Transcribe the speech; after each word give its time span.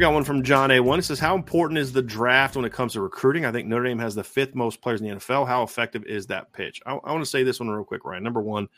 We 0.00 0.06
got 0.06 0.14
one 0.14 0.24
from 0.24 0.42
John 0.42 0.70
A. 0.70 0.80
One. 0.80 0.98
It 0.98 1.02
says, 1.02 1.18
"How 1.18 1.34
important 1.34 1.76
is 1.76 1.92
the 1.92 2.00
draft 2.00 2.56
when 2.56 2.64
it 2.64 2.72
comes 2.72 2.94
to 2.94 3.02
recruiting? 3.02 3.44
I 3.44 3.52
think 3.52 3.68
Notre 3.68 3.84
Dame 3.84 3.98
has 3.98 4.14
the 4.14 4.24
fifth 4.24 4.54
most 4.54 4.80
players 4.80 5.02
in 5.02 5.06
the 5.06 5.16
NFL. 5.16 5.46
How 5.46 5.62
effective 5.62 6.06
is 6.06 6.26
that 6.28 6.54
pitch?" 6.54 6.80
I, 6.86 6.92
I 6.94 7.12
want 7.12 7.22
to 7.22 7.28
say 7.28 7.42
this 7.42 7.60
one 7.60 7.68
real 7.68 7.84
quick, 7.84 8.06
Ryan. 8.06 8.22
Number 8.22 8.40
one, 8.40 8.70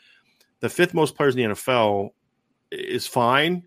the 0.59 0.67
fifth 0.67 0.93
most 0.93 1.15
players 1.15 1.33
in 1.33 1.43
the 1.49 1.55
NFL 1.55 2.09
is 2.71 3.07
fine, 3.07 3.63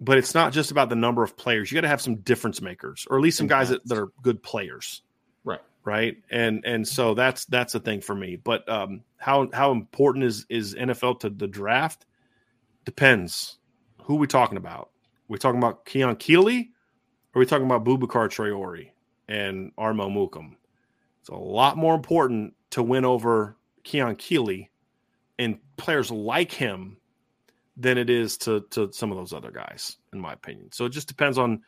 but 0.00 0.16
it's 0.16 0.34
not 0.34 0.54
just 0.54 0.70
about 0.70 0.88
the 0.88 0.96
number 0.96 1.22
of 1.22 1.36
players. 1.36 1.70
You 1.70 1.74
got 1.74 1.82
to 1.82 1.88
have 1.88 2.00
some 2.00 2.16
difference 2.16 2.62
makers, 2.62 3.06
or 3.10 3.18
at 3.18 3.22
least 3.22 3.36
some 3.36 3.46
guys 3.46 3.68
that, 3.68 3.86
that 3.86 3.98
are 3.98 4.08
good 4.22 4.42
players, 4.42 5.02
Right. 5.44 5.60
right? 5.84 6.16
And 6.30 6.64
and 6.64 6.88
so 6.88 7.12
that's 7.12 7.44
that's 7.44 7.74
a 7.74 7.80
thing 7.80 8.00
for 8.00 8.14
me. 8.14 8.36
But 8.36 8.66
um, 8.70 9.02
how 9.18 9.50
how 9.52 9.70
important 9.70 10.24
is 10.24 10.46
is 10.48 10.74
NFL 10.74 11.20
to 11.20 11.28
the 11.28 11.46
draft? 11.46 12.06
Depends. 12.86 13.58
Who 14.04 14.14
we 14.14 14.26
talking 14.26 14.56
about? 14.56 14.92
we 15.28 15.36
talking 15.36 15.58
about 15.58 15.84
Keon 15.84 16.16
Keeley? 16.16 16.70
Are 17.36 17.38
we 17.38 17.44
talking 17.44 17.66
about 17.66 17.84
Boubacar 17.84 18.30
Traore 18.30 18.88
and 19.28 19.70
Armel 19.76 20.08
Mukam? 20.08 20.54
It's 21.20 21.28
a 21.28 21.34
lot 21.34 21.76
more 21.76 21.94
important 21.94 22.54
to 22.70 22.82
win 22.82 23.04
over 23.04 23.58
Keon 23.84 24.16
Keeley 24.16 24.70
and 25.38 25.58
players 25.76 26.10
like 26.10 26.50
him 26.50 26.96
than 27.76 27.98
it 27.98 28.08
is 28.08 28.38
to 28.38 28.64
to 28.70 28.90
some 28.90 29.12
of 29.12 29.18
those 29.18 29.34
other 29.34 29.50
guys, 29.50 29.98
in 30.14 30.18
my 30.18 30.32
opinion. 30.32 30.72
So 30.72 30.86
it 30.86 30.90
just 30.92 31.08
depends 31.08 31.36
on 31.36 31.60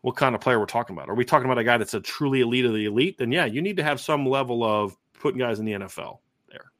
what 0.00 0.16
kind 0.16 0.34
of 0.34 0.40
player 0.40 0.58
we're 0.58 0.64
talking 0.64 0.96
about. 0.96 1.10
Are 1.10 1.14
we 1.14 1.26
talking 1.26 1.44
about 1.44 1.58
a 1.58 1.64
guy 1.64 1.76
that's 1.76 1.92
a 1.92 2.00
truly 2.00 2.40
elite 2.40 2.64
of 2.64 2.72
the 2.72 2.86
elite? 2.86 3.18
Then 3.18 3.30
yeah, 3.30 3.44
you 3.44 3.60
need 3.60 3.76
to 3.76 3.84
have 3.84 4.00
some 4.00 4.24
level 4.24 4.64
of 4.64 4.96
putting 5.12 5.38
guys 5.38 5.58
in 5.58 5.66
the 5.66 5.72
NFL 5.72 6.20
there. 6.48 6.72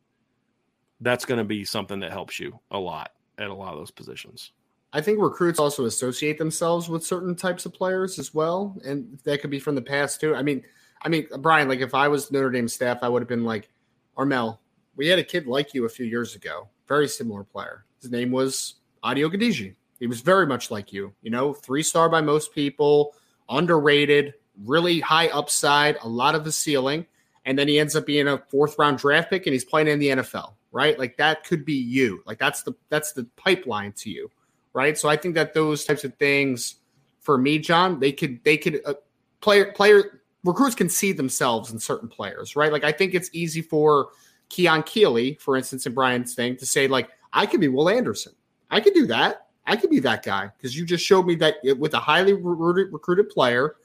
That's 1.03 1.27
going 1.27 1.39
to 1.39 1.45
be 1.45 1.67
something 1.67 2.01
that 2.01 2.11
helps 2.11 2.41
you 2.41 2.59
a 2.71 2.79
lot 2.79 3.13
at 3.37 3.49
a 3.49 3.55
lot 3.55 3.75
of 3.75 3.79
those 3.81 3.91
positions. 3.91 4.53
I 4.93 5.01
think 5.01 5.21
recruits 5.21 5.61
also 5.61 5.85
associate 5.85 6.39
themselves 6.39 6.89
with 6.89 7.05
certain 7.05 7.37
types 7.37 7.65
of 7.65 7.73
players 7.73 8.19
as 8.19 8.35
well, 8.35 8.77
and 8.85 9.19
that 9.25 9.41
could 9.41 9.51
be 9.51 9.61
from 9.61 9.77
the 9.77 9.83
past 9.83 10.21
too. 10.21 10.35
I 10.35 10.43
mean, 10.43 10.65
I 11.03 11.09
mean, 11.09 11.29
Brian, 11.39 11.69
like 11.69 11.81
if 11.81 11.95
I 11.95 12.09
was 12.09 12.31
Notre 12.33 12.51
Dame 12.51 12.69
staff, 12.69 12.99
I 13.03 13.09
would 13.09 13.23
have 13.23 13.29
been 13.29 13.45
like, 13.45 13.69
Armel, 14.17 14.61
we 14.97 15.07
had 15.07 15.19
a 15.19 15.25
kid 15.25 15.47
like 15.47 15.75
you 15.75 15.85
a 15.85 15.89
few 15.89 16.07
years 16.07 16.35
ago, 16.35 16.69
very 16.89 17.07
similar 17.07 17.45
player. 17.45 17.85
His 18.03 18.11
name 18.11 18.33
was 18.33 18.75
Ade 19.05 19.19
Ogundeji. 19.19 19.75
He 20.01 20.07
was 20.07 20.23
very 20.23 20.47
much 20.47 20.71
like 20.71 20.93
you, 20.93 21.13
you 21.23 21.31
know, 21.31 21.55
three 21.55 21.83
star 21.83 22.09
by 22.09 22.21
most 22.21 22.53
people, 22.53 23.15
underrated, 23.49 24.35
really 24.65 24.99
high 24.99 25.29
upside, 25.29 25.97
a 26.03 26.09
lot 26.09 26.35
of 26.35 26.45
the 26.45 26.53
ceiling, 26.53 27.07
and 27.45 27.57
then 27.57 27.69
he 27.69 27.79
ends 27.79 27.95
up 27.95 28.07
being 28.07 28.27
a 28.27 28.39
fourth 28.49 28.77
round 28.79 28.99
draft 28.99 29.31
pick 29.31 29.47
and 29.47 29.53
he's 29.53 29.65
playing 29.65 29.89
in 29.89 30.01
the 30.01 30.09
NFL, 30.09 30.55
right? 30.73 30.99
Like 30.99 31.17
that 31.19 31.45
could 31.45 31.65
be 31.65 31.75
you. 31.75 32.23
Like 32.27 32.39
that's 32.39 32.63
the 32.63 32.75
that's 32.89 33.13
the 33.13 33.25
pipeline 33.37 33.93
to 33.99 34.11
you 34.11 34.31
right? 34.73 34.97
So 34.97 35.09
I 35.09 35.17
think 35.17 35.35
that 35.35 35.55
those 35.55 35.85
types 35.85 36.05
of 36.05 36.15
things, 36.15 36.77
for 37.21 37.37
me, 37.39 37.59
John, 37.59 38.01
they 38.01 38.13
could 38.13 38.43
they 38.45 38.57
could 38.57 38.81
uh, 38.85 38.95
player 39.41 39.73
player 39.73 40.23
recruits 40.45 40.75
can 40.75 40.89
see 40.89 41.13
themselves 41.13 41.71
in 41.71 41.79
certain 41.79 42.09
players, 42.09 42.57
right? 42.57 42.73
Like 42.73 42.85
I 42.85 42.93
think 42.93 43.15
it's 43.15 43.31
easy 43.33 43.63
for 43.63 44.09
Keon 44.49 44.83
Keeley, 44.85 45.35
for 45.41 45.57
instance, 45.57 45.87
in 45.87 45.95
Brian's 45.95 46.35
thing, 46.35 46.57
to 46.57 46.67
say 46.67 46.89
like 46.89 47.11
I 47.33 47.47
could 47.47 47.61
be 47.61 47.69
Will 47.69 47.89
Anderson, 47.89 48.33
I 48.71 48.81
could 48.81 48.95
do 48.95 49.07
that, 49.07 49.47
I 49.67 49.77
could 49.77 49.91
be 49.91 50.01
that 50.01 50.25
guy 50.25 50.51
because 50.57 50.77
you 50.77 50.85
just 50.85 51.05
showed 51.05 51.27
me 51.27 51.35
that 51.37 51.57
with 51.79 51.95
a 51.95 52.01
highly 52.01 52.33
recruited, 52.33 52.93
recruited 52.93 53.29
player. 53.31 53.77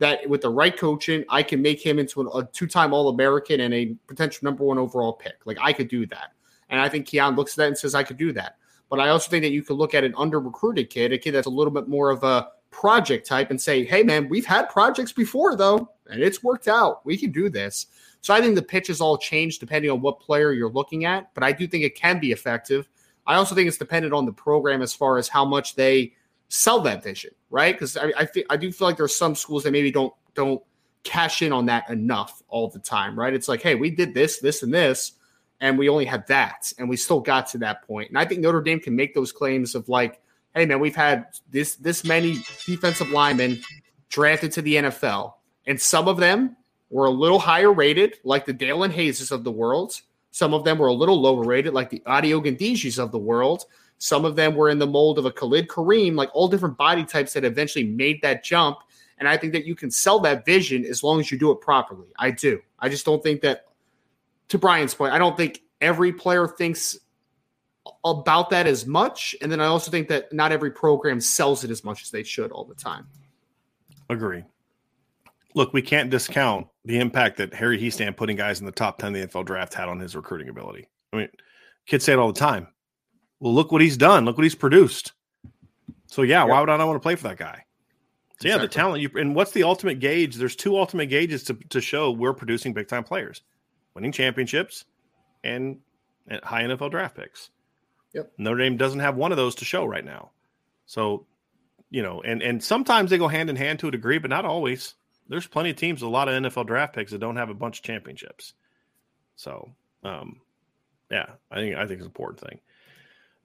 That 0.00 0.28
with 0.28 0.40
the 0.40 0.50
right 0.50 0.76
coaching, 0.76 1.24
I 1.28 1.44
can 1.44 1.62
make 1.62 1.80
him 1.80 2.00
into 2.00 2.22
a 2.22 2.44
two-time 2.52 2.92
All-American 2.92 3.60
and 3.60 3.72
a 3.72 3.94
potential 4.08 4.44
number 4.44 4.64
one 4.64 4.76
overall 4.76 5.12
pick. 5.12 5.36
Like 5.44 5.56
I 5.60 5.72
could 5.72 5.86
do 5.86 6.04
that, 6.06 6.32
and 6.68 6.80
I 6.80 6.88
think 6.88 7.06
Keon 7.06 7.36
looks 7.36 7.52
at 7.52 7.58
that 7.58 7.68
and 7.68 7.78
says, 7.78 7.94
"I 7.94 8.02
could 8.02 8.16
do 8.16 8.32
that." 8.32 8.56
But 8.94 9.02
I 9.02 9.08
also 9.08 9.28
think 9.28 9.42
that 9.42 9.50
you 9.50 9.64
could 9.64 9.76
look 9.76 9.92
at 9.92 10.04
an 10.04 10.14
under 10.16 10.38
recruited 10.38 10.88
kid, 10.88 11.12
a 11.12 11.18
kid 11.18 11.32
that's 11.32 11.48
a 11.48 11.50
little 11.50 11.72
bit 11.72 11.88
more 11.88 12.10
of 12.10 12.22
a 12.22 12.50
project 12.70 13.26
type, 13.26 13.50
and 13.50 13.60
say, 13.60 13.84
hey, 13.84 14.04
man, 14.04 14.28
we've 14.28 14.46
had 14.46 14.68
projects 14.68 15.10
before, 15.10 15.56
though, 15.56 15.90
and 16.08 16.22
it's 16.22 16.44
worked 16.44 16.68
out. 16.68 17.04
We 17.04 17.16
can 17.16 17.32
do 17.32 17.50
this. 17.50 17.86
So 18.20 18.32
I 18.32 18.40
think 18.40 18.54
the 18.54 18.62
pitch 18.62 18.84
pitches 18.84 19.00
all 19.00 19.18
change 19.18 19.58
depending 19.58 19.90
on 19.90 20.00
what 20.00 20.20
player 20.20 20.52
you're 20.52 20.70
looking 20.70 21.06
at, 21.06 21.34
but 21.34 21.42
I 21.42 21.50
do 21.50 21.66
think 21.66 21.82
it 21.82 21.96
can 21.96 22.20
be 22.20 22.30
effective. 22.30 22.88
I 23.26 23.34
also 23.34 23.56
think 23.56 23.66
it's 23.66 23.78
dependent 23.78 24.14
on 24.14 24.26
the 24.26 24.32
program 24.32 24.80
as 24.80 24.94
far 24.94 25.18
as 25.18 25.26
how 25.26 25.44
much 25.44 25.74
they 25.74 26.12
sell 26.48 26.78
that 26.82 27.02
vision, 27.02 27.32
right? 27.50 27.74
Because 27.74 27.96
I, 27.96 28.12
I, 28.16 28.28
I 28.50 28.56
do 28.56 28.70
feel 28.70 28.86
like 28.86 28.96
there's 28.96 29.16
some 29.16 29.34
schools 29.34 29.64
that 29.64 29.72
maybe 29.72 29.90
don't 29.90 30.14
don't 30.34 30.62
cash 31.02 31.42
in 31.42 31.52
on 31.52 31.66
that 31.66 31.90
enough 31.90 32.44
all 32.46 32.68
the 32.68 32.78
time, 32.78 33.18
right? 33.18 33.34
It's 33.34 33.48
like, 33.48 33.60
hey, 33.60 33.74
we 33.74 33.90
did 33.90 34.14
this, 34.14 34.38
this, 34.38 34.62
and 34.62 34.72
this 34.72 35.14
and 35.60 35.78
we 35.78 35.88
only 35.88 36.04
had 36.04 36.26
that, 36.26 36.72
and 36.78 36.88
we 36.88 36.96
still 36.96 37.20
got 37.20 37.46
to 37.48 37.58
that 37.58 37.86
point. 37.86 38.08
And 38.10 38.18
I 38.18 38.24
think 38.24 38.40
Notre 38.40 38.62
Dame 38.62 38.80
can 38.80 38.96
make 38.96 39.14
those 39.14 39.32
claims 39.32 39.74
of 39.74 39.88
like, 39.88 40.20
hey 40.54 40.66
man, 40.66 40.80
we've 40.80 40.96
had 40.96 41.26
this 41.50 41.76
this 41.76 42.04
many 42.04 42.38
defensive 42.66 43.10
linemen 43.10 43.60
drafted 44.08 44.52
to 44.52 44.62
the 44.62 44.76
NFL, 44.76 45.34
and 45.66 45.80
some 45.80 46.08
of 46.08 46.18
them 46.18 46.56
were 46.90 47.06
a 47.06 47.10
little 47.10 47.38
higher 47.38 47.72
rated, 47.72 48.18
like 48.24 48.44
the 48.44 48.54
Daelin 48.54 48.92
Hayeses 48.92 49.32
of 49.32 49.42
the 49.42 49.50
world. 49.50 50.00
Some 50.30 50.54
of 50.54 50.64
them 50.64 50.78
were 50.78 50.88
a 50.88 50.92
little 50.92 51.20
lower 51.20 51.44
rated, 51.44 51.74
like 51.74 51.90
the 51.90 52.00
Ogundejis 52.06 52.98
of 52.98 53.12
the 53.12 53.18
world. 53.18 53.64
Some 53.98 54.24
of 54.24 54.36
them 54.36 54.54
were 54.54 54.68
in 54.68 54.78
the 54.78 54.86
mold 54.86 55.18
of 55.18 55.24
a 55.24 55.30
Khalid 55.30 55.68
Kareem, 55.68 56.14
like 56.14 56.30
all 56.34 56.48
different 56.48 56.76
body 56.76 57.04
types 57.04 57.32
that 57.32 57.44
eventually 57.44 57.84
made 57.84 58.20
that 58.22 58.44
jump. 58.44 58.78
And 59.18 59.28
I 59.28 59.36
think 59.36 59.52
that 59.52 59.64
you 59.64 59.74
can 59.74 59.90
sell 59.90 60.18
that 60.20 60.44
vision 60.44 60.84
as 60.84 61.02
long 61.02 61.20
as 61.20 61.30
you 61.30 61.38
do 61.38 61.50
it 61.52 61.60
properly. 61.60 62.08
I 62.18 62.30
do. 62.32 62.60
I 62.80 62.88
just 62.88 63.04
don't 63.04 63.22
think 63.22 63.40
that 63.42 63.66
to 64.48 64.58
Brian's 64.58 64.94
point, 64.94 65.12
I 65.12 65.18
don't 65.18 65.36
think 65.36 65.60
every 65.80 66.12
player 66.12 66.46
thinks 66.46 66.98
about 68.04 68.50
that 68.50 68.66
as 68.66 68.86
much. 68.86 69.34
And 69.42 69.50
then 69.50 69.60
I 69.60 69.66
also 69.66 69.90
think 69.90 70.08
that 70.08 70.32
not 70.32 70.52
every 70.52 70.70
program 70.70 71.20
sells 71.20 71.64
it 71.64 71.70
as 71.70 71.84
much 71.84 72.02
as 72.02 72.10
they 72.10 72.22
should 72.22 72.52
all 72.52 72.64
the 72.64 72.74
time. 72.74 73.06
Agree. 74.08 74.44
Look, 75.54 75.72
we 75.72 75.82
can't 75.82 76.10
discount 76.10 76.66
the 76.84 76.98
impact 76.98 77.36
that 77.38 77.54
Harry 77.54 77.78
Hiestand 77.78 78.16
putting 78.16 78.36
guys 78.36 78.60
in 78.60 78.66
the 78.66 78.72
top 78.72 78.98
10 78.98 79.14
of 79.14 79.20
the 79.20 79.28
NFL 79.28 79.46
draft 79.46 79.72
had 79.74 79.88
on 79.88 80.00
his 80.00 80.16
recruiting 80.16 80.48
ability. 80.48 80.88
I 81.12 81.16
mean, 81.16 81.28
kids 81.86 82.04
say 82.04 82.12
it 82.12 82.18
all 82.18 82.32
the 82.32 82.38
time. 82.38 82.66
Well, 83.40 83.54
look 83.54 83.70
what 83.70 83.80
he's 83.80 83.96
done. 83.96 84.24
Look 84.24 84.36
what 84.36 84.44
he's 84.44 84.54
produced. 84.54 85.12
So, 86.06 86.22
yeah, 86.22 86.42
yep. 86.42 86.48
why 86.48 86.60
would 86.60 86.70
I 86.70 86.76
not 86.76 86.86
want 86.86 86.96
to 86.96 87.00
play 87.00 87.14
for 87.14 87.28
that 87.28 87.36
guy? 87.36 87.64
So, 88.40 88.48
yeah, 88.48 88.54
exactly. 88.56 88.66
the 88.66 88.74
talent. 88.74 89.02
You, 89.02 89.10
and 89.20 89.34
what's 89.34 89.52
the 89.52 89.62
ultimate 89.62 90.00
gauge? 90.00 90.36
There's 90.36 90.56
two 90.56 90.76
ultimate 90.76 91.06
gauges 91.06 91.44
to, 91.44 91.54
to 91.70 91.80
show 91.80 92.10
we're 92.10 92.34
producing 92.34 92.72
big 92.72 92.88
time 92.88 93.04
players 93.04 93.42
winning 93.94 94.12
championships 94.12 94.84
and 95.42 95.78
high 96.42 96.62
NFL 96.62 96.90
draft 96.90 97.16
picks. 97.16 97.50
Yep. 98.12 98.32
Notre 98.38 98.58
Dame 98.58 98.76
doesn't 98.76 99.00
have 99.00 99.16
one 99.16 99.32
of 99.32 99.36
those 99.36 99.54
to 99.56 99.64
show 99.64 99.84
right 99.84 100.04
now. 100.04 100.30
So 100.86 101.26
you 101.90 102.02
know, 102.02 102.22
and 102.22 102.42
and 102.42 102.62
sometimes 102.62 103.10
they 103.10 103.18
go 103.18 103.28
hand 103.28 103.50
in 103.50 103.56
hand 103.56 103.78
to 103.78 103.88
a 103.88 103.92
degree, 103.92 104.18
but 104.18 104.30
not 104.30 104.44
always. 104.44 104.94
There's 105.28 105.46
plenty 105.46 105.70
of 105.70 105.76
teams, 105.76 106.02
a 106.02 106.08
lot 106.08 106.28
of 106.28 106.42
NFL 106.42 106.66
draft 106.66 106.94
picks 106.94 107.12
that 107.12 107.20
don't 107.20 107.36
have 107.36 107.50
a 107.50 107.54
bunch 107.54 107.78
of 107.78 107.84
championships. 107.84 108.54
So, 109.36 109.70
um, 110.02 110.40
yeah, 111.08 111.26
I 111.52 111.56
think 111.56 111.76
I 111.76 111.86
think 111.86 111.92
it's 111.92 112.02
an 112.02 112.06
important 112.06 112.40
thing. 112.40 112.60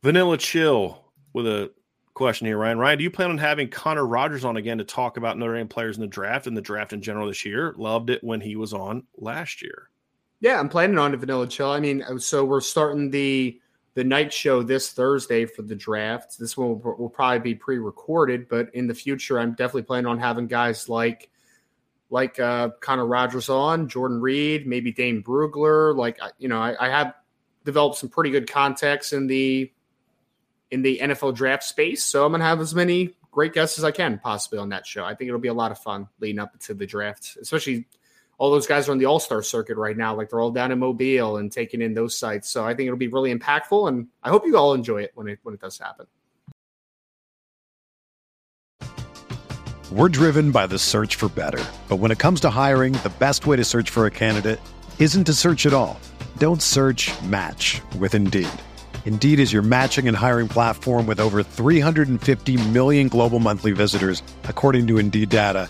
Vanilla 0.01 0.37
Chill 0.37 0.99
with 1.33 1.45
a 1.45 1.71
question 2.15 2.47
here, 2.47 2.57
Ryan. 2.57 2.79
Ryan, 2.79 2.97
do 2.97 3.03
you 3.03 3.11
plan 3.11 3.29
on 3.29 3.37
having 3.37 3.69
Connor 3.69 4.07
Rogers 4.07 4.45
on 4.45 4.57
again 4.57 4.79
to 4.79 4.83
talk 4.83 5.17
about 5.17 5.37
Notre 5.37 5.55
Dame 5.55 5.67
players 5.67 5.97
in 5.97 6.01
the 6.01 6.07
draft 6.07 6.47
and 6.47 6.57
the 6.57 6.61
draft 6.61 6.91
in 6.91 7.03
general 7.03 7.27
this 7.27 7.45
year? 7.45 7.75
Loved 7.77 8.09
it 8.09 8.23
when 8.23 8.41
he 8.41 8.55
was 8.55 8.73
on 8.73 9.03
last 9.17 9.61
year. 9.61 9.88
Yeah, 10.41 10.59
I'm 10.59 10.69
planning 10.69 10.97
on 10.97 11.13
a 11.13 11.17
Vanilla 11.17 11.47
Chill. 11.47 11.69
I 11.69 11.79
mean, 11.79 12.03
so 12.19 12.45
we're 12.45 12.61
starting 12.61 13.09
the 13.09 13.59
the 13.95 14.03
night 14.03 14.31
show 14.31 14.63
this 14.63 14.91
Thursday 14.91 15.45
for 15.45 15.61
the 15.61 15.75
draft. 15.75 16.39
This 16.39 16.55
one 16.55 16.79
will, 16.81 16.95
will 16.97 17.09
probably 17.09 17.39
be 17.39 17.55
pre-recorded, 17.55 18.47
but 18.47 18.73
in 18.73 18.87
the 18.87 18.93
future, 18.93 19.39
I'm 19.39 19.51
definitely 19.51 19.81
planning 19.81 20.05
on 20.05 20.19
having 20.19 20.47
guys 20.47 20.87
like 20.87 21.29
like 22.09 22.39
uh, 22.39 22.69
Connor 22.79 23.05
Rogers 23.05 23.49
on, 23.49 23.87
Jordan 23.87 24.21
Reid, 24.21 24.65
maybe 24.65 24.91
Dane 24.91 25.21
Brugler. 25.21 25.95
Like 25.95 26.19
you 26.37 26.47
know, 26.47 26.59
I, 26.59 26.75
I 26.79 26.89
have 26.89 27.13
developed 27.65 27.97
some 27.97 28.09
pretty 28.09 28.29
good 28.29 28.49
contacts 28.49 29.11
in 29.11 29.27
the 29.27 29.71
in 30.71 30.81
the 30.81 30.99
NFL 30.99 31.35
draft 31.35 31.63
space, 31.63 32.05
so 32.05 32.25
I'm 32.25 32.31
gonna 32.31 32.45
have 32.45 32.61
as 32.61 32.73
many 32.73 33.15
great 33.31 33.53
guests 33.53 33.77
as 33.77 33.83
I 33.83 33.91
can 33.91 34.19
possibly 34.19 34.59
on 34.59 34.69
that 34.69 34.87
show. 34.87 35.03
I 35.03 35.13
think 35.15 35.27
it'll 35.27 35.39
be 35.39 35.49
a 35.49 35.53
lot 35.53 35.71
of 35.71 35.79
fun 35.79 36.07
leading 36.19 36.39
up 36.39 36.57
to 36.61 36.73
the 36.73 36.85
draft, 36.85 37.37
especially 37.41 37.85
all 38.39 38.49
those 38.49 38.65
guys 38.65 38.87
are 38.87 38.93
on 38.93 38.97
the 38.97 39.05
All 39.05 39.19
Star 39.19 39.43
circuit 39.43 39.77
right 39.77 39.95
now. 39.95 40.15
Like 40.15 40.29
they're 40.29 40.39
all 40.39 40.49
down 40.49 40.71
in 40.71 40.79
Mobile 40.79 41.37
and 41.37 41.51
taking 41.51 41.81
in 41.81 41.93
those 41.93 42.17
sites. 42.17 42.49
So 42.49 42.65
I 42.65 42.73
think 42.73 42.87
it'll 42.87 42.97
be 42.97 43.09
really 43.09 43.35
impactful, 43.35 43.89
and 43.89 44.07
I 44.23 44.29
hope 44.29 44.45
you 44.45 44.57
all 44.57 44.73
enjoy 44.73 45.03
it 45.03 45.11
when 45.13 45.27
it 45.27 45.39
when 45.43 45.53
it 45.53 45.61
does 45.61 45.77
happen. 45.77 46.07
We're 49.91 50.09
driven 50.09 50.51
by 50.51 50.67
the 50.67 50.79
search 50.79 51.15
for 51.15 51.29
better, 51.29 51.63
but 51.89 51.97
when 51.97 52.11
it 52.11 52.19
comes 52.19 52.39
to 52.41 52.49
hiring, 52.49 52.93
the 52.93 53.11
best 53.19 53.45
way 53.45 53.57
to 53.57 53.65
search 53.65 53.89
for 53.89 54.05
a 54.05 54.11
candidate 54.11 54.59
isn't 54.99 55.23
to 55.25 55.33
search 55.33 55.65
at 55.65 55.73
all. 55.73 55.99
Don't 56.37 56.61
search. 56.61 57.11
Match 57.23 57.81
with 57.97 58.13
Indeed. 58.13 58.49
Indeed 59.05 59.39
is 59.39 59.51
your 59.51 59.63
matching 59.63 60.07
and 60.07 60.15
hiring 60.15 60.47
platform 60.47 61.07
with 61.07 61.19
over 61.19 61.41
350 61.41 62.69
million 62.69 63.07
global 63.07 63.39
monthly 63.39 63.71
visitors, 63.71 64.21
according 64.43 64.85
to 64.87 64.99
Indeed 64.99 65.29
data 65.29 65.69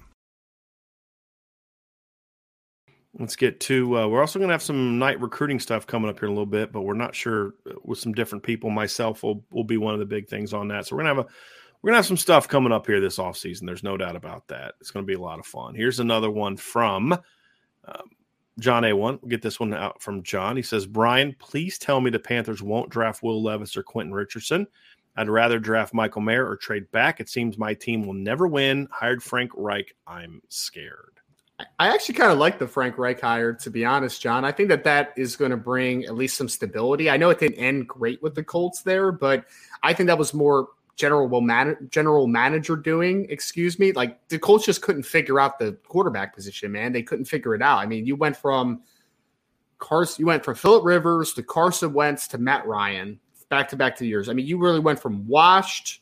Let's 3.19 3.35
get 3.35 3.59
to. 3.61 3.97
Uh, 3.97 4.07
we're 4.07 4.21
also 4.21 4.39
going 4.39 4.47
to 4.47 4.53
have 4.53 4.61
some 4.61 4.97
night 4.97 5.19
recruiting 5.19 5.59
stuff 5.59 5.85
coming 5.85 6.09
up 6.09 6.19
here 6.19 6.27
in 6.27 6.31
a 6.31 6.33
little 6.33 6.45
bit, 6.45 6.71
but 6.71 6.83
we're 6.83 6.93
not 6.93 7.13
sure 7.13 7.55
uh, 7.69 7.73
with 7.83 7.99
some 7.99 8.13
different 8.13 8.43
people. 8.43 8.69
Myself 8.69 9.23
will 9.23 9.43
will 9.51 9.65
be 9.65 9.77
one 9.77 9.93
of 9.93 9.99
the 9.99 10.05
big 10.05 10.29
things 10.29 10.53
on 10.53 10.69
that. 10.69 10.87
So 10.87 10.95
we're 10.95 11.03
gonna 11.03 11.15
have 11.15 11.25
a 11.25 11.29
we're 11.81 11.89
gonna 11.89 11.97
have 11.97 12.05
some 12.05 12.17
stuff 12.17 12.47
coming 12.47 12.71
up 12.71 12.87
here 12.87 13.01
this 13.01 13.19
off 13.19 13.37
season. 13.37 13.65
There's 13.65 13.83
no 13.83 13.97
doubt 13.97 14.15
about 14.15 14.47
that. 14.47 14.75
It's 14.79 14.91
to 14.91 15.01
be 15.01 15.13
a 15.13 15.19
lot 15.19 15.39
of 15.39 15.45
fun. 15.45 15.75
Here's 15.75 15.99
another 15.99 16.31
one 16.31 16.55
from 16.55 17.11
um, 17.11 18.09
John 18.59 18.85
A. 18.85 18.93
One. 18.93 19.19
We'll 19.21 19.29
get 19.29 19.41
this 19.41 19.59
one 19.59 19.73
out 19.73 20.01
from 20.01 20.23
John. 20.23 20.55
He 20.55 20.63
says, 20.63 20.85
Brian, 20.85 21.35
please 21.39 21.77
tell 21.77 21.99
me 21.99 22.11
the 22.11 22.19
Panthers 22.19 22.61
won't 22.61 22.89
draft 22.89 23.23
Will 23.23 23.43
Levis 23.43 23.75
or 23.75 23.83
Quentin 23.83 24.13
Richardson. 24.13 24.67
I'd 25.17 25.29
rather 25.29 25.59
draft 25.59 25.93
Michael 25.93 26.21
Mayer 26.21 26.47
or 26.47 26.55
trade 26.55 26.89
back. 26.91 27.19
It 27.19 27.27
seems 27.27 27.57
my 27.57 27.73
team 27.73 28.05
will 28.05 28.13
never 28.13 28.47
win. 28.47 28.87
Hired 28.91 29.21
Frank 29.21 29.51
Reich. 29.55 29.93
I'm 30.07 30.41
scared. 30.47 31.20
I 31.79 31.89
actually 31.89 32.15
kind 32.15 32.31
of 32.31 32.37
like 32.37 32.59
the 32.59 32.67
Frank 32.67 32.97
Reich 32.97 33.19
hire, 33.19 33.53
to 33.53 33.69
be 33.69 33.85
honest, 33.85 34.21
John. 34.21 34.45
I 34.45 34.51
think 34.51 34.69
that 34.69 34.83
that 34.83 35.13
is 35.17 35.35
going 35.35 35.51
to 35.51 35.57
bring 35.57 36.05
at 36.05 36.15
least 36.15 36.37
some 36.37 36.49
stability. 36.49 37.09
I 37.09 37.17
know 37.17 37.29
it 37.29 37.39
didn't 37.39 37.57
end 37.57 37.87
great 37.87 38.21
with 38.21 38.35
the 38.35 38.43
Colts 38.43 38.81
there, 38.83 39.11
but 39.11 39.45
I 39.83 39.93
think 39.93 40.07
that 40.07 40.17
was 40.17 40.33
more 40.33 40.69
general 40.95 41.41
man- 41.41 41.87
general 41.89 42.27
manager 42.27 42.75
doing. 42.75 43.25
Excuse 43.29 43.79
me, 43.79 43.91
like 43.91 44.27
the 44.27 44.39
Colts 44.39 44.65
just 44.65 44.81
couldn't 44.81 45.03
figure 45.03 45.39
out 45.39 45.59
the 45.59 45.73
quarterback 45.87 46.35
position. 46.35 46.71
Man, 46.71 46.91
they 46.93 47.03
couldn't 47.03 47.25
figure 47.25 47.55
it 47.55 47.61
out. 47.61 47.79
I 47.79 47.85
mean, 47.85 48.05
you 48.05 48.15
went 48.15 48.37
from 48.37 48.81
Carson, 49.79 50.21
you 50.21 50.27
went 50.27 50.45
from 50.45 50.55
Philip 50.55 50.85
Rivers 50.85 51.33
to 51.33 51.43
Carson 51.43 51.93
Wentz 51.93 52.27
to 52.29 52.37
Matt 52.37 52.65
Ryan, 52.67 53.19
back 53.49 53.67
to 53.69 53.75
back 53.75 53.95
to 53.97 54.05
years. 54.05 54.29
I 54.29 54.33
mean, 54.33 54.45
you 54.45 54.57
really 54.57 54.79
went 54.79 54.99
from 54.99 55.27
washed 55.27 56.00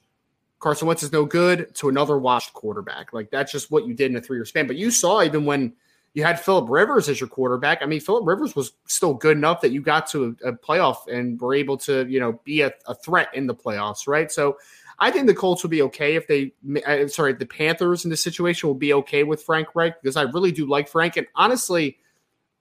Carson 0.59 0.87
Wentz 0.87 1.03
is 1.03 1.11
no 1.11 1.25
good 1.25 1.73
to 1.75 1.89
another 1.89 2.17
washed 2.17 2.53
quarterback. 2.53 3.13
Like 3.13 3.31
that's 3.31 3.51
just 3.51 3.71
what 3.71 3.87
you 3.87 3.93
did 3.93 4.11
in 4.11 4.17
a 4.17 4.21
three 4.21 4.37
year 4.37 4.45
span. 4.45 4.67
But 4.67 4.75
you 4.75 4.91
saw 4.91 5.23
even 5.23 5.45
when 5.45 5.73
you 6.13 6.23
had 6.23 6.39
Philip 6.39 6.69
Rivers 6.69 7.07
as 7.07 7.19
your 7.19 7.29
quarterback. 7.29 7.81
I 7.81 7.85
mean, 7.85 7.99
Philip 7.99 8.25
Rivers 8.25 8.55
was 8.55 8.73
still 8.85 9.13
good 9.13 9.37
enough 9.37 9.61
that 9.61 9.71
you 9.71 9.81
got 9.81 10.07
to 10.07 10.35
a, 10.43 10.49
a 10.49 10.53
playoff 10.53 11.07
and 11.07 11.39
were 11.39 11.53
able 11.53 11.77
to, 11.77 12.05
you 12.07 12.19
know, 12.19 12.39
be 12.43 12.61
a, 12.61 12.73
a, 12.87 12.95
threat 12.95 13.29
in 13.33 13.45
the 13.47 13.53
playoffs, 13.53 14.07
right? 14.07 14.31
So 14.31 14.57
I 14.97 15.11
think 15.11 15.27
the 15.27 15.35
Colts 15.35 15.63
will 15.63 15.69
be 15.69 15.83
okay 15.83 16.15
if 16.15 16.27
they, 16.27 16.51
uh, 16.85 17.07
sorry, 17.07 17.33
the 17.33 17.45
Panthers 17.45 18.05
in 18.05 18.09
this 18.09 18.23
situation 18.23 18.67
will 18.67 18.75
be 18.75 18.93
okay 18.93 19.23
with 19.23 19.43
Frank 19.43 19.75
Reich 19.75 20.01
because 20.01 20.15
I 20.15 20.23
really 20.23 20.51
do 20.51 20.65
like 20.65 20.89
Frank. 20.89 21.15
And 21.15 21.27
honestly, 21.35 21.97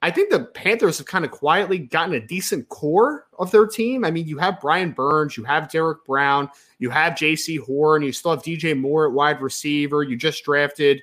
I 0.01 0.11
think 0.11 0.29
the 0.29 0.45
Panthers 0.45 0.97
have 0.99 1.07
kind 1.07 1.25
of 1.25 1.31
quietly 1.31 1.77
gotten 1.77 2.15
a 2.15 2.25
decent 2.25 2.69
core 2.69 3.27
of 3.37 3.51
their 3.51 3.67
team. 3.67 4.05
I 4.05 4.11
mean, 4.11 4.27
you 4.27 4.37
have 4.37 4.61
Brian 4.61 4.91
Burns, 4.91 5.35
you 5.35 5.43
have 5.43 5.69
Derrick 5.69 6.05
Brown, 6.05 6.49
you 6.77 6.89
have 6.89 7.13
Jaycee 7.13 7.59
Horn, 7.59 8.03
you 8.03 8.13
still 8.13 8.31
have 8.31 8.41
DJ 8.41 8.79
Moore 8.79 9.07
at 9.07 9.13
wide 9.13 9.41
receiver. 9.41 10.03
You 10.03 10.15
just 10.15 10.45
drafted, 10.45 11.01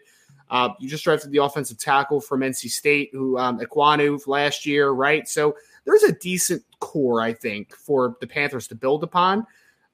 uh, 0.48 0.70
you 0.80 0.88
just 0.88 1.04
drafted 1.04 1.30
the 1.30 1.38
offensive 1.38 1.78
tackle 1.78 2.22
from 2.22 2.40
NC 2.40 2.70
State, 2.70 3.10
who 3.12 3.36
um, 3.36 3.60
Ekwonu 3.60 4.26
last 4.26 4.64
year, 4.64 4.90
right? 4.90 5.28
So 5.28 5.56
there's 5.84 6.04
a 6.04 6.12
decent 6.12 6.62
core, 6.80 7.20
I 7.20 7.34
think, 7.34 7.76
for 7.76 8.16
the 8.20 8.26
Panthers 8.26 8.66
to 8.68 8.74
build 8.74 9.04
upon. 9.04 9.46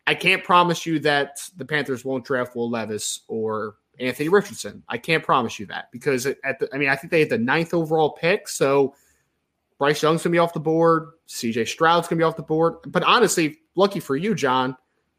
I 0.07 0.15
can't 0.15 0.45
promise 0.45 0.87
you 0.87 1.01
that 1.01 1.41
the 1.57 1.65
Panthers 1.65 2.05
won't 2.05 2.25
draft 2.25 2.55
Will 2.55 2.71
Levis 2.71 3.21
or 3.27 3.77
Anthony 4.01 4.29
Richardson. 4.29 4.83
I 4.89 4.99
can't 4.99 5.23
promise 5.23 5.59
you 5.59 5.67
that 5.67 5.91
because 5.93 6.27
at 6.27 6.59
the, 6.59 6.69
I 6.73 6.79
mean, 6.79 6.89
I 6.89 6.97
think 6.97 7.11
they 7.11 7.21
had 7.21 7.31
the 7.31 7.39
ninth 7.39 7.75
overall 7.75 8.11
pick. 8.11 8.49
So 8.49 8.95
Bryce 9.79 10.03
Young's 10.03 10.23
gonna 10.23 10.33
be 10.33 10.39
off 10.39 10.53
the 10.53 10.61
board. 10.61 11.11
CJ 11.29 11.69
Stroud's 11.69 12.09
gonna 12.09 12.19
be 12.19 12.25
off 12.25 12.37
the 12.37 12.43
board. 12.43 12.77
But 12.87 13.03
honestly, 13.03 13.59
lucky 13.75 14.01
for 14.01 14.17
you, 14.17 14.35
John, 14.35 14.77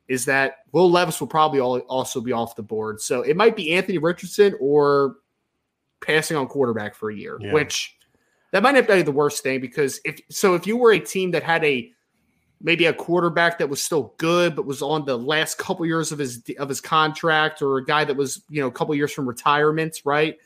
is 0.08 0.26
that 0.26 0.58
Will 0.72 0.90
Levis 0.90 1.20
will 1.20 1.28
probably 1.28 1.60
also 1.60 2.22
be 2.22 2.32
off 2.32 2.56
the 2.56 2.64
board. 2.64 3.02
So 3.02 3.22
it 3.22 3.38
might 3.38 3.56
be 3.56 3.74
Anthony 3.74 3.98
Richardson 3.98 4.56
or 4.60 5.18
passing 6.02 6.38
on 6.38 6.48
quarterback 6.48 6.96
for 6.96 7.10
a 7.10 7.16
year, 7.16 7.38
yeah. 7.40 7.54
which 7.54 7.96
that 8.52 8.64
might 8.64 8.76
not 8.76 8.88
be 8.88 9.02
the 9.02 9.12
worst 9.12 9.44
thing 9.44 9.62
because 9.62 10.00
if 10.06 10.20
so, 10.30 10.56
if 10.56 10.68
you 10.68 10.78
were 10.78 10.92
a 10.92 11.00
team 11.00 11.32
that 11.32 11.44
had 11.44 11.64
a 11.64 11.92
maybe 12.64 12.86
a 12.86 12.94
quarterback 12.94 13.60
that 13.60 13.70
was 13.70 13.82
still 13.82 14.14
good 14.18 14.56
but 14.56 14.66
was 14.66 14.82
on 14.82 15.06
the 15.06 15.18
last 15.18 15.58
couple 15.58 15.86
years 15.86 16.12
of 16.12 16.18
his 16.18 16.42
of 16.58 16.70
his 16.70 16.82
contract 16.82 17.62
or 17.62 17.78
a 17.78 17.86
guy 17.86 18.04
that 18.04 18.16
was 18.16 18.42
you 18.50 18.62
know 18.62 18.68
a 18.68 18.72
couple 18.72 18.96
years 18.96 19.12
from 19.12 19.28
retirement, 19.28 20.02
right? 20.06 20.38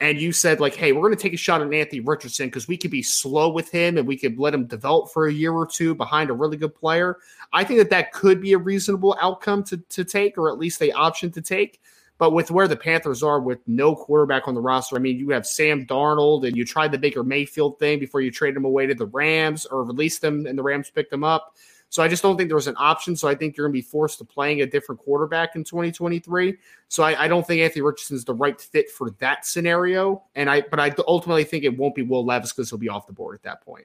And 0.00 0.20
you 0.20 0.32
said 0.32 0.60
like, 0.60 0.74
hey, 0.74 0.92
we're 0.92 1.02
going 1.02 1.16
to 1.16 1.22
take 1.22 1.32
a 1.32 1.38
shot 1.38 1.62
at 1.62 1.72
Anthony 1.72 2.00
Richardson 2.00 2.48
because 2.48 2.68
we 2.68 2.76
could 2.76 2.90
be 2.90 3.02
slow 3.02 3.48
with 3.48 3.70
him 3.70 3.96
and 3.96 4.06
we 4.06 4.18
could 4.18 4.38
let 4.38 4.52
him 4.52 4.66
develop 4.66 5.10
for 5.12 5.28
a 5.28 5.32
year 5.32 5.52
or 5.52 5.66
two 5.66 5.94
behind 5.94 6.30
a 6.30 6.34
really 6.34 6.56
good 6.56 6.74
player. 6.74 7.18
I 7.52 7.64
think 7.64 7.78
that 7.78 7.90
that 7.90 8.12
could 8.12 8.40
be 8.40 8.52
a 8.52 8.58
reasonable 8.58 9.16
outcome 9.20 9.64
to 9.64 9.78
to 9.78 10.04
take, 10.04 10.36
or 10.36 10.50
at 10.50 10.58
least 10.58 10.82
a 10.82 10.92
option 10.92 11.30
to 11.32 11.40
take. 11.40 11.80
But 12.24 12.32
with 12.32 12.50
where 12.50 12.66
the 12.66 12.74
Panthers 12.74 13.22
are 13.22 13.38
with 13.38 13.58
no 13.66 13.94
quarterback 13.94 14.48
on 14.48 14.54
the 14.54 14.60
roster, 14.62 14.96
I 14.96 14.98
mean, 14.98 15.18
you 15.18 15.28
have 15.28 15.46
Sam 15.46 15.84
Darnold 15.84 16.46
and 16.46 16.56
you 16.56 16.64
tried 16.64 16.90
the 16.90 16.96
Baker 16.96 17.22
Mayfield 17.22 17.78
thing 17.78 17.98
before 17.98 18.22
you 18.22 18.30
trade 18.30 18.56
him 18.56 18.64
away 18.64 18.86
to 18.86 18.94
the 18.94 19.04
Rams 19.04 19.66
or 19.66 19.84
released 19.84 20.22
them 20.22 20.46
and 20.46 20.56
the 20.56 20.62
Rams 20.62 20.88
picked 20.88 21.12
him 21.12 21.22
up. 21.22 21.54
So 21.90 22.02
I 22.02 22.08
just 22.08 22.22
don't 22.22 22.38
think 22.38 22.48
there 22.48 22.56
was 22.56 22.66
an 22.66 22.76
option. 22.78 23.14
So 23.14 23.28
I 23.28 23.34
think 23.34 23.58
you're 23.58 23.66
going 23.66 23.74
to 23.74 23.76
be 23.78 23.86
forced 23.86 24.16
to 24.20 24.24
playing 24.24 24.62
a 24.62 24.66
different 24.66 25.02
quarterback 25.02 25.54
in 25.54 25.64
2023. 25.64 26.56
So 26.88 27.02
I, 27.02 27.24
I 27.24 27.28
don't 27.28 27.46
think 27.46 27.60
Anthony 27.60 27.82
Richardson's 27.82 28.24
the 28.24 28.32
right 28.32 28.58
fit 28.58 28.90
for 28.90 29.10
that 29.18 29.44
scenario. 29.44 30.22
And 30.34 30.48
I, 30.48 30.62
but 30.62 30.80
I 30.80 30.94
ultimately 31.06 31.44
think 31.44 31.64
it 31.64 31.76
won't 31.76 31.94
be 31.94 32.00
Will 32.00 32.24
Levis 32.24 32.54
because 32.54 32.70
he'll 32.70 32.78
be 32.78 32.88
off 32.88 33.06
the 33.06 33.12
board 33.12 33.34
at 33.34 33.42
that 33.42 33.60
point. 33.60 33.84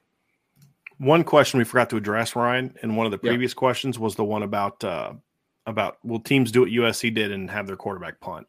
One 0.97 1.25
question 1.25 1.57
we 1.57 1.65
forgot 1.65 1.89
to 1.89 1.97
address, 1.97 2.37
Ryan, 2.37 2.73
in 2.83 2.95
one 2.95 3.05
of 3.05 3.11
the 3.11 3.17
previous 3.17 3.53
questions 3.53 3.99
was 3.99 4.15
the 4.15 4.23
one 4.23 4.43
about 4.43 4.81
uh, 4.85 5.11
about 5.65 5.97
will 6.03 6.19
teams 6.19 6.51
do 6.51 6.61
what 6.61 6.69
USC 6.69 7.13
did 7.13 7.31
and 7.31 7.49
have 7.49 7.67
their 7.67 7.75
quarterback 7.75 8.19
punt? 8.19 8.47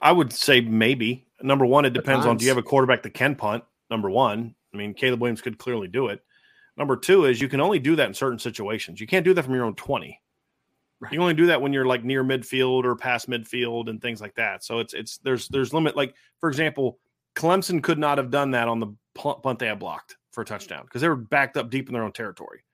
I 0.00 0.12
would 0.12 0.32
say 0.32 0.60
maybe. 0.60 1.26
Number 1.42 1.66
one, 1.66 1.84
it 1.84 1.92
depends 1.92 2.26
on 2.26 2.36
do 2.36 2.44
you 2.44 2.50
have 2.50 2.58
a 2.58 2.62
quarterback 2.62 3.02
that 3.02 3.14
can 3.14 3.34
punt? 3.34 3.64
Number 3.90 4.10
one, 4.10 4.54
I 4.74 4.76
mean 4.76 4.94
Caleb 4.94 5.20
Williams 5.20 5.40
could 5.40 5.58
clearly 5.58 5.88
do 5.88 6.08
it. 6.08 6.22
Number 6.76 6.96
two 6.96 7.24
is 7.24 7.40
you 7.40 7.48
can 7.48 7.60
only 7.60 7.78
do 7.78 7.96
that 7.96 8.08
in 8.08 8.14
certain 8.14 8.38
situations. 8.38 9.00
You 9.00 9.06
can't 9.06 9.24
do 9.24 9.34
that 9.34 9.44
from 9.44 9.54
your 9.54 9.64
own 9.64 9.74
twenty. 9.74 10.20
Right. 11.00 11.12
You 11.12 11.20
only 11.20 11.34
do 11.34 11.46
that 11.46 11.62
when 11.62 11.72
you're 11.72 11.86
like 11.86 12.02
near 12.02 12.24
midfield 12.24 12.84
or 12.84 12.96
past 12.96 13.30
midfield 13.30 13.88
and 13.88 14.02
things 14.02 14.20
like 14.20 14.34
that. 14.34 14.64
So 14.64 14.80
it's 14.80 14.94
it's 14.94 15.18
there's 15.18 15.48
there's 15.48 15.72
limit. 15.72 15.96
Like 15.96 16.14
for 16.40 16.48
example, 16.48 16.98
Clemson 17.36 17.82
could 17.82 17.98
not 17.98 18.18
have 18.18 18.30
done 18.30 18.50
that 18.52 18.66
on 18.66 18.80
the 18.80 18.88
punt 19.14 19.58
they 19.58 19.66
had 19.66 19.78
blocked 19.78 20.16
for 20.32 20.42
a 20.42 20.44
touchdown 20.44 20.84
because 20.84 21.00
they 21.00 21.08
were 21.08 21.16
backed 21.16 21.56
up 21.56 21.70
deep 21.70 21.88
in 21.88 21.94
their 21.94 22.02
own 22.02 22.12
territory. 22.12 22.64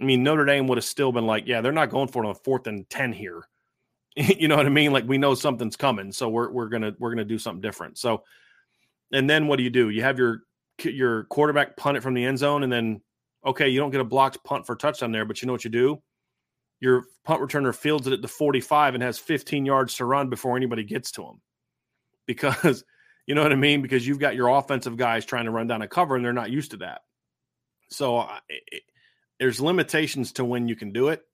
I 0.00 0.04
mean, 0.04 0.22
Notre 0.22 0.44
Dame 0.44 0.66
would 0.68 0.78
have 0.78 0.84
still 0.84 1.12
been 1.12 1.26
like, 1.26 1.46
yeah, 1.46 1.60
they're 1.60 1.72
not 1.72 1.90
going 1.90 2.08
for 2.08 2.22
it 2.24 2.28
on 2.28 2.34
fourth 2.34 2.66
and 2.66 2.88
ten 2.90 3.12
here. 3.12 3.48
you 4.16 4.48
know 4.48 4.56
what 4.56 4.66
I 4.66 4.70
mean? 4.70 4.92
Like 4.92 5.06
we 5.06 5.18
know 5.18 5.34
something's 5.34 5.76
coming, 5.76 6.12
so 6.12 6.28
we're 6.28 6.50
we're 6.50 6.68
gonna 6.68 6.94
we're 6.98 7.10
gonna 7.10 7.24
do 7.24 7.38
something 7.38 7.60
different. 7.60 7.98
So, 7.98 8.24
and 9.12 9.28
then 9.28 9.46
what 9.46 9.56
do 9.56 9.62
you 9.62 9.70
do? 9.70 9.90
You 9.90 10.02
have 10.02 10.18
your 10.18 10.42
your 10.82 11.24
quarterback 11.24 11.76
punt 11.76 11.96
it 11.96 12.02
from 12.02 12.14
the 12.14 12.24
end 12.24 12.38
zone, 12.38 12.62
and 12.62 12.72
then 12.72 13.00
okay, 13.44 13.68
you 13.68 13.78
don't 13.78 13.90
get 13.90 14.00
a 14.00 14.04
blocked 14.04 14.42
punt 14.44 14.66
for 14.66 14.72
a 14.72 14.78
touchdown 14.78 15.12
there, 15.12 15.24
but 15.24 15.40
you 15.40 15.46
know 15.46 15.52
what 15.52 15.64
you 15.64 15.70
do? 15.70 16.02
Your 16.80 17.04
punt 17.24 17.40
returner 17.40 17.74
fields 17.74 18.06
it 18.06 18.12
at 18.12 18.20
the 18.20 18.28
45 18.28 18.94
and 18.94 19.02
has 19.02 19.18
15 19.18 19.64
yards 19.64 19.94
to 19.96 20.04
run 20.04 20.28
before 20.28 20.56
anybody 20.56 20.82
gets 20.82 21.10
to 21.12 21.22
him. 21.22 21.40
Because 22.26 22.82
you 23.26 23.36
know 23.36 23.42
what 23.44 23.52
I 23.52 23.56
mean? 23.56 23.82
Because 23.82 24.04
you've 24.04 24.18
got 24.18 24.34
your 24.34 24.48
offensive 24.48 24.96
guys 24.96 25.24
trying 25.24 25.44
to 25.44 25.52
run 25.52 25.68
down 25.68 25.80
a 25.80 25.86
cover 25.86 26.16
and 26.16 26.24
they're 26.24 26.32
not 26.32 26.50
used 26.50 26.72
to 26.72 26.78
that. 26.78 27.02
So 27.88 28.28
it, 28.48 28.82
there's 29.38 29.60
limitations 29.60 30.32
to 30.32 30.44
when 30.44 30.68
you 30.68 30.76
can 30.76 30.92
do 30.92 31.08
it. 31.08 31.24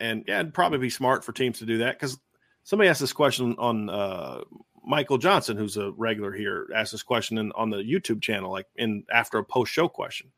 And 0.00 0.24
yeah, 0.26 0.40
it'd 0.40 0.54
probably 0.54 0.78
be 0.78 0.90
smart 0.90 1.24
for 1.24 1.32
teams 1.32 1.58
to 1.58 1.66
do 1.66 1.78
that 1.78 1.98
because 1.98 2.18
somebody 2.62 2.88
asked 2.88 3.00
this 3.00 3.12
question 3.12 3.56
on 3.58 3.90
uh, 3.90 4.40
Michael 4.84 5.18
Johnson, 5.18 5.56
who's 5.56 5.76
a 5.76 5.92
regular 5.92 6.32
here, 6.32 6.68
asked 6.74 6.92
this 6.92 7.02
question 7.02 7.38
in, 7.38 7.52
on 7.52 7.70
the 7.70 7.78
YouTube 7.78 8.22
channel, 8.22 8.50
like 8.50 8.66
in 8.76 9.04
after 9.12 9.38
a 9.38 9.44
post 9.44 9.72
show 9.72 9.88
question. 9.88 10.30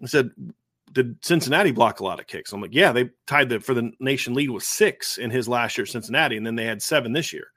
He 0.00 0.06
said, 0.06 0.30
Did 0.92 1.16
Cincinnati 1.24 1.70
block 1.70 2.00
a 2.00 2.04
lot 2.04 2.20
of 2.20 2.26
kicks? 2.26 2.52
I'm 2.52 2.60
like, 2.60 2.74
Yeah, 2.74 2.92
they 2.92 3.10
tied 3.26 3.48
the 3.48 3.60
for 3.60 3.74
the 3.74 3.92
nation 3.98 4.34
lead 4.34 4.50
with 4.50 4.62
six 4.62 5.18
in 5.18 5.30
his 5.30 5.48
last 5.48 5.78
year, 5.78 5.86
Cincinnati, 5.86 6.36
and 6.36 6.46
then 6.46 6.56
they 6.56 6.64
had 6.64 6.82
seven 6.82 7.12
this 7.12 7.32
year. 7.32 7.48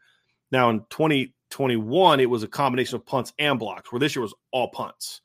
Now 0.52 0.70
in 0.70 0.80
2021, 0.90 2.20
it 2.20 2.30
was 2.30 2.44
a 2.44 2.48
combination 2.48 2.96
of 2.96 3.06
punts 3.06 3.34
and 3.38 3.60
blocks, 3.60 3.92
where 3.92 4.00
this 4.00 4.16
year 4.16 4.24
was 4.24 4.36
all 4.52 4.70
punts. 4.70 5.22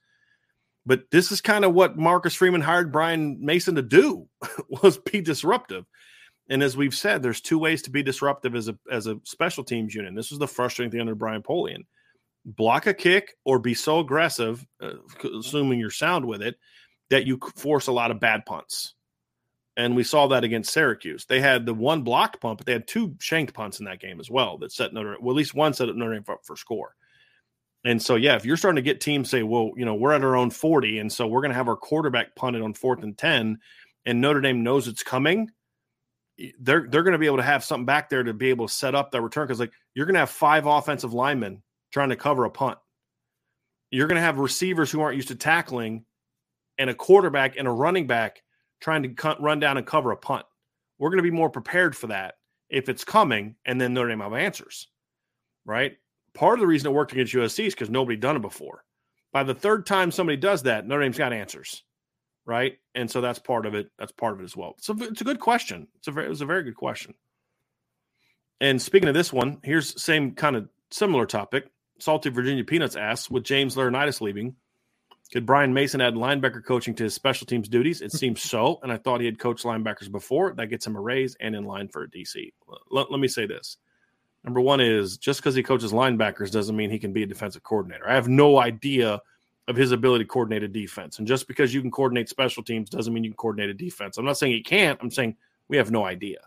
But 0.87 1.11
this 1.11 1.31
is 1.31 1.41
kind 1.41 1.65
of 1.65 1.75
what 1.75 1.99
Marcus 1.99 2.35
Freeman 2.35 2.63
hired 2.63 2.93
Brian 2.93 3.39
Mason 3.45 3.75
to 3.75 3.83
do 3.83 4.29
was 4.69 4.99
be 4.99 5.21
disruptive. 5.21 5.85
And 6.49 6.63
as 6.63 6.77
we've 6.77 6.95
said, 6.95 7.23
there's 7.23 7.41
two 7.41 7.59
ways 7.59 7.83
to 7.83 7.91
be 7.91 8.03
disruptive 8.03 8.55
as 8.57 8.69
a 8.69 8.77
as 8.91 9.07
a 9.07 9.21
special 9.25 9.63
teams 9.63 9.95
unit. 9.95 10.09
And 10.09 10.19
this 10.19 10.31
was 10.31 10.41
the 10.41 10.49
frustrating 10.49 10.91
thing 10.91 11.01
under 11.01 11.15
Brian 11.15 11.43
Polian. 11.43 11.85
Block 12.45 12.87
a 12.87 12.95
kick 12.95 13.35
or 13.45 13.59
be 13.59 13.75
so 13.75 14.01
aggressive, 14.01 14.67
uh, 14.83 14.95
assuming 15.39 15.79
you're 15.79 15.91
sound 15.91 16.25
with 16.25 16.43
it, 16.43 16.57
that 17.11 17.27
you 17.27 17.39
force 17.57 17.87
a 17.87 17.93
lot 17.93 18.11
of 18.11 18.19
bad 18.19 18.47
punts. 18.47 18.95
And 19.77 19.95
we 19.95 20.03
saw 20.03 20.27
that 20.29 20.43
against 20.43 20.73
Syracuse. 20.73 21.27
They 21.27 21.41
had 21.41 21.65
the 21.65 21.75
one 21.75 22.03
blocked 22.03 22.41
punt, 22.41 22.59
but 22.59 22.67
they 22.67 22.73
had 22.73 22.89
two 22.89 23.15
shanked 23.21 23.55
punts 23.55 23.79
in 23.79 23.85
that 23.87 24.01
game 24.01 24.19
as 24.19 24.31
well 24.31 24.59
that 24.59 24.73
set 24.73 24.93
Notre 24.93 25.17
well, 25.21 25.35
at 25.35 25.37
least 25.37 25.55
one 25.55 25.73
set 25.73 25.89
up 25.89 25.97
Notre 25.97 26.15
Dame 26.15 26.25
up 26.29 26.41
for 26.45 26.57
score. 26.57 26.95
And 27.85 28.01
so, 28.03 28.17
yeah, 28.17 28.37
if 28.37 28.45
you're 28.45 28.59
starting 28.59 28.77
to 28.77 28.83
get 28.83 29.01
teams 29.01 29.31
say, 29.31 29.43
well, 29.43 29.71
you 29.77 29.85
know, 29.85 29.95
we're 29.95 30.13
at 30.13 30.23
our 30.23 30.37
own 30.37 30.51
40, 30.51 30.99
and 30.99 31.11
so 31.11 31.27
we're 31.27 31.41
going 31.41 31.51
to 31.51 31.57
have 31.57 31.69
our 31.69 31.77
quarterback 31.77 32.37
punted 32.37 32.63
on 32.63 32.75
fourth 32.75 33.03
and 33.03 33.17
10, 33.17 33.59
and 34.05 34.21
Notre 34.21 34.41
Dame 34.41 34.63
knows 34.63 34.87
it's 34.87 35.03
coming, 35.03 35.51
they're 36.61 36.87
they're 36.89 37.03
going 37.03 37.13
to 37.13 37.19
be 37.19 37.27
able 37.27 37.37
to 37.37 37.43
have 37.43 37.65
something 37.65 37.85
back 37.85 38.09
there 38.09 38.23
to 38.23 38.33
be 38.33 38.51
able 38.51 38.67
to 38.67 38.73
set 38.73 38.95
up 38.95 39.11
that 39.11 39.21
return 39.21 39.47
because 39.47 39.61
like 39.61 39.73
you're 39.95 40.07
going 40.07 40.15
to 40.15 40.21
have 40.21 40.31
five 40.31 40.67
offensive 40.67 41.13
linemen 41.13 41.63
trying 41.93 42.09
to 42.09 42.17
cover 42.17 42.45
a 42.45 42.51
punt. 42.51 42.79
You're 43.91 44.07
going 44.07 44.17
to 44.17 44.23
have 44.23 44.39
receivers 44.39 44.91
who 44.91 45.01
aren't 45.01 45.17
used 45.17 45.29
to 45.29 45.35
tackling, 45.35 46.05
and 46.79 46.89
a 46.89 46.95
quarterback 46.95 47.57
and 47.57 47.67
a 47.67 47.71
running 47.71 48.07
back 48.07 48.43
trying 48.81 49.03
to 49.03 49.37
run 49.41 49.61
down 49.61 49.77
and 49.77 49.87
cover 49.87 50.13
a 50.13 50.17
punt. 50.17 50.47
We're 50.99 51.11
going 51.11 51.19
to 51.19 51.23
be 51.23 51.31
more 51.31 51.51
prepared 51.51 51.97
for 51.97 52.07
that 52.09 52.35
if 52.69 52.89
it's 52.89 53.05
coming, 53.05 53.57
and 53.65 53.81
then 53.81 53.93
Notre 53.93 54.09
Dame 54.09 54.21
have 54.21 54.33
answers, 54.33 54.89
right? 55.65 55.97
Part 56.35 56.55
of 56.55 56.61
the 56.61 56.67
reason 56.67 56.89
it 56.89 56.95
worked 56.95 57.13
against 57.13 57.35
USC 57.35 57.67
is 57.67 57.75
because 57.75 57.91
nobody 57.91 58.17
done 58.17 58.37
it 58.37 58.43
before. 58.43 58.85
By 59.33 59.45
the 59.45 59.55
third 59.55 59.87
time 59.87 60.11
somebody 60.11 60.37
does 60.37 60.65
that, 60.65 60.87
Notre 60.87 61.03
Dame's 61.03 61.19
got 61.19 61.33
answers, 61.33 61.85
right? 62.45 62.79
And 62.95 63.11
so 63.11 63.21
that's 63.21 63.39
part 63.39 63.67
of 63.67 63.75
it. 63.75 63.91
That's 63.99 64.13
part 64.13 64.35
of 64.35 64.41
it 64.41 64.45
as 64.45 64.57
well. 64.57 64.75
So 64.79 64.95
it's 64.99 65.21
a 65.21 65.25
good 65.25 65.41
question. 65.41 65.87
It's 65.99 66.09
a 66.09 66.13
very, 66.13 66.27
it 66.27 66.31
was 66.31 66.41
a 66.41 66.47
very 66.47 66.65
good 66.65 66.77
question. 66.77 67.15
And 68.61 68.81
speaking 68.83 69.09
of 69.09 69.15
this 69.15 69.33
one, 69.33 69.59
here's 69.63 70.01
same 70.03 70.35
kind 70.35 70.57
of 70.57 70.69
similar 70.91 71.27
topic. 71.27 71.71
Salty 71.99 72.31
Virginia 72.31 72.65
Peanuts 72.65 72.97
asks, 72.97 73.31
with 73.31 73.45
James 73.45 73.77
Laurinaitis 73.77 74.21
leaving, 74.21 74.57
could 75.33 75.47
Brian 75.47 75.73
Mason 75.73 76.01
add 76.01 76.15
linebacker 76.15 76.65
coaching 76.65 76.95
to 76.97 77.05
his 77.05 77.15
special 77.15 77.47
teams 77.47 77.69
duties? 77.69 78.01
It 78.01 78.13
seems 78.13 78.43
so, 78.51 78.81
and 78.83 78.93
I 78.93 78.97
thought 78.97 79.21
he 79.21 79.27
had 79.27 79.39
coached 79.39 79.65
linebackers 79.65 80.11
before. 80.11 80.53
That 80.55 80.67
gets 80.67 80.87
him 80.87 80.97
a 80.97 81.01
raise 81.01 81.37
and 81.41 81.55
in 81.55 81.65
line 81.65 81.89
for 81.89 82.03
a 82.03 82.09
DC. 82.09 82.53
Let, 82.91 83.11
let 83.11 83.21
me 83.21 83.29
say 83.29 83.47
this: 83.47 83.77
Number 84.45 84.61
one 84.61 84.81
is 84.81 85.19
just 85.19 85.41
because 85.41 85.55
he 85.55 85.63
coaches 85.63 85.93
linebackers 85.93 86.51
doesn't 86.51 86.77
mean 86.77 86.91
he 86.91 86.99
can 86.99 87.13
be 87.13 87.23
a 87.23 87.27
defensive 87.27 87.63
coordinator. 87.63 88.09
I 88.09 88.15
have 88.15 88.29
no 88.29 88.59
idea 88.59 89.21
of 89.69 89.77
his 89.77 89.93
ability 89.93 90.25
to 90.25 90.29
coordinate 90.29 90.63
a 90.63 90.69
defense. 90.69 91.19
And 91.19 91.29
just 91.29 91.47
because 91.47 91.75
you 91.75 91.81
can 91.83 91.91
coordinate 91.91 92.29
special 92.29 92.63
teams 92.63 92.89
doesn't 92.89 93.13
mean 93.13 93.23
you 93.23 93.31
can 93.31 93.37
coordinate 93.37 93.71
a 93.71 93.75
defense. 93.75 94.17
I'm 94.17 94.25
not 94.25 94.39
saying 94.39 94.53
he 94.53 94.63
can't. 94.63 94.99
I'm 95.03 95.11
saying 95.11 95.37
we 95.69 95.77
have 95.77 95.91
no 95.91 96.05
idea. 96.05 96.39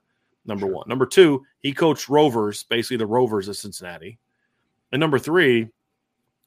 Number 0.46 0.68
one. 0.68 0.86
Number 0.90 1.06
two, 1.06 1.46
he 1.60 1.72
coached 1.72 2.10
Rovers, 2.10 2.64
basically 2.64 2.98
the 2.98 3.06
Rovers 3.06 3.48
of 3.48 3.56
Cincinnati. 3.56 4.18
And 4.92 5.00
number 5.00 5.20
three, 5.20 5.70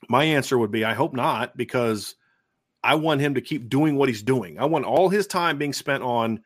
my 0.08 0.24
answer 0.24 0.58
would 0.58 0.70
be 0.70 0.84
I 0.84 0.92
hope 0.94 1.14
not, 1.14 1.56
because 1.56 2.16
I 2.84 2.96
want 2.96 3.22
him 3.22 3.34
to 3.34 3.40
keep 3.40 3.70
doing 3.70 3.96
what 3.96 4.08
he's 4.08 4.22
doing. 4.22 4.58
I 4.58 4.66
want 4.66 4.84
all 4.84 5.08
his 5.08 5.26
time 5.26 5.56
being 5.56 5.72
spent 5.72 6.02
on 6.02 6.42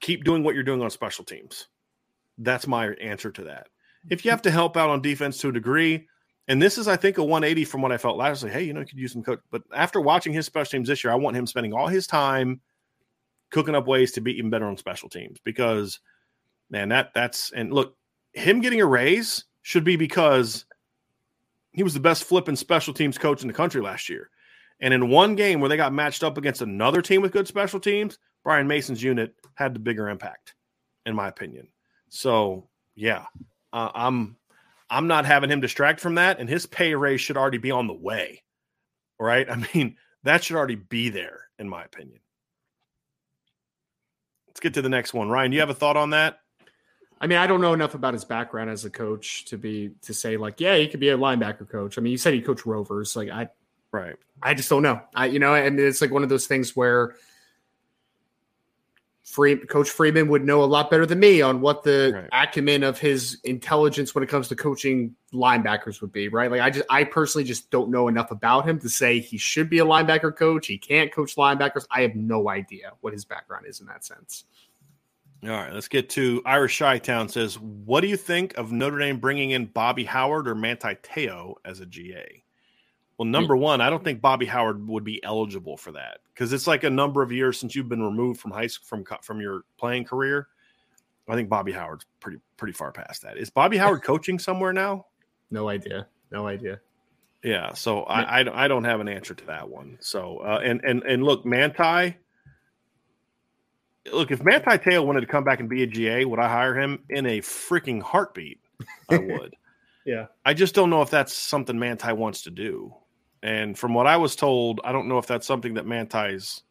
keep 0.00 0.22
doing 0.22 0.44
what 0.44 0.54
you're 0.54 0.62
doing 0.62 0.82
on 0.82 0.90
special 0.90 1.24
teams. 1.24 1.66
That's 2.38 2.66
my 2.66 2.88
answer 2.94 3.30
to 3.32 3.44
that 3.44 3.66
if 4.10 4.24
you 4.24 4.30
have 4.30 4.42
to 4.42 4.50
help 4.50 4.76
out 4.76 4.90
on 4.90 5.00
defense 5.00 5.38
to 5.38 5.48
a 5.48 5.52
degree, 5.52 6.08
and 6.48 6.60
this 6.60 6.76
is, 6.76 6.88
I 6.88 6.96
think, 6.96 7.18
a 7.18 7.24
180 7.24 7.64
from 7.64 7.82
what 7.82 7.92
I 7.92 7.98
felt 7.98 8.16
last. 8.16 8.42
Like, 8.42 8.52
hey, 8.52 8.62
you 8.62 8.72
know, 8.72 8.80
you 8.80 8.86
could 8.86 8.98
use 8.98 9.12
some 9.12 9.22
coach. 9.22 9.40
But 9.50 9.62
after 9.74 10.00
watching 10.00 10.32
his 10.32 10.46
special 10.46 10.70
teams 10.72 10.88
this 10.88 11.04
year, 11.04 11.12
I 11.12 11.16
want 11.16 11.36
him 11.36 11.46
spending 11.46 11.72
all 11.72 11.86
his 11.86 12.06
time 12.06 12.60
cooking 13.50 13.74
up 13.74 13.86
ways 13.86 14.12
to 14.12 14.20
be 14.20 14.36
even 14.38 14.50
better 14.50 14.66
on 14.66 14.76
special 14.76 15.08
teams 15.08 15.38
because, 15.44 16.00
man, 16.70 16.88
that 16.88 17.12
that's 17.14 17.52
and 17.52 17.72
look, 17.72 17.96
him 18.32 18.60
getting 18.60 18.80
a 18.80 18.86
raise 18.86 19.44
should 19.62 19.84
be 19.84 19.96
because 19.96 20.64
he 21.72 21.82
was 21.82 21.94
the 21.94 22.00
best 22.00 22.24
flipping 22.24 22.56
special 22.56 22.92
teams 22.92 23.18
coach 23.18 23.42
in 23.42 23.48
the 23.48 23.54
country 23.54 23.80
last 23.80 24.08
year. 24.08 24.30
And 24.80 24.92
in 24.92 25.08
one 25.08 25.36
game 25.36 25.60
where 25.60 25.68
they 25.68 25.76
got 25.76 25.92
matched 25.92 26.24
up 26.24 26.36
against 26.36 26.60
another 26.60 27.02
team 27.02 27.22
with 27.22 27.32
good 27.32 27.46
special 27.46 27.78
teams, 27.78 28.18
Brian 28.42 28.66
Mason's 28.66 29.02
unit 29.02 29.34
had 29.54 29.74
the 29.74 29.78
bigger 29.78 30.08
impact, 30.08 30.54
in 31.06 31.14
my 31.14 31.28
opinion. 31.28 31.68
So, 32.08 32.68
yeah, 32.96 33.26
uh, 33.72 33.90
I'm 33.94 34.36
I'm 34.90 35.06
not 35.06 35.24
having 35.24 35.50
him 35.50 35.60
distract 35.60 36.00
from 36.00 36.16
that, 36.16 36.38
and 36.38 36.48
his 36.48 36.66
pay 36.66 36.94
raise 36.94 37.20
should 37.20 37.36
already 37.36 37.58
be 37.58 37.70
on 37.70 37.86
the 37.86 37.94
way. 37.94 38.42
Right? 39.18 39.48
I 39.48 39.56
mean, 39.74 39.96
That 40.24 40.44
should 40.44 40.56
already 40.56 40.76
be 40.76 41.08
there, 41.08 41.48
in 41.58 41.68
my 41.68 41.84
opinion. 41.84 42.20
Let's 44.48 44.60
get 44.60 44.74
to 44.74 44.82
the 44.82 44.88
next 44.88 45.14
one. 45.14 45.30
Ryan, 45.30 45.50
Do 45.50 45.54
you 45.56 45.60
have 45.60 45.70
a 45.70 45.74
thought 45.74 45.96
on 45.96 46.10
that? 46.10 46.40
I 47.20 47.26
mean, 47.26 47.38
I 47.38 47.46
don't 47.46 47.60
know 47.60 47.72
enough 47.72 47.94
about 47.94 48.14
his 48.14 48.24
background 48.24 48.68
as 48.68 48.84
a 48.84 48.90
coach 48.90 49.44
to 49.46 49.56
be 49.56 49.92
to 50.02 50.12
say 50.12 50.36
like, 50.36 50.60
yeah, 50.60 50.76
he 50.76 50.88
could 50.88 51.00
be 51.00 51.08
a 51.08 51.16
linebacker 51.16 51.68
coach. 51.68 51.96
I 51.96 52.00
mean, 52.00 52.10
you 52.10 52.18
said 52.18 52.34
he 52.34 52.42
coached 52.42 52.66
Rovers. 52.66 53.14
Like, 53.14 53.30
I, 53.30 53.48
right, 53.92 54.16
I 54.42 54.54
just 54.54 54.68
don't 54.68 54.82
know. 54.82 55.00
I, 55.14 55.26
you 55.26 55.38
know, 55.38 55.54
and 55.54 55.78
it's 55.78 56.00
like 56.00 56.10
one 56.10 56.24
of 56.24 56.28
those 56.28 56.48
things 56.48 56.74
where 56.74 57.14
Free, 59.24 59.56
Coach 59.56 59.88
Freeman 59.88 60.28
would 60.28 60.44
know 60.44 60.64
a 60.64 60.66
lot 60.66 60.90
better 60.90 61.06
than 61.06 61.20
me 61.20 61.42
on 61.42 61.60
what 61.60 61.84
the 61.84 62.12
right. 62.14 62.28
acumen 62.32 62.82
of 62.82 62.98
his 62.98 63.38
intelligence 63.44 64.14
when 64.14 64.24
it 64.24 64.26
comes 64.26 64.48
to 64.48 64.56
coaching 64.56 65.14
linebackers 65.32 66.00
would 66.00 66.12
be, 66.12 66.28
right? 66.28 66.50
Like 66.50 66.60
I 66.60 66.70
just 66.70 66.86
I 66.90 67.04
personally 67.04 67.44
just 67.44 67.70
don't 67.70 67.90
know 67.90 68.08
enough 68.08 68.32
about 68.32 68.68
him 68.68 68.80
to 68.80 68.88
say 68.88 69.20
he 69.20 69.38
should 69.38 69.70
be 69.70 69.78
a 69.78 69.84
linebacker 69.84 70.36
coach. 70.36 70.66
He 70.66 70.76
can't 70.76 71.12
coach 71.12 71.36
linebackers. 71.36 71.86
I 71.90 72.02
have 72.02 72.16
no 72.16 72.48
idea 72.48 72.92
what 73.00 73.12
his 73.12 73.24
background 73.24 73.66
is 73.66 73.80
in 73.80 73.86
that 73.86 74.04
sense. 74.04 74.44
All 75.44 75.50
right, 75.50 75.72
let's 75.72 75.88
get 75.88 76.08
to 76.10 76.40
Irish 76.44 76.74
Shy 76.74 76.98
Town 76.98 77.28
says, 77.28 77.58
What 77.58 78.02
do 78.02 78.06
you 78.06 78.16
think 78.16 78.56
of 78.56 78.70
Notre 78.70 78.98
Dame 78.98 79.18
bringing 79.18 79.50
in 79.50 79.66
Bobby 79.66 80.04
Howard 80.04 80.46
or 80.46 80.54
Manti 80.54 80.94
Te'o 81.02 81.54
as 81.64 81.80
a 81.80 81.86
GA? 81.86 82.44
Well, 83.18 83.26
number 83.28 83.56
one, 83.56 83.80
I 83.80 83.90
don't 83.90 84.02
think 84.02 84.20
Bobby 84.20 84.46
Howard 84.46 84.86
would 84.88 85.04
be 85.04 85.22
eligible 85.22 85.76
for 85.76 85.92
that 85.92 86.18
because 86.34 86.52
it's 86.52 86.66
like 86.66 86.82
a 86.84 86.90
number 86.90 87.22
of 87.22 87.30
years 87.30 87.58
since 87.58 87.76
you've 87.76 87.88
been 87.88 88.02
removed 88.02 88.40
from 88.40 88.50
high 88.50 88.66
school 88.66 88.86
from 88.86 89.04
from 89.22 89.40
your 89.40 89.62
playing 89.78 90.04
career. 90.04 90.48
I 91.28 91.34
think 91.34 91.48
Bobby 91.48 91.72
Howard's 91.72 92.04
pretty 92.20 92.38
pretty 92.56 92.72
far 92.72 92.90
past 92.90 93.22
that. 93.22 93.38
Is 93.38 93.50
Bobby 93.50 93.76
Howard 93.76 94.02
coaching 94.04 94.38
somewhere 94.38 94.72
now? 94.72 95.06
No 95.50 95.68
idea. 95.68 96.06
No 96.30 96.46
idea. 96.46 96.80
Yeah, 97.44 97.74
so 97.74 98.04
I, 98.04 98.40
I, 98.40 98.64
I 98.64 98.68
don't 98.68 98.84
have 98.84 99.00
an 99.00 99.08
answer 99.08 99.34
to 99.34 99.46
that 99.46 99.68
one. 99.68 99.98
So 100.00 100.38
uh, 100.38 100.60
and 100.62 100.80
and 100.84 101.02
and 101.02 101.24
look, 101.24 101.44
Manti. 101.44 102.16
Look, 104.12 104.32
if 104.32 104.42
Manti 104.42 104.78
Te'o 104.78 105.06
wanted 105.06 105.20
to 105.20 105.28
come 105.28 105.44
back 105.44 105.60
and 105.60 105.68
be 105.68 105.84
a 105.84 105.86
GA, 105.86 106.24
would 106.24 106.40
I 106.40 106.48
hire 106.48 106.76
him 106.76 107.04
in 107.08 107.24
a 107.24 107.38
freaking 107.38 108.02
heartbeat? 108.02 108.58
I 109.08 109.18
would. 109.18 109.54
yeah. 110.04 110.26
I 110.44 110.54
just 110.54 110.74
don't 110.74 110.90
know 110.90 111.02
if 111.02 111.10
that's 111.10 111.32
something 111.32 111.78
Manti 111.78 112.12
wants 112.12 112.42
to 112.42 112.50
do. 112.50 112.92
And 113.42 113.76
from 113.76 113.92
what 113.94 114.06
I 114.06 114.16
was 114.16 114.36
told, 114.36 114.80
I 114.84 114.92
don't 114.92 115.08
know 115.08 115.18
if 115.18 115.26
that's 115.26 115.46
something 115.46 115.74
that 115.74 115.86
Manti's 115.86 116.62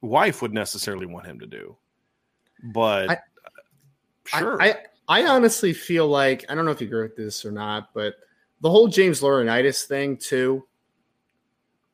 wife 0.00 0.40
would 0.42 0.52
necessarily 0.52 1.06
want 1.06 1.26
him 1.26 1.40
to 1.40 1.46
do. 1.46 1.76
But 2.62 3.10
I, 3.10 3.18
sure. 4.38 4.62
I, 4.62 4.68
I, 4.68 4.76
I 5.08 5.26
honestly 5.26 5.72
feel 5.72 6.06
like 6.08 6.44
I 6.48 6.54
don't 6.54 6.64
know 6.64 6.70
if 6.70 6.80
you 6.80 6.86
agree 6.86 7.02
with 7.02 7.16
this 7.16 7.44
or 7.44 7.50
not, 7.50 7.92
but 7.92 8.14
the 8.60 8.70
whole 8.70 8.88
James 8.88 9.20
Laurinaitis 9.20 9.84
thing 9.84 10.16
too. 10.16 10.64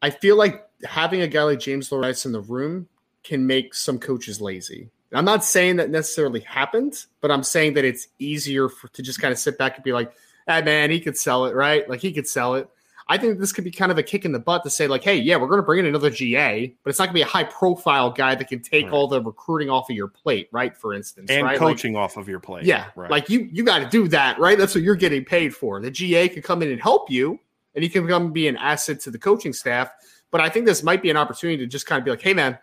I 0.00 0.10
feel 0.10 0.36
like 0.36 0.66
having 0.84 1.22
a 1.22 1.28
guy 1.28 1.42
like 1.44 1.60
James 1.60 1.90
Laurinaitis 1.90 2.26
in 2.26 2.32
the 2.32 2.40
room 2.40 2.88
can 3.22 3.46
make 3.46 3.74
some 3.74 3.98
coaches 3.98 4.40
lazy. 4.40 4.90
I'm 5.12 5.24
not 5.24 5.44
saying 5.44 5.76
that 5.76 5.90
necessarily 5.90 6.40
happened, 6.40 7.04
but 7.20 7.30
I'm 7.30 7.42
saying 7.42 7.74
that 7.74 7.84
it's 7.84 8.08
easier 8.18 8.68
for, 8.68 8.88
to 8.88 9.02
just 9.02 9.20
kind 9.20 9.30
of 9.30 9.38
sit 9.38 9.58
back 9.58 9.76
and 9.76 9.84
be 9.84 9.92
like, 9.92 10.12
"Hey, 10.46 10.62
man, 10.62 10.90
he 10.90 11.00
could 11.00 11.18
sell 11.18 11.44
it, 11.44 11.54
right? 11.54 11.88
Like 11.88 12.00
he 12.00 12.12
could 12.12 12.26
sell 12.26 12.54
it." 12.54 12.68
I 13.08 13.18
think 13.18 13.38
this 13.38 13.52
could 13.52 13.64
be 13.64 13.70
kind 13.70 13.90
of 13.90 13.98
a 13.98 14.02
kick 14.02 14.24
in 14.24 14.32
the 14.32 14.38
butt 14.38 14.64
to 14.64 14.70
say, 14.70 14.86
like, 14.86 15.02
hey, 15.02 15.16
yeah, 15.16 15.36
we're 15.36 15.48
going 15.48 15.58
to 15.58 15.64
bring 15.64 15.80
in 15.80 15.86
another 15.86 16.10
GA, 16.10 16.74
but 16.82 16.90
it's 16.90 16.98
not 16.98 17.06
going 17.06 17.14
to 17.14 17.18
be 17.18 17.22
a 17.22 17.26
high 17.26 17.44
profile 17.44 18.10
guy 18.10 18.34
that 18.34 18.48
can 18.48 18.60
take 18.60 18.84
right. 18.84 18.92
all 18.92 19.08
the 19.08 19.20
recruiting 19.20 19.70
off 19.70 19.90
of 19.90 19.96
your 19.96 20.08
plate, 20.08 20.48
right? 20.52 20.76
For 20.76 20.94
instance, 20.94 21.30
and 21.30 21.44
right? 21.44 21.58
coaching 21.58 21.94
like, 21.94 22.02
off 22.02 22.16
of 22.16 22.28
your 22.28 22.40
plate. 22.40 22.64
Yeah. 22.64 22.86
Right. 22.94 23.10
Like 23.10 23.28
you, 23.28 23.48
you 23.52 23.64
got 23.64 23.80
to 23.80 23.88
do 23.88 24.08
that, 24.08 24.38
right? 24.38 24.56
That's 24.56 24.74
what 24.74 24.84
you're 24.84 24.96
getting 24.96 25.24
paid 25.24 25.54
for. 25.54 25.80
The 25.80 25.90
GA 25.90 26.28
could 26.28 26.44
come 26.44 26.62
in 26.62 26.70
and 26.70 26.80
help 26.80 27.10
you, 27.10 27.38
and 27.74 27.82
he 27.82 27.88
can 27.88 28.06
come 28.06 28.32
be 28.32 28.48
an 28.48 28.56
asset 28.56 29.00
to 29.00 29.10
the 29.10 29.18
coaching 29.18 29.52
staff. 29.52 29.90
But 30.30 30.40
I 30.40 30.48
think 30.48 30.66
this 30.66 30.82
might 30.82 31.02
be 31.02 31.10
an 31.10 31.16
opportunity 31.16 31.58
to 31.58 31.66
just 31.66 31.86
kind 31.86 31.98
of 31.98 32.04
be 32.04 32.10
like, 32.10 32.22
hey, 32.22 32.34
man, 32.34 32.58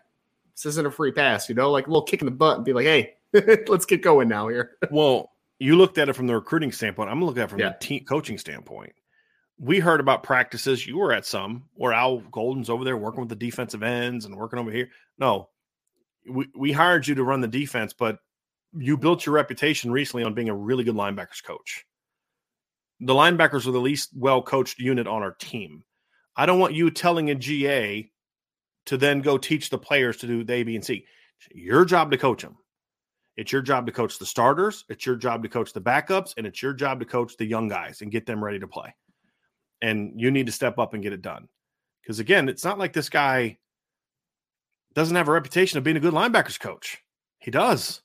this 0.55 0.65
isn't 0.65 0.85
a 0.85 0.91
free 0.91 1.11
pass, 1.11 1.47
you 1.47 1.55
know, 1.55 1.71
like 1.71 1.87
a 1.87 1.89
little 1.89 2.03
kick 2.03 2.21
in 2.21 2.25
the 2.25 2.31
butt 2.31 2.57
and 2.57 2.65
be 2.65 2.73
like, 2.73 2.85
hey, 2.85 3.13
let's 3.67 3.85
get 3.85 4.01
going 4.01 4.27
now 4.27 4.47
here. 4.47 4.71
well, 4.91 5.31
you 5.59 5.75
looked 5.75 5.97
at 5.97 6.09
it 6.09 6.13
from 6.13 6.27
the 6.27 6.35
recruiting 6.35 6.71
standpoint. 6.71 7.09
I'm 7.09 7.23
looking 7.23 7.41
at 7.41 7.45
it 7.45 7.49
from 7.49 7.59
yeah. 7.59 7.69
the 7.69 7.85
team 7.85 8.05
coaching 8.05 8.37
standpoint 8.37 8.93
we 9.59 9.79
heard 9.79 9.99
about 9.99 10.23
practices. 10.23 10.87
You 10.87 10.97
were 10.97 11.11
at 11.11 11.25
some 11.25 11.65
where 11.75 11.93
Al 11.93 12.19
Golden's 12.31 12.69
over 12.69 12.85
there 12.85 12.97
working 12.97 13.19
with 13.19 13.29
the 13.29 13.35
defensive 13.35 13.83
ends 13.83 14.25
and 14.25 14.35
working 14.35 14.57
over 14.57 14.71
here. 14.71 14.89
No, 15.17 15.49
we, 16.29 16.47
we 16.55 16.71
hired 16.71 17.07
you 17.07 17.15
to 17.15 17.23
run 17.23 17.41
the 17.41 17.47
defense, 17.47 17.93
but 17.93 18.19
you 18.73 18.97
built 18.97 19.25
your 19.25 19.35
reputation 19.35 19.91
recently 19.91 20.23
on 20.23 20.33
being 20.33 20.49
a 20.49 20.55
really 20.55 20.85
good 20.85 20.95
linebackers 20.95 21.43
coach. 21.43 21.85
The 23.01 23.13
linebackers 23.13 23.67
are 23.67 23.71
the 23.71 23.81
least 23.81 24.11
well 24.15 24.41
coached 24.41 24.79
unit 24.79 25.07
on 25.07 25.21
our 25.21 25.33
team. 25.33 25.83
I 26.35 26.45
don't 26.45 26.59
want 26.59 26.73
you 26.73 26.89
telling 26.89 27.29
a 27.29 27.35
GA 27.35 28.09
to 28.85 28.97
then 28.97 29.19
go 29.19 29.37
teach 29.37 29.69
the 29.69 29.77
players 29.77 30.17
to 30.17 30.27
do 30.27 30.43
the 30.43 30.53
A, 30.53 30.63
B, 30.63 30.75
and 30.75 30.85
C. 30.85 31.05
It's 31.39 31.47
your 31.53 31.83
job 31.83 32.11
to 32.11 32.17
coach 32.17 32.41
them. 32.41 32.57
It's 33.35 33.51
your 33.51 33.61
job 33.61 33.85
to 33.85 33.91
coach 33.91 34.19
the 34.19 34.25
starters. 34.25 34.85
It's 34.89 35.05
your 35.05 35.15
job 35.15 35.43
to 35.43 35.49
coach 35.49 35.73
the 35.73 35.81
backups, 35.81 36.33
and 36.37 36.45
it's 36.45 36.61
your 36.61 36.73
job 36.73 36.99
to 36.99 37.05
coach 37.05 37.37
the 37.37 37.45
young 37.45 37.67
guys 37.67 38.01
and 38.01 38.11
get 38.11 38.25
them 38.25 38.43
ready 38.43 38.59
to 38.59 38.67
play 38.67 38.93
and 39.81 40.19
you 40.19 40.31
need 40.31 40.45
to 40.47 40.51
step 40.51 40.77
up 40.77 40.93
and 40.93 41.03
get 41.03 41.13
it 41.13 41.21
done. 41.21 41.47
Because 42.01 42.19
again, 42.19 42.49
it's 42.49 42.63
not 42.63 42.79
like 42.79 42.93
this 42.93 43.09
guy 43.09 43.57
doesn't 44.93 45.15
have 45.15 45.27
a 45.27 45.31
reputation 45.31 45.77
of 45.77 45.83
being 45.83 45.97
a 45.97 46.01
good 46.01 46.13
linebackers 46.13 46.59
coach. 46.59 47.03
He 47.37 47.51
does. 47.51 48.01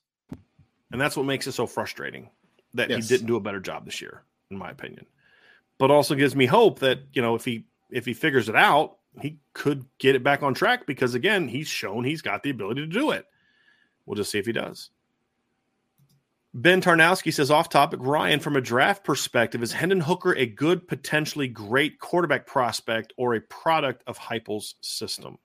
And 0.91 1.01
that's 1.01 1.17
what 1.17 1.25
makes 1.25 1.47
it 1.47 1.53
so 1.53 1.67
frustrating 1.67 2.29
that 2.73 2.89
yes. 2.89 3.03
he 3.03 3.15
didn't 3.15 3.27
do 3.27 3.35
a 3.35 3.41
better 3.41 3.59
job 3.59 3.85
this 3.85 4.01
year, 4.01 4.23
in 4.51 4.57
my 4.57 4.69
opinion. 4.69 5.05
But 5.77 5.91
also 5.91 6.15
gives 6.15 6.35
me 6.35 6.45
hope 6.45 6.79
that, 6.79 6.99
you 7.13 7.21
know, 7.21 7.35
if 7.35 7.43
he 7.43 7.65
if 7.91 8.05
he 8.05 8.13
figures 8.13 8.49
it 8.49 8.55
out, 8.55 8.97
he 9.21 9.39
could 9.53 9.85
get 9.99 10.15
it 10.15 10.23
back 10.23 10.43
on 10.43 10.53
track 10.53 10.85
because 10.85 11.15
again, 11.15 11.47
he's 11.47 11.67
shown 11.67 12.03
he's 12.03 12.21
got 12.21 12.43
the 12.43 12.49
ability 12.49 12.81
to 12.81 12.87
do 12.87 13.11
it. 13.11 13.25
We'll 14.05 14.15
just 14.15 14.31
see 14.31 14.39
if 14.39 14.45
he 14.45 14.51
does. 14.51 14.89
Ben 16.55 16.81
Tarnowski 16.81 17.33
says 17.33 17.51
off 17.51 17.67
topic, 17.67 17.99
Ryan, 18.01 18.39
from 18.39 18.55
a 18.55 18.61
draft 18.61 19.03
perspective, 19.03 19.61
is 19.61 19.73
Hendon 19.73 19.99
Hooker 19.99 20.33
a 20.35 20.45
good, 20.45 20.87
potentially 20.87 21.49
great 21.49 21.99
quarterback 21.99 22.47
prospect 22.47 23.11
or 23.17 23.35
a 23.35 23.41
product 23.41 24.03
of 24.07 24.17
Heupel's 24.17 24.75
system? 24.79 25.37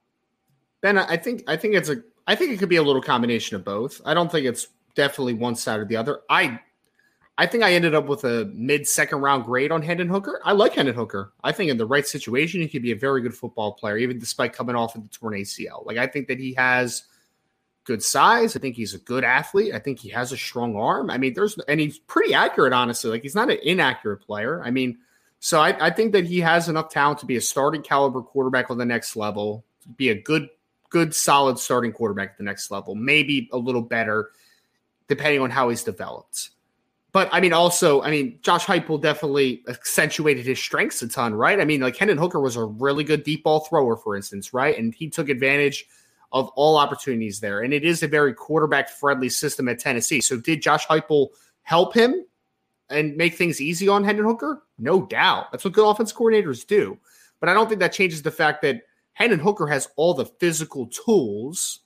Ben, 0.83 0.96
I 0.96 1.16
think 1.16 1.42
I 1.49 1.57
think 1.57 1.75
it's 1.75 1.88
a 1.88 1.96
I 2.29 2.37
think 2.37 2.53
it 2.53 2.61
could 2.61 2.68
be 2.68 2.77
a 2.77 2.83
little 2.83 3.03
combination 3.03 3.57
of 3.57 3.64
both. 3.64 4.01
I 4.05 4.14
don't 4.14 4.31
think 4.31 4.46
it's 4.46 4.68
definitely 4.94 5.35
one 5.35 5.57
side 5.57 5.81
or 5.81 5.85
the 5.85 5.96
other. 5.96 6.20
I 6.31 6.61
I 7.37 7.46
think 7.46 7.64
I 7.64 7.73
ended 7.73 7.92
up 7.92 8.07
with 8.07 8.23
a 8.23 8.49
mid 8.55 8.87
second 8.87 9.20
round 9.20 9.46
grade 9.46 9.73
on 9.73 9.83
Hendon 9.83 10.09
Hooker. 10.09 10.40
I 10.44 10.53
like 10.53 10.75
Hendon 10.75 10.94
Hooker. 10.94 11.33
I 11.42 11.51
think 11.51 11.73
in 11.73 11.77
the 11.77 11.87
right 11.87 12.07
situation, 12.07 12.61
he 12.61 12.68
could 12.68 12.83
be 12.83 12.92
a 12.92 12.96
very 12.96 13.20
good 13.20 13.35
football 13.35 13.73
player, 13.73 13.99
even 13.99 14.20
despite 14.20 14.53
coming 14.53 14.77
off 14.77 14.94
of 14.94 15.03
the 15.03 15.09
torn 15.09 15.35
ACL. 15.35 15.85
Like 15.85 15.99
I 15.99 16.07
think 16.07 16.29
that 16.29 16.38
he 16.38 16.55
has 16.55 17.03
good 17.90 18.05
size. 18.05 18.55
I 18.55 18.61
think 18.61 18.76
he's 18.76 18.94
a 18.94 18.98
good 18.98 19.24
athlete. 19.24 19.74
I 19.74 19.81
think 19.81 19.98
he 19.98 20.11
has 20.11 20.31
a 20.31 20.37
strong 20.37 20.76
arm. 20.76 21.11
I 21.11 21.18
mean, 21.18 21.35
there's 21.35 21.59
and 21.66 21.81
he's 21.81 21.98
pretty 21.98 22.35
accurate, 22.35 22.72
honestly. 22.72 23.11
Like 23.11 23.22
he's 23.22 23.35
not 23.35 23.50
an 23.50 23.59
inaccurate 23.64 24.18
player. 24.18 24.62
I 24.64 24.70
mean, 24.70 24.98
so 25.40 25.59
I, 25.59 25.88
I 25.88 25.90
think 25.90 26.12
that 26.12 26.24
he 26.24 26.38
has 26.38 26.68
enough 26.68 26.88
talent 26.88 27.18
to 27.18 27.26
be 27.26 27.35
a 27.35 27.40
starting 27.40 27.83
caliber 27.83 28.22
quarterback 28.22 28.70
on 28.70 28.79
the 28.79 28.85
next 28.85 29.16
level, 29.16 29.64
be 29.96 30.11
a 30.11 30.14
good, 30.14 30.48
good, 30.88 31.16
solid 31.16 31.59
starting 31.59 31.90
quarterback 31.90 32.31
at 32.31 32.38
the 32.38 32.44
next 32.44 32.70
level. 32.70 32.94
Maybe 32.94 33.50
a 33.53 33.59
little 33.59 33.83
better, 33.83 34.31
depending 35.09 35.40
on 35.40 35.50
how 35.50 35.68
he's 35.68 35.83
developed. 35.83 36.50
But 37.11 37.29
I 37.33 37.40
mean, 37.40 37.53
also, 37.53 38.03
I 38.03 38.12
mean, 38.12 38.38
Josh 38.40 38.66
Heupel 38.66 39.03
definitely 39.03 39.64
accentuated 39.66 40.46
his 40.46 40.61
strengths 40.61 41.03
a 41.03 41.09
ton, 41.09 41.35
right? 41.35 41.59
I 41.59 41.64
mean, 41.64 41.81
like 41.81 41.96
Hendon 41.96 42.18
Hooker 42.18 42.38
was 42.38 42.55
a 42.55 42.62
really 42.64 43.03
good 43.03 43.24
deep 43.24 43.42
ball 43.42 43.66
thrower, 43.68 43.96
for 43.96 44.14
instance, 44.14 44.55
right? 44.55 44.79
And 44.79 44.94
he 44.94 45.11
took 45.11 45.29
advantage– 45.29 45.87
of 46.32 46.48
all 46.50 46.76
opportunities 46.76 47.40
there. 47.40 47.60
And 47.60 47.72
it 47.72 47.84
is 47.84 48.02
a 48.02 48.08
very 48.08 48.34
quarterback 48.34 48.88
friendly 48.88 49.28
system 49.28 49.68
at 49.68 49.78
Tennessee. 49.78 50.20
So 50.20 50.36
did 50.36 50.62
Josh 50.62 50.86
Heupel 50.86 51.28
help 51.62 51.94
him 51.94 52.24
and 52.88 53.16
make 53.16 53.34
things 53.34 53.60
easy 53.60 53.88
on 53.88 54.04
Hendon 54.04 54.26
Hooker? 54.26 54.62
No 54.78 55.06
doubt. 55.06 55.50
That's 55.50 55.64
what 55.64 55.72
good 55.72 55.88
offense 55.88 56.12
coordinators 56.12 56.66
do. 56.66 56.98
But 57.40 57.48
I 57.48 57.54
don't 57.54 57.68
think 57.68 57.80
that 57.80 57.92
changes 57.92 58.22
the 58.22 58.30
fact 58.30 58.62
that 58.62 58.82
Hendon 59.12 59.40
Hooker 59.40 59.66
has 59.66 59.88
all 59.96 60.14
the 60.14 60.26
physical 60.26 60.86
tools 60.86 61.80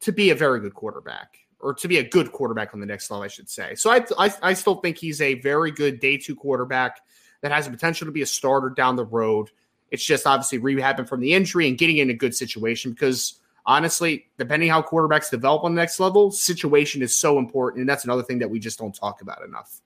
to 0.00 0.12
be 0.12 0.30
a 0.30 0.34
very 0.34 0.60
good 0.60 0.74
quarterback 0.74 1.36
or 1.60 1.74
to 1.74 1.88
be 1.88 1.98
a 1.98 2.08
good 2.08 2.32
quarterback 2.32 2.72
on 2.72 2.80
the 2.80 2.86
next 2.86 3.10
level, 3.10 3.22
I 3.22 3.28
should 3.28 3.50
say. 3.50 3.74
So 3.74 3.90
I, 3.90 4.04
I, 4.18 4.32
I 4.42 4.52
still 4.54 4.76
think 4.76 4.96
he's 4.96 5.20
a 5.20 5.34
very 5.34 5.70
good 5.70 6.00
day 6.00 6.16
two 6.16 6.34
quarterback 6.34 7.00
that 7.42 7.52
has 7.52 7.66
the 7.66 7.70
potential 7.70 8.06
to 8.06 8.12
be 8.12 8.22
a 8.22 8.26
starter 8.26 8.70
down 8.70 8.96
the 8.96 9.04
road. 9.04 9.50
It's 9.90 10.04
just 10.04 10.26
obviously 10.26 10.58
rehabbing 10.58 11.08
from 11.08 11.20
the 11.20 11.34
injury 11.34 11.68
and 11.68 11.76
getting 11.76 11.98
in 11.98 12.10
a 12.10 12.14
good 12.14 12.34
situation 12.34 12.92
because 12.92 13.39
honestly, 13.66 14.26
depending 14.38 14.68
how 14.68 14.82
quarterbacks 14.82 15.30
develop 15.30 15.64
on 15.64 15.74
the 15.74 15.80
next 15.80 16.00
level, 16.00 16.30
situation 16.30 17.02
is 17.02 17.16
so 17.16 17.38
important. 17.38 17.80
And 17.80 17.88
that's 17.88 18.04
another 18.04 18.22
thing 18.22 18.38
that 18.40 18.50
we 18.50 18.58
just 18.58 18.78
don't 18.78 18.94
talk 18.94 19.22
about 19.22 19.44
enough. 19.44 19.80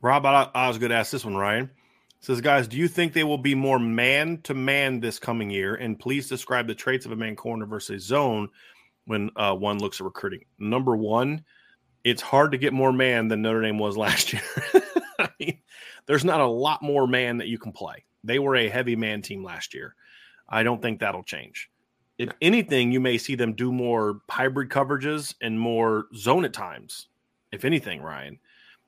Rob, 0.00 0.26
I, 0.26 0.50
I 0.54 0.68
was 0.68 0.78
going 0.78 0.90
to 0.90 0.96
ask 0.96 1.10
this 1.10 1.24
one, 1.24 1.36
Ryan. 1.36 1.70
says, 2.20 2.40
guys, 2.40 2.68
do 2.68 2.76
you 2.76 2.88
think 2.88 3.12
they 3.12 3.24
will 3.24 3.38
be 3.38 3.54
more 3.54 3.78
man 3.78 4.40
to 4.42 4.54
man 4.54 5.00
this 5.00 5.18
coming 5.18 5.50
year? 5.50 5.74
And 5.74 5.98
please 5.98 6.28
describe 6.28 6.66
the 6.66 6.74
traits 6.74 7.06
of 7.06 7.12
a 7.12 7.16
man 7.16 7.36
corner 7.36 7.66
versus 7.66 8.04
zone 8.04 8.50
when 9.06 9.30
uh, 9.36 9.54
one 9.54 9.78
looks 9.78 10.00
at 10.00 10.04
recruiting. 10.04 10.44
Number 10.58 10.96
one, 10.96 11.44
it's 12.04 12.22
hard 12.22 12.52
to 12.52 12.58
get 12.58 12.72
more 12.72 12.92
man 12.92 13.28
than 13.28 13.42
Notre 13.42 13.62
Dame 13.62 13.78
was 13.78 13.96
last 13.96 14.32
year. 14.32 14.42
I 15.18 15.30
mean, 15.40 15.58
there's 16.06 16.24
not 16.24 16.40
a 16.40 16.46
lot 16.46 16.82
more 16.82 17.06
man 17.06 17.38
that 17.38 17.48
you 17.48 17.58
can 17.58 17.72
play. 17.72 18.04
They 18.24 18.38
were 18.38 18.56
a 18.56 18.68
heavy 18.68 18.96
man 18.96 19.22
team 19.22 19.42
last 19.42 19.74
year. 19.74 19.94
I 20.48 20.62
don't 20.62 20.82
think 20.82 21.00
that'll 21.00 21.22
change. 21.22 21.70
If 22.18 22.30
anything, 22.40 22.92
you 22.92 23.00
may 23.00 23.18
see 23.18 23.34
them 23.34 23.54
do 23.54 23.72
more 23.72 24.20
hybrid 24.30 24.68
coverages 24.68 25.34
and 25.40 25.58
more 25.58 26.06
zone 26.14 26.44
at 26.44 26.52
times. 26.52 27.08
If 27.50 27.64
anything, 27.64 28.02
Ryan, 28.02 28.38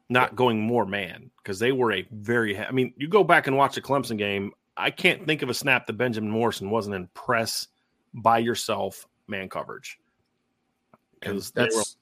not 0.08 0.36
going 0.36 0.60
more 0.60 0.86
man 0.86 1.30
because 1.38 1.58
they 1.58 1.72
were 1.72 1.92
a 1.92 2.06
very. 2.12 2.58
I 2.58 2.70
mean, 2.70 2.92
you 2.96 3.08
go 3.08 3.24
back 3.24 3.46
and 3.46 3.56
watch 3.56 3.74
the 3.74 3.82
Clemson 3.82 4.18
game. 4.18 4.52
I 4.76 4.90
can't 4.90 5.26
think 5.26 5.42
of 5.42 5.48
a 5.48 5.54
snap 5.54 5.86
that 5.86 5.94
Benjamin 5.94 6.30
Morrison 6.30 6.70
wasn't 6.70 6.96
in 6.96 7.08
press 7.08 7.68
by 8.14 8.38
yourself 8.38 9.06
man 9.26 9.48
coverage. 9.48 9.98
Because 11.18 11.50
that's 11.50 11.96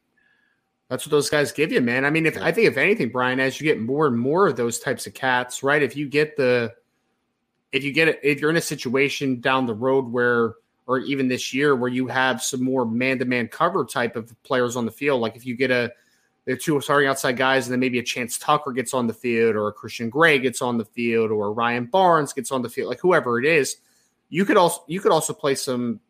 that's 0.88 1.06
what 1.06 1.10
those 1.10 1.30
guys 1.30 1.52
give 1.52 1.72
you, 1.72 1.80
man. 1.80 2.04
I 2.04 2.10
mean, 2.10 2.26
if 2.26 2.36
I 2.36 2.52
think 2.52 2.68
if 2.68 2.76
anything, 2.76 3.10
Brian, 3.10 3.40
as 3.40 3.60
you 3.60 3.64
get 3.64 3.80
more 3.80 4.06
and 4.06 4.18
more 4.18 4.48
of 4.48 4.56
those 4.56 4.78
types 4.78 5.06
of 5.06 5.14
cats, 5.14 5.62
right? 5.62 5.82
If 5.82 5.96
you 5.96 6.08
get 6.08 6.36
the 6.36 6.74
if 7.72 7.82
you 7.82 7.92
get 7.92 8.08
it, 8.08 8.20
if 8.22 8.40
you're 8.40 8.50
in 8.50 8.56
a 8.56 8.62
situation 8.62 9.40
down 9.40 9.66
the 9.66 9.74
road 9.74 10.10
where 10.10 10.54
or 10.86 10.98
even 10.98 11.28
this 11.28 11.54
year 11.54 11.74
where 11.74 11.90
you 11.90 12.06
have 12.06 12.42
some 12.42 12.62
more 12.62 12.84
man-to-man 12.84 13.48
cover 13.48 13.84
type 13.84 14.16
of 14.16 14.34
players 14.42 14.76
on 14.76 14.84
the 14.84 14.90
field, 14.90 15.20
like 15.20 15.36
if 15.36 15.46
you 15.46 15.56
get 15.56 15.70
a 15.70 15.92
the 16.46 16.54
two 16.54 16.78
starting 16.82 17.08
outside 17.08 17.38
guys, 17.38 17.66
and 17.66 17.72
then 17.72 17.80
maybe 17.80 17.98
a 17.98 18.02
Chance 18.02 18.36
Tucker 18.36 18.72
gets 18.72 18.92
on 18.92 19.06
the 19.06 19.14
field, 19.14 19.56
or 19.56 19.68
a 19.68 19.72
Christian 19.72 20.10
Gray 20.10 20.38
gets 20.38 20.60
on 20.60 20.76
the 20.76 20.84
field, 20.84 21.30
or 21.30 21.54
Ryan 21.54 21.86
Barnes 21.86 22.34
gets 22.34 22.52
on 22.52 22.60
the 22.60 22.68
field, 22.68 22.90
like 22.90 23.00
whoever 23.00 23.38
it 23.38 23.46
is, 23.46 23.76
you 24.28 24.44
could 24.44 24.58
also 24.58 24.84
you 24.86 25.00
could 25.00 25.12
also 25.12 25.32
play 25.32 25.54
some 25.54 26.00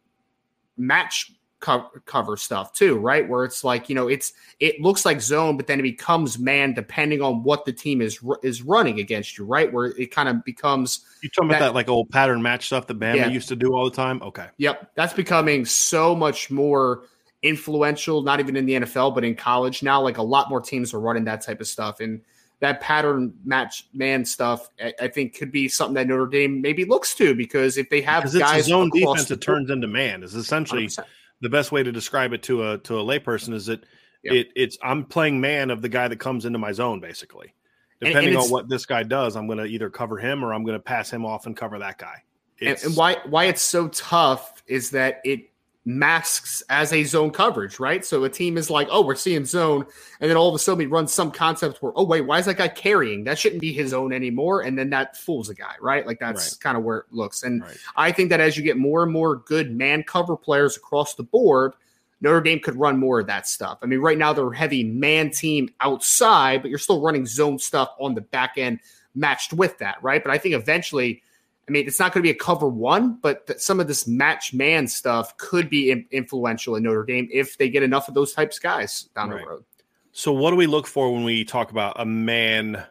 match 0.76 1.32
cover, 1.64 2.02
cover 2.04 2.36
stuff 2.36 2.74
too, 2.74 2.98
right? 2.98 3.26
Where 3.26 3.44
it's 3.44 3.64
like 3.64 3.88
you 3.88 3.94
know 3.94 4.06
it's 4.06 4.34
it 4.60 4.80
looks 4.82 5.06
like 5.06 5.22
zone, 5.22 5.56
but 5.56 5.66
then 5.66 5.80
it 5.80 5.82
becomes 5.82 6.38
man 6.38 6.74
depending 6.74 7.22
on 7.22 7.42
what 7.42 7.64
the 7.64 7.72
team 7.72 8.02
is 8.02 8.20
is 8.42 8.62
running 8.62 9.00
against 9.00 9.38
you, 9.38 9.46
right? 9.46 9.72
Where 9.72 9.86
it 9.86 10.10
kind 10.10 10.28
of 10.28 10.44
becomes 10.44 11.06
you 11.22 11.30
talking 11.30 11.48
that, 11.48 11.56
about 11.56 11.68
that 11.68 11.74
like 11.74 11.88
old 11.88 12.10
pattern 12.10 12.42
match 12.42 12.66
stuff 12.66 12.86
that 12.88 12.98
Bama 12.98 13.16
yeah. 13.16 13.28
used 13.28 13.48
to 13.48 13.56
do 13.56 13.72
all 13.72 13.88
the 13.88 13.96
time. 13.96 14.22
Okay, 14.22 14.46
yep, 14.58 14.90
that's 14.94 15.14
becoming 15.14 15.64
so 15.64 16.14
much 16.14 16.50
more 16.50 17.04
influential. 17.42 18.22
Not 18.22 18.40
even 18.40 18.56
in 18.56 18.66
the 18.66 18.74
NFL, 18.74 19.14
but 19.14 19.24
in 19.24 19.34
college 19.34 19.82
now. 19.82 20.02
Like 20.02 20.18
a 20.18 20.22
lot 20.22 20.50
more 20.50 20.60
teams 20.60 20.92
are 20.92 21.00
running 21.00 21.24
that 21.24 21.40
type 21.40 21.62
of 21.62 21.66
stuff 21.66 22.00
and 22.00 22.20
that 22.60 22.80
pattern 22.80 23.34
match 23.44 23.88
man 23.92 24.24
stuff, 24.24 24.68
I, 24.82 24.92
I, 25.00 25.08
think 25.08 25.36
could 25.36 25.50
be 25.50 25.68
something 25.68 25.94
that 25.94 26.06
Notre 26.06 26.26
Dame 26.26 26.62
maybe 26.62 26.84
looks 26.84 27.14
to 27.16 27.34
because 27.34 27.76
if 27.76 27.90
they 27.90 28.00
have 28.00 28.22
because 28.22 28.38
guys 28.38 28.60
it's 28.60 28.68
zone 28.68 28.90
defense, 28.90 29.30
it 29.30 29.40
turns 29.40 29.70
into 29.70 29.88
man. 29.88 30.22
Is 30.22 30.34
essentially 30.34 30.86
100% 30.86 31.04
the 31.44 31.50
best 31.50 31.70
way 31.70 31.82
to 31.82 31.92
describe 31.92 32.32
it 32.32 32.42
to 32.44 32.70
a 32.70 32.78
to 32.78 32.98
a 32.98 33.04
layperson 33.04 33.52
is 33.52 33.66
that 33.66 33.84
yep. 34.22 34.34
it 34.34 34.48
it's 34.56 34.78
I'm 34.82 35.04
playing 35.04 35.40
man 35.40 35.70
of 35.70 35.82
the 35.82 35.88
guy 35.88 36.08
that 36.08 36.18
comes 36.18 36.44
into 36.44 36.58
my 36.58 36.72
zone 36.72 37.00
basically. 37.00 37.54
Depending 38.00 38.34
and, 38.34 38.36
and 38.36 38.44
on 38.44 38.50
what 38.50 38.68
this 38.68 38.86
guy 38.86 39.02
does, 39.02 39.36
I'm 39.36 39.46
going 39.46 39.58
to 39.58 39.64
either 39.64 39.88
cover 39.88 40.18
him 40.18 40.44
or 40.44 40.52
I'm 40.52 40.64
going 40.64 40.76
to 40.76 40.82
pass 40.82 41.10
him 41.10 41.24
off 41.24 41.46
and 41.46 41.56
cover 41.56 41.78
that 41.78 41.96
guy. 41.96 42.22
And, 42.60 42.76
and 42.82 42.96
why 42.96 43.16
why 43.26 43.44
it's 43.44 43.62
so 43.62 43.88
tough 43.88 44.62
is 44.66 44.90
that 44.90 45.20
it 45.24 45.50
masks 45.86 46.62
as 46.70 46.92
a 46.94 47.04
zone 47.04 47.30
coverage, 47.30 47.78
right? 47.78 48.04
So 48.04 48.24
a 48.24 48.30
team 48.30 48.56
is 48.56 48.70
like, 48.70 48.88
oh, 48.90 49.04
we're 49.04 49.14
seeing 49.14 49.44
zone, 49.44 49.84
and 50.20 50.30
then 50.30 50.36
all 50.36 50.48
of 50.48 50.54
a 50.54 50.58
sudden 50.58 50.78
we 50.78 50.86
run 50.86 51.06
some 51.06 51.30
concept 51.30 51.82
where, 51.82 51.92
oh, 51.94 52.04
wait, 52.04 52.22
why 52.22 52.38
is 52.38 52.46
that 52.46 52.56
guy 52.56 52.68
carrying? 52.68 53.24
That 53.24 53.38
shouldn't 53.38 53.60
be 53.60 53.72
his 53.72 53.92
own 53.92 54.12
anymore. 54.12 54.62
And 54.62 54.78
then 54.78 54.90
that 54.90 55.16
fools 55.16 55.50
a 55.50 55.54
guy, 55.54 55.74
right? 55.80 56.06
Like 56.06 56.18
that's 56.18 56.52
right. 56.52 56.60
kind 56.60 56.78
of 56.78 56.84
where 56.84 56.98
it 56.98 57.06
looks. 57.10 57.42
And 57.42 57.62
right. 57.62 57.76
I 57.96 58.12
think 58.12 58.30
that 58.30 58.40
as 58.40 58.56
you 58.56 58.62
get 58.62 58.78
more 58.78 59.02
and 59.02 59.12
more 59.12 59.36
good 59.36 59.76
man 59.76 60.02
cover 60.02 60.36
players 60.36 60.76
across 60.76 61.14
the 61.14 61.22
board, 61.22 61.74
Notre 62.22 62.40
Dame 62.40 62.60
could 62.60 62.76
run 62.76 62.98
more 62.98 63.20
of 63.20 63.26
that 63.26 63.46
stuff. 63.46 63.78
I 63.82 63.86
mean, 63.86 64.00
right 64.00 64.16
now 64.16 64.32
they're 64.32 64.52
heavy 64.52 64.84
man 64.84 65.30
team 65.30 65.68
outside, 65.80 66.62
but 66.62 66.70
you're 66.70 66.78
still 66.78 67.02
running 67.02 67.26
zone 67.26 67.58
stuff 67.58 67.94
on 68.00 68.14
the 68.14 68.22
back 68.22 68.54
end 68.56 68.80
matched 69.14 69.52
with 69.52 69.76
that, 69.78 70.02
right? 70.02 70.22
But 70.24 70.32
I 70.32 70.38
think 70.38 70.54
eventually– 70.54 71.22
I 71.66 71.72
mean, 71.72 71.86
it's 71.86 71.98
not 71.98 72.12
going 72.12 72.22
to 72.22 72.26
be 72.26 72.30
a 72.30 72.38
cover 72.38 72.68
one, 72.68 73.18
but 73.22 73.46
th- 73.46 73.58
some 73.58 73.80
of 73.80 73.88
this 73.88 74.06
match 74.06 74.52
man 74.52 74.86
stuff 74.86 75.36
could 75.38 75.70
be 75.70 75.90
in- 75.90 76.06
influential 76.10 76.76
in 76.76 76.82
Notre 76.82 77.04
Dame 77.04 77.28
if 77.32 77.56
they 77.56 77.70
get 77.70 77.82
enough 77.82 78.06
of 78.08 78.14
those 78.14 78.34
types 78.34 78.58
of 78.58 78.62
guys 78.62 79.08
down 79.14 79.30
right. 79.30 79.40
the 79.40 79.46
road. 79.48 79.64
So, 80.12 80.32
what 80.32 80.50
do 80.50 80.56
we 80.56 80.66
look 80.66 80.86
for 80.86 81.12
when 81.12 81.24
we 81.24 81.44
talk 81.44 81.70
about 81.70 82.00
a 82.00 82.04
man 82.04 82.84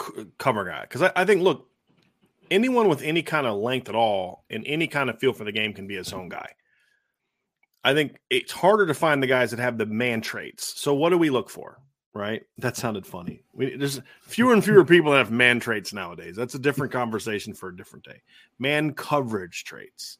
c- 0.00 0.26
cover 0.38 0.64
guy? 0.64 0.82
Because 0.82 1.02
I, 1.02 1.12
I, 1.16 1.24
think, 1.24 1.42
look, 1.42 1.68
anyone 2.50 2.88
with 2.88 3.02
any 3.02 3.22
kind 3.22 3.46
of 3.46 3.58
length 3.58 3.88
at 3.88 3.94
all 3.94 4.44
and 4.48 4.64
any 4.66 4.86
kind 4.86 5.10
of 5.10 5.18
feel 5.18 5.32
for 5.32 5.44
the 5.44 5.52
game 5.52 5.74
can 5.74 5.86
be 5.86 5.96
a 5.96 6.04
zone 6.04 6.28
guy. 6.28 6.52
I 7.82 7.94
think 7.94 8.18
it's 8.28 8.52
harder 8.52 8.86
to 8.86 8.94
find 8.94 9.22
the 9.22 9.26
guys 9.26 9.50
that 9.50 9.58
have 9.58 9.76
the 9.76 9.86
man 9.86 10.20
traits. 10.20 10.80
So, 10.80 10.94
what 10.94 11.10
do 11.10 11.18
we 11.18 11.30
look 11.30 11.50
for? 11.50 11.80
Right? 12.14 12.42
That 12.58 12.76
sounded 12.76 13.06
funny. 13.06 13.42
We, 13.52 13.76
there's 13.76 14.00
fewer 14.22 14.52
and 14.52 14.64
fewer 14.64 14.84
people 14.84 15.12
that 15.12 15.18
have 15.18 15.30
man 15.30 15.60
traits 15.60 15.92
nowadays. 15.92 16.36
That's 16.36 16.54
a 16.54 16.58
different 16.58 16.92
conversation 16.92 17.54
for 17.54 17.68
a 17.68 17.76
different 17.76 18.04
day. 18.04 18.22
Man 18.58 18.94
coverage 18.94 19.64
traits. 19.64 20.18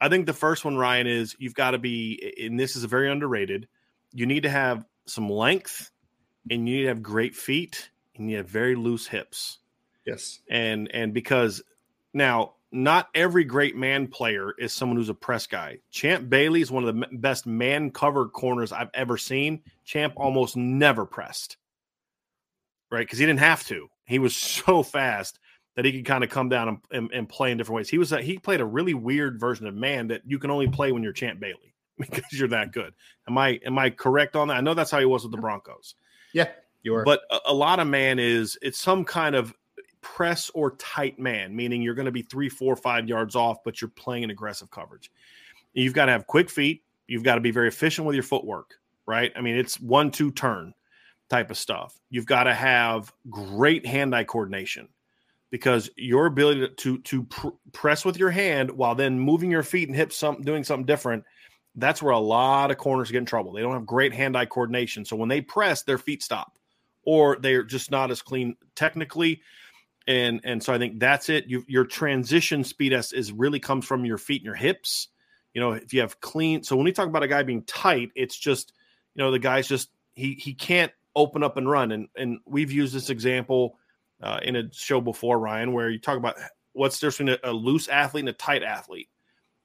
I 0.00 0.08
think 0.08 0.26
the 0.26 0.32
first 0.32 0.64
one, 0.64 0.76
Ryan, 0.76 1.06
is 1.06 1.34
you've 1.38 1.54
got 1.54 1.72
to 1.72 1.78
be, 1.78 2.34
and 2.40 2.58
this 2.58 2.76
is 2.76 2.84
a 2.84 2.88
very 2.88 3.10
underrated. 3.10 3.66
You 4.12 4.26
need 4.26 4.44
to 4.44 4.50
have 4.50 4.84
some 5.06 5.28
length, 5.28 5.90
and 6.50 6.68
you 6.68 6.76
need 6.76 6.82
to 6.82 6.88
have 6.88 7.02
great 7.02 7.34
feet, 7.34 7.90
and 8.16 8.30
you 8.30 8.36
have 8.36 8.48
very 8.48 8.76
loose 8.76 9.06
hips. 9.06 9.58
Yes, 10.06 10.40
and 10.48 10.88
and 10.94 11.12
because 11.12 11.62
now 12.14 12.54
not 12.70 13.08
every 13.14 13.44
great 13.44 13.76
man 13.76 14.06
player 14.08 14.52
is 14.58 14.72
someone 14.72 14.96
who's 14.96 15.08
a 15.08 15.14
press 15.14 15.46
guy. 15.46 15.78
Champ 15.90 16.28
Bailey 16.28 16.60
is 16.60 16.70
one 16.70 16.84
of 16.84 16.94
the 16.94 17.06
best 17.12 17.46
man 17.46 17.90
cover 17.90 18.28
corners 18.28 18.72
I've 18.72 18.90
ever 18.94 19.16
seen. 19.16 19.62
Champ 19.84 20.14
almost 20.16 20.56
never 20.56 21.06
pressed, 21.06 21.56
right? 22.90 23.06
Because 23.06 23.18
he 23.18 23.26
didn't 23.26 23.40
have 23.40 23.64
to. 23.66 23.88
He 24.04 24.18
was 24.18 24.36
so 24.36 24.82
fast 24.82 25.38
that 25.76 25.84
he 25.84 25.92
could 25.92 26.04
kind 26.04 26.24
of 26.24 26.30
come 26.30 26.48
down 26.48 26.68
and, 26.68 26.78
and, 26.90 27.12
and, 27.12 27.28
play 27.28 27.52
in 27.52 27.56
different 27.56 27.76
ways. 27.76 27.88
He 27.88 27.98
was 27.98 28.10
a, 28.10 28.20
he 28.20 28.36
played 28.36 28.60
a 28.60 28.66
really 28.66 28.94
weird 28.94 29.38
version 29.38 29.64
of 29.66 29.74
man 29.74 30.08
that 30.08 30.22
you 30.26 30.40
can 30.40 30.50
only 30.50 30.66
play 30.66 30.90
when 30.90 31.04
you're 31.04 31.12
Champ 31.12 31.38
Bailey 31.38 31.72
because 31.98 32.32
you're 32.32 32.48
that 32.48 32.72
good. 32.72 32.92
Am 33.28 33.38
I 33.38 33.60
am 33.64 33.78
I 33.78 33.90
correct 33.90 34.36
on 34.36 34.48
that? 34.48 34.56
I 34.56 34.60
know 34.60 34.74
that's 34.74 34.90
how 34.90 34.98
he 34.98 35.04
was 35.06 35.22
with 35.22 35.32
the 35.32 35.38
Broncos. 35.38 35.94
Yeah, 36.34 36.48
you 36.82 36.96
are. 36.96 37.04
But 37.04 37.20
a, 37.30 37.38
a 37.46 37.54
lot 37.54 37.78
of 37.78 37.86
man 37.86 38.18
is 38.18 38.58
it's 38.60 38.78
some 38.78 39.04
kind 39.04 39.36
of 39.36 39.54
press 40.00 40.50
or 40.54 40.72
tight 40.76 41.18
man, 41.18 41.54
meaning 41.54 41.82
you're 41.82 41.94
going 41.94 42.06
to 42.06 42.12
be 42.12 42.22
three, 42.22 42.48
four, 42.48 42.76
five 42.76 43.08
yards 43.08 43.34
off, 43.36 43.58
but 43.64 43.80
you're 43.80 43.90
playing 43.90 44.24
an 44.24 44.30
aggressive 44.30 44.70
coverage. 44.70 45.10
You've 45.72 45.94
got 45.94 46.06
to 46.06 46.12
have 46.12 46.26
quick 46.26 46.50
feet. 46.50 46.82
You've 47.06 47.22
got 47.22 47.36
to 47.36 47.40
be 47.40 47.50
very 47.50 47.68
efficient 47.68 48.06
with 48.06 48.14
your 48.14 48.22
footwork, 48.22 48.74
right? 49.06 49.32
I 49.36 49.40
mean, 49.40 49.56
it's 49.56 49.80
one, 49.80 50.10
two 50.10 50.30
turn 50.30 50.74
type 51.28 51.50
of 51.50 51.56
stuff. 51.56 51.98
You've 52.10 52.26
got 52.26 52.44
to 52.44 52.54
have 52.54 53.12
great 53.30 53.86
hand 53.86 54.14
eye 54.14 54.24
coordination 54.24 54.88
because 55.50 55.90
your 55.96 56.26
ability 56.26 56.68
to 56.76 56.98
to, 56.98 57.22
pr- 57.24 57.48
press 57.72 58.04
with 58.04 58.18
your 58.18 58.30
hand 58.30 58.70
while 58.70 58.94
then 58.94 59.18
moving 59.18 59.50
your 59.50 59.62
feet 59.62 59.88
and 59.88 59.96
hips, 59.96 60.16
something 60.16 60.44
doing 60.44 60.64
something 60.64 60.86
different. 60.86 61.24
That's 61.74 62.02
where 62.02 62.12
a 62.12 62.18
lot 62.18 62.70
of 62.70 62.78
corners 62.78 63.10
get 63.10 63.18
in 63.18 63.24
trouble. 63.24 63.52
They 63.52 63.62
don't 63.62 63.72
have 63.72 63.86
great 63.86 64.12
hand 64.12 64.36
eye 64.36 64.46
coordination. 64.46 65.04
So 65.04 65.16
when 65.16 65.28
they 65.28 65.40
press, 65.40 65.82
their 65.82 65.98
feet 65.98 66.22
stop 66.22 66.58
or 67.04 67.38
they're 67.40 67.62
just 67.62 67.90
not 67.90 68.10
as 68.10 68.20
clean 68.20 68.54
technically 68.74 69.40
and 70.08 70.40
and 70.42 70.62
so 70.62 70.72
I 70.72 70.78
think 70.78 70.98
that's 70.98 71.28
it. 71.28 71.46
You, 71.46 71.64
your 71.68 71.84
transition 71.84 72.64
speed 72.64 72.94
is, 72.94 73.12
is 73.12 73.30
really 73.30 73.60
comes 73.60 73.84
from 73.84 74.06
your 74.06 74.18
feet 74.18 74.40
and 74.40 74.46
your 74.46 74.54
hips. 74.54 75.08
You 75.52 75.60
know, 75.60 75.72
if 75.72 75.92
you 75.92 76.00
have 76.00 76.20
clean. 76.20 76.62
So 76.62 76.76
when 76.76 76.84
we 76.84 76.92
talk 76.92 77.08
about 77.08 77.22
a 77.22 77.28
guy 77.28 77.42
being 77.42 77.62
tight, 77.62 78.10
it's 78.16 78.36
just 78.36 78.72
you 79.14 79.22
know 79.22 79.30
the 79.30 79.38
guy's 79.38 79.68
just 79.68 79.90
he 80.14 80.32
he 80.32 80.54
can't 80.54 80.90
open 81.14 81.42
up 81.44 81.58
and 81.58 81.70
run. 81.70 81.92
And 81.92 82.08
and 82.16 82.38
we've 82.46 82.72
used 82.72 82.94
this 82.94 83.10
example 83.10 83.78
uh, 84.22 84.40
in 84.42 84.56
a 84.56 84.72
show 84.72 85.02
before, 85.02 85.38
Ryan, 85.38 85.72
where 85.72 85.90
you 85.90 85.98
talk 85.98 86.16
about 86.16 86.36
what's 86.72 86.98
the 86.98 87.06
difference 87.06 87.30
between 87.30 87.52
a, 87.52 87.52
a 87.52 87.54
loose 87.54 87.88
athlete 87.88 88.22
and 88.22 88.30
a 88.30 88.32
tight 88.32 88.62
athlete. 88.62 89.10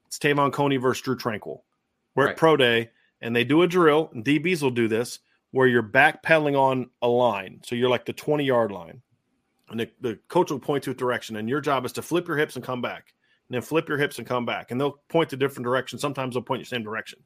It's 0.08 0.20
Te'von 0.20 0.52
Coney 0.52 0.78
versus 0.78 1.02
Drue 1.02 1.16
Tranquill. 1.16 1.62
We're 2.16 2.26
right. 2.26 2.32
at 2.32 2.38
pro 2.38 2.58
day 2.58 2.92
and 3.22 3.34
they 3.34 3.46
do 3.46 3.62
a 3.62 3.68
drill, 3.68 4.12
and 4.14 4.26
DBs 4.26 4.62
will 4.62 4.72
do 4.72 4.90
this 4.90 5.20
where 5.52 5.68
you're 5.68 5.82
backpedaling 5.82 6.60
on 6.60 6.90
a 7.02 7.08
line. 7.08 7.62
So 7.64 7.76
you're 7.76 7.90
like 7.90 8.06
the 8.06 8.14
20 8.14 8.44
yard 8.44 8.72
line 8.72 9.02
and 9.70 9.80
the, 9.80 9.90
the 10.02 10.20
coach 10.28 10.52
will 10.52 10.60
point 10.60 10.84
to 10.84 10.92
a 10.92 10.94
direction, 10.94 11.36
and 11.38 11.50
your 11.50 11.62
job 11.62 11.86
is 11.86 11.92
to 11.94 12.02
flip 12.02 12.28
your 12.28 12.38
hips 12.38 12.56
and 12.56 12.66
come 12.66 12.82
back, 12.82 13.14
and 13.48 13.56
then 13.56 13.62
flip 13.62 13.88
your 13.88 13.98
hips 13.98 14.18
and 14.18 14.28
come 14.28 14.46
back, 14.46 14.72
and 14.72 14.80
they'll 14.80 15.00
point 15.10 15.30
to 15.30 15.38
different 15.38 15.66
directions. 15.66 16.02
Sometimes 16.02 16.34
they'll 16.34 16.44
point 16.44 16.62
the 16.62 16.68
same 16.68 16.84
direction. 16.84 17.20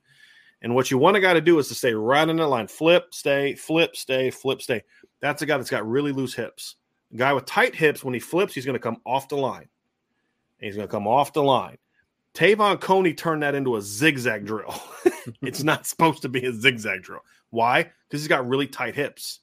And 0.61 0.73
what 0.73 0.89
you 0.89 0.97
want 0.97 1.17
a 1.17 1.19
guy 1.19 1.33
to 1.33 1.41
do 1.41 1.59
is 1.59 1.67
to 1.67 1.75
stay 1.75 1.93
right 1.93 2.27
in 2.27 2.37
that 2.37 2.47
line, 2.47 2.67
flip, 2.67 3.13
stay, 3.13 3.53
flip, 3.55 3.95
stay, 3.95 4.31
flip, 4.31 4.61
stay. 4.61 4.83
That's 5.19 5.41
a 5.41 5.45
guy 5.45 5.57
that's 5.57 5.69
got 5.69 5.87
really 5.87 6.11
loose 6.11 6.33
hips. 6.33 6.75
A 7.13 7.17
guy 7.17 7.33
with 7.33 7.45
tight 7.45 7.75
hips, 7.75 8.03
when 8.03 8.13
he 8.13 8.19
flips, 8.19 8.53
he's 8.53 8.65
going 8.65 8.73
to 8.73 8.79
come 8.79 8.97
off 9.05 9.29
the 9.29 9.37
line. 9.37 9.69
He's 10.59 10.75
going 10.75 10.87
to 10.87 10.91
come 10.91 11.07
off 11.07 11.33
the 11.33 11.43
line. 11.43 11.77
Te'von 12.33 12.79
Coney 12.79 13.13
turned 13.13 13.43
that 13.43 13.55
into 13.55 13.75
a 13.75 13.81
zigzag 13.81 14.45
drill. 14.45 14.73
it's 15.41 15.63
not 15.63 15.85
supposed 15.85 16.23
to 16.23 16.29
be 16.29 16.45
a 16.45 16.53
zigzag 16.53 17.03
drill. 17.03 17.21
Why? 17.51 17.83
Because 17.83 18.21
he's 18.21 18.27
got 18.27 18.47
really 18.47 18.67
tight 18.67 18.95
hips 18.95 19.39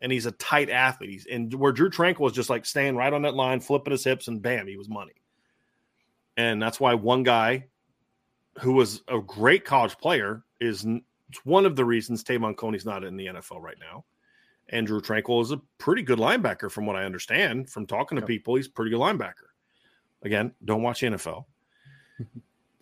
and 0.00 0.12
he's 0.12 0.26
a 0.26 0.32
tight 0.32 0.70
athlete. 0.70 1.10
He's, 1.10 1.26
and 1.26 1.52
where 1.54 1.72
Drue 1.72 1.90
Tranquill 1.90 2.20
was 2.20 2.32
just 2.32 2.50
like 2.50 2.66
staying 2.66 2.96
right 2.96 3.12
on 3.12 3.22
that 3.22 3.34
line, 3.34 3.60
flipping 3.60 3.92
his 3.92 4.04
hips, 4.04 4.28
and 4.28 4.42
bam, 4.42 4.66
he 4.66 4.76
was 4.76 4.88
money. 4.88 5.14
And 6.36 6.60
that's 6.60 6.78
why 6.78 6.94
one 6.94 7.22
guy 7.22 7.66
who 8.60 8.72
was 8.72 9.02
a 9.08 9.20
great 9.20 9.64
college 9.64 9.96
player 9.98 10.44
is 10.60 10.86
one 11.44 11.66
of 11.66 11.76
the 11.76 11.84
reasons 11.84 12.22
Te'von 12.22 12.56
Coney's 12.56 12.86
not 12.86 13.04
in 13.04 13.16
the 13.16 13.26
NFL 13.26 13.60
right 13.60 13.78
now. 13.80 14.04
And 14.68 14.86
Drue 14.86 15.00
Tranquill 15.00 15.42
is 15.42 15.52
a 15.52 15.60
pretty 15.78 16.02
good 16.02 16.18
linebacker, 16.18 16.70
from 16.70 16.86
what 16.86 16.96
I 16.96 17.04
understand 17.04 17.70
from 17.70 17.86
talking 17.86 18.18
to 18.18 18.26
people. 18.26 18.56
He's 18.56 18.66
a 18.66 18.70
pretty 18.70 18.90
good 18.90 19.00
linebacker. 19.00 19.48
Again, 20.22 20.52
don't 20.64 20.82
watch 20.82 21.02
NFL. 21.02 21.44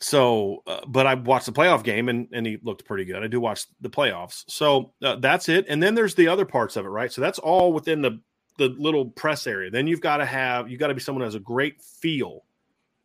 so, 0.00 0.62
uh, 0.66 0.80
but 0.86 1.06
I 1.06 1.14
watched 1.14 1.46
the 1.46 1.52
playoff 1.52 1.82
game 1.82 2.08
and, 2.08 2.28
and 2.32 2.46
he 2.46 2.58
looked 2.62 2.84
pretty 2.84 3.04
good. 3.04 3.22
I 3.22 3.26
do 3.26 3.40
watch 3.40 3.66
the 3.80 3.90
playoffs. 3.90 4.44
So 4.48 4.92
uh, 5.02 5.16
that's 5.16 5.48
it. 5.48 5.66
And 5.68 5.82
then 5.82 5.94
there's 5.94 6.14
the 6.14 6.28
other 6.28 6.44
parts 6.44 6.76
of 6.76 6.84
it, 6.84 6.90
right? 6.90 7.12
So 7.12 7.20
that's 7.20 7.38
all 7.38 7.72
within 7.72 8.02
the, 8.02 8.20
the 8.58 8.68
little 8.68 9.06
press 9.06 9.46
area. 9.46 9.70
Then 9.70 9.86
you've 9.86 10.00
got 10.00 10.18
to 10.18 10.26
have, 10.26 10.68
you 10.68 10.76
got 10.76 10.88
to 10.88 10.94
be 10.94 11.00
someone 11.00 11.22
who 11.22 11.26
has 11.26 11.34
a 11.34 11.40
great 11.40 11.80
feel, 11.80 12.44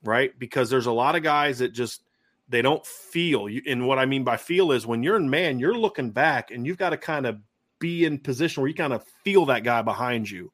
right? 0.03 0.37
Because 0.37 0.69
there's 0.69 0.87
a 0.87 0.91
lot 0.91 1.15
of 1.15 1.23
guys 1.23 1.59
that 1.59 1.73
just, 1.73 2.03
they 2.49 2.61
don't 2.63 2.85
feel. 2.85 3.47
You, 3.47 3.61
and 3.67 3.87
what 3.87 3.99
I 3.99 4.05
mean 4.05 4.23
by 4.23 4.37
feel 4.37 4.71
is 4.71 4.85
when 4.85 5.03
you're 5.03 5.15
in 5.15 5.29
man, 5.29 5.59
you're 5.59 5.77
looking 5.77 6.09
back 6.09 6.51
and 6.51 6.65
you've 6.65 6.79
got 6.79 6.89
to 6.89 6.97
kind 6.97 7.27
of 7.27 7.37
be 7.77 8.05
in 8.05 8.17
position 8.17 8.61
where 8.61 8.67
you 8.67 8.75
kind 8.75 8.91
of 8.93 9.05
feel 9.23 9.45
that 9.45 9.63
guy 9.63 9.81
behind 9.83 10.29
you. 10.29 10.51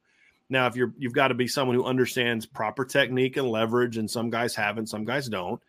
Now, 0.50 0.68
if 0.68 0.76
you're 0.76 0.94
you've 0.98 1.14
got 1.14 1.30
to 1.30 1.34
be 1.34 1.48
someone 1.48 1.76
who 1.76 1.86
understands 1.86 2.46
proper 2.46 2.86
technique 2.86 3.38
and 3.38 3.50
leverage, 3.50 3.98
and 3.98 4.10
some 4.10 4.30
guys 4.30 4.54
haven't, 4.54 4.90
some 4.90 5.04
guys 5.04 5.28
don't. 5.28 5.60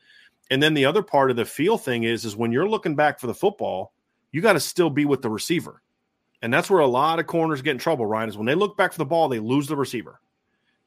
And 0.51 0.63
then 0.63 0.75
the 0.75 0.85
other 0.85 1.03
part 1.03 1.31
of 1.31 1.37
the 1.37 1.45
feel 1.45 1.79
thing 1.79 2.05
is 2.05 2.25
is 2.25 2.37
when 2.37 2.53
you're 2.53 2.69
looking 2.69 2.95
back 2.95 3.19
for 3.19 3.27
the 3.27 3.35
football, 3.35 3.93
you 4.31 4.41
got 4.41 4.53
to 4.53 4.61
still 4.61 4.91
be 4.91 5.05
with 5.05 5.23
the 5.23 5.31
receiver. 5.31 5.83
And 6.43 6.53
that's 6.53 6.71
where 6.71 6.81
a 6.81 6.87
lot 6.87 7.19
of 7.19 7.27
corners 7.27 7.63
get 7.63 7.73
in 7.73 7.79
trouble, 7.79 8.07
Ryan, 8.07 8.29
is 8.29 8.37
when 8.37 8.47
they 8.47 8.55
look 8.55 8.77
back 8.77 8.93
for 8.93 8.99
the 8.99 9.05
ball, 9.05 9.29
they 9.29 9.39
lose 9.39 9.67
the 9.67 9.77
receiver. 9.77 10.21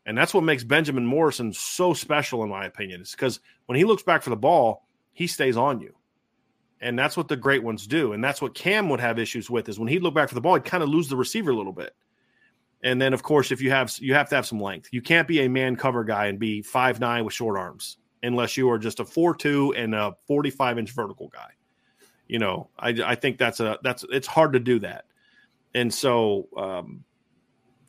And 0.06 0.18
that's 0.18 0.34
what 0.34 0.44
makes 0.44 0.64
Benjamin 0.64 1.06
Morrison 1.06 1.54
so 1.54 1.94
special, 1.94 2.44
in 2.44 2.50
my 2.50 2.66
opinion, 2.66 3.02
is 3.02 3.12
because 3.12 3.40
when 3.66 3.78
he 3.78 3.84
looks 3.84 4.04
back 4.04 4.24
for 4.24 4.30
the 4.30 4.36
ball, 4.36 4.88
he 5.12 5.28
stays 5.28 5.58
on 5.58 5.82
you. 5.82 5.94
And 6.82 6.98
that's 6.98 7.18
what 7.18 7.28
the 7.28 7.36
great 7.36 7.64
ones 7.64 7.86
do. 7.86 8.14
And 8.14 8.24
that's 8.24 8.42
what 8.42 8.56
Cam 8.56 8.90
would 8.90 9.02
have 9.02 9.20
issues 9.20 9.50
with 9.50 9.68
is 9.68 9.78
when 9.78 9.90
he'd 9.90 10.02
look 10.02 10.16
back 10.16 10.30
for 10.30 10.36
the 10.36 10.42
ball, 10.42 10.56
he'd 10.56 10.66
kind 10.66 10.82
of 10.82 10.90
lose 10.90 11.10
the 11.10 11.18
receiver 11.18 11.52
a 11.52 11.56
little 11.56 11.74
bit. 11.74 11.94
And 12.82 13.00
then 13.00 13.14
of 13.14 13.22
course, 13.22 13.52
if 13.52 13.62
you 13.62 13.70
have 13.70 13.94
you 14.00 14.16
have 14.16 14.30
to 14.30 14.36
have 14.36 14.48
some 14.48 14.62
length. 14.62 14.90
You 14.92 15.02
can't 15.02 15.28
be 15.28 15.42
a 15.42 15.50
man 15.50 15.76
cover 15.76 16.04
guy 16.04 16.28
and 16.28 16.40
be 16.40 16.62
five 16.64 17.00
nine 17.00 17.26
with 17.26 17.34
short 17.34 17.60
arms 17.60 17.98
unless 18.24 18.58
you 18.58 18.70
are 18.70 18.78
just 18.78 19.00
a 19.00 19.06
four 19.06 19.36
two 19.36 19.74
and 19.76 19.96
a 19.96 20.16
45 20.28 20.80
inch 20.80 20.92
vertical 20.92 21.28
guy. 21.30 21.52
You 22.28 22.40
know, 22.40 22.70
I, 22.78 22.90
I 23.04 23.16
think 23.16 23.38
that's 23.38 23.60
a 23.60 23.80
that's 23.84 24.06
it's 24.12 24.28
hard 24.28 24.54
to 24.54 24.60
do 24.60 24.80
that. 24.80 25.06
And 25.74 25.94
so 25.94 26.48
um, 26.58 27.04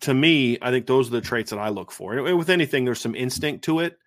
to 0.01 0.15
me, 0.15 0.59
I 0.63 0.71
think 0.71 0.87
those 0.87 1.09
are 1.09 1.13
the 1.13 1.21
traits 1.21 1.51
that 1.51 1.59
I 1.59 1.69
look 1.69 1.91
for. 1.91 2.17
And 2.17 2.39
with 2.39 2.51
anything, 2.51 2.85
there's 2.85 3.01
some 3.01 3.15
instinct 3.15 3.65
to 3.65 3.81
it 3.81 3.99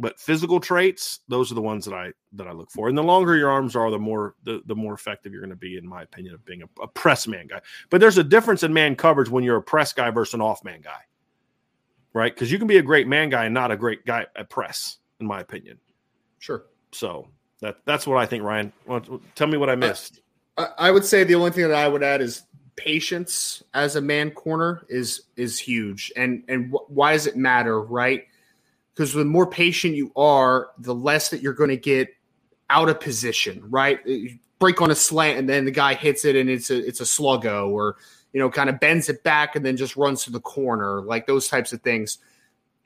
but 0.00 0.18
physical 0.18 0.58
traits 0.58 1.20
those 1.28 1.52
are 1.52 1.54
the 1.54 1.60
ones 1.60 1.84
that 1.84 1.94
i 1.94 2.10
that 2.32 2.46
i 2.46 2.52
look 2.52 2.70
for 2.70 2.88
and 2.88 2.96
the 2.96 3.02
longer 3.02 3.36
your 3.36 3.50
arms 3.50 3.76
are 3.76 3.90
the 3.90 3.98
more 3.98 4.34
the, 4.44 4.62
the 4.66 4.74
more 4.74 4.94
effective 4.94 5.32
you're 5.32 5.42
going 5.42 5.50
to 5.50 5.56
be 5.56 5.76
in 5.76 5.86
my 5.86 6.02
opinion 6.02 6.34
of 6.34 6.44
being 6.44 6.62
a, 6.62 6.82
a, 6.82 6.88
press 6.88 7.26
man 7.28 7.46
guy 7.46 7.60
but 7.90 8.00
there's 8.00 8.18
a 8.18 8.24
difference 8.24 8.62
in 8.62 8.72
man 8.72 8.96
coverage 8.96 9.28
when 9.28 9.44
you're 9.44 9.56
a 9.56 9.62
press 9.62 9.92
guy 9.92 10.10
versus 10.10 10.34
an 10.34 10.40
off 10.40 10.64
man 10.64 10.80
guy 10.80 11.00
right 12.14 12.34
because 12.34 12.50
you 12.50 12.58
can 12.58 12.66
be 12.66 12.78
a 12.78 12.82
great 12.82 13.06
man 13.06 13.28
guy 13.28 13.44
and 13.44 13.54
not 13.54 13.70
a 13.70 13.76
great 13.76 14.04
guy 14.06 14.26
at 14.34 14.48
press 14.48 14.98
in 15.20 15.26
my 15.26 15.40
opinion. 15.40 15.78
Sure. 16.38 16.64
So 16.92 17.28
that 17.60 17.76
that's 17.84 18.06
what 18.06 18.16
i 18.16 18.26
think 18.26 18.42
ryan. 18.42 18.72
Tell 19.34 19.46
me 19.46 19.58
what 19.58 19.70
i 19.70 19.76
missed. 19.76 20.20
I, 20.56 20.68
I 20.78 20.90
would 20.90 21.04
say 21.04 21.24
the 21.24 21.34
only 21.34 21.50
thing 21.50 21.68
that 21.68 21.76
i 21.76 21.86
would 21.86 22.02
add 22.02 22.20
is 22.20 22.42
patience 22.76 23.62
as 23.74 23.96
a 23.96 24.00
man 24.00 24.30
corner 24.30 24.86
is 24.88 25.22
is 25.36 25.58
huge. 25.58 26.10
And 26.16 26.42
and 26.48 26.72
wh- 26.72 26.90
why 26.90 27.12
does 27.12 27.26
it 27.26 27.36
matter 27.36 27.80
right? 27.80 28.24
Because 28.94 29.12
the 29.12 29.24
more 29.24 29.46
patient 29.46 29.94
you 29.94 30.12
are, 30.16 30.70
the 30.78 30.94
less 30.94 31.28
that 31.30 31.42
you're 31.42 31.52
going 31.52 31.70
to 31.70 31.76
get 31.76 32.08
out 32.70 32.88
of 32.88 33.00
position, 33.00 33.62
right? 33.68 34.00
Uh, 34.06 34.10
you 34.10 34.38
break 34.58 34.80
on 34.80 34.90
a 34.90 34.94
slant 34.94 35.38
and 35.38 35.48
then 35.48 35.64
the 35.64 35.70
guy 35.70 35.94
hits 35.94 36.24
it 36.24 36.36
and 36.36 36.48
it's 36.48 36.70
a 36.70 36.86
it's 36.86 37.00
a 37.00 37.04
sluggo 37.04 37.68
or 37.68 37.96
you 38.32 38.40
know 38.40 38.50
kind 38.50 38.70
of 38.70 38.80
bends 38.80 39.08
it 39.08 39.22
back 39.22 39.56
and 39.56 39.64
then 39.64 39.76
just 39.76 39.96
runs 39.96 40.24
to 40.24 40.30
the 40.30 40.40
corner, 40.40 41.02
like 41.02 41.26
those 41.26 41.48
types 41.48 41.72
of 41.72 41.82
things. 41.82 42.18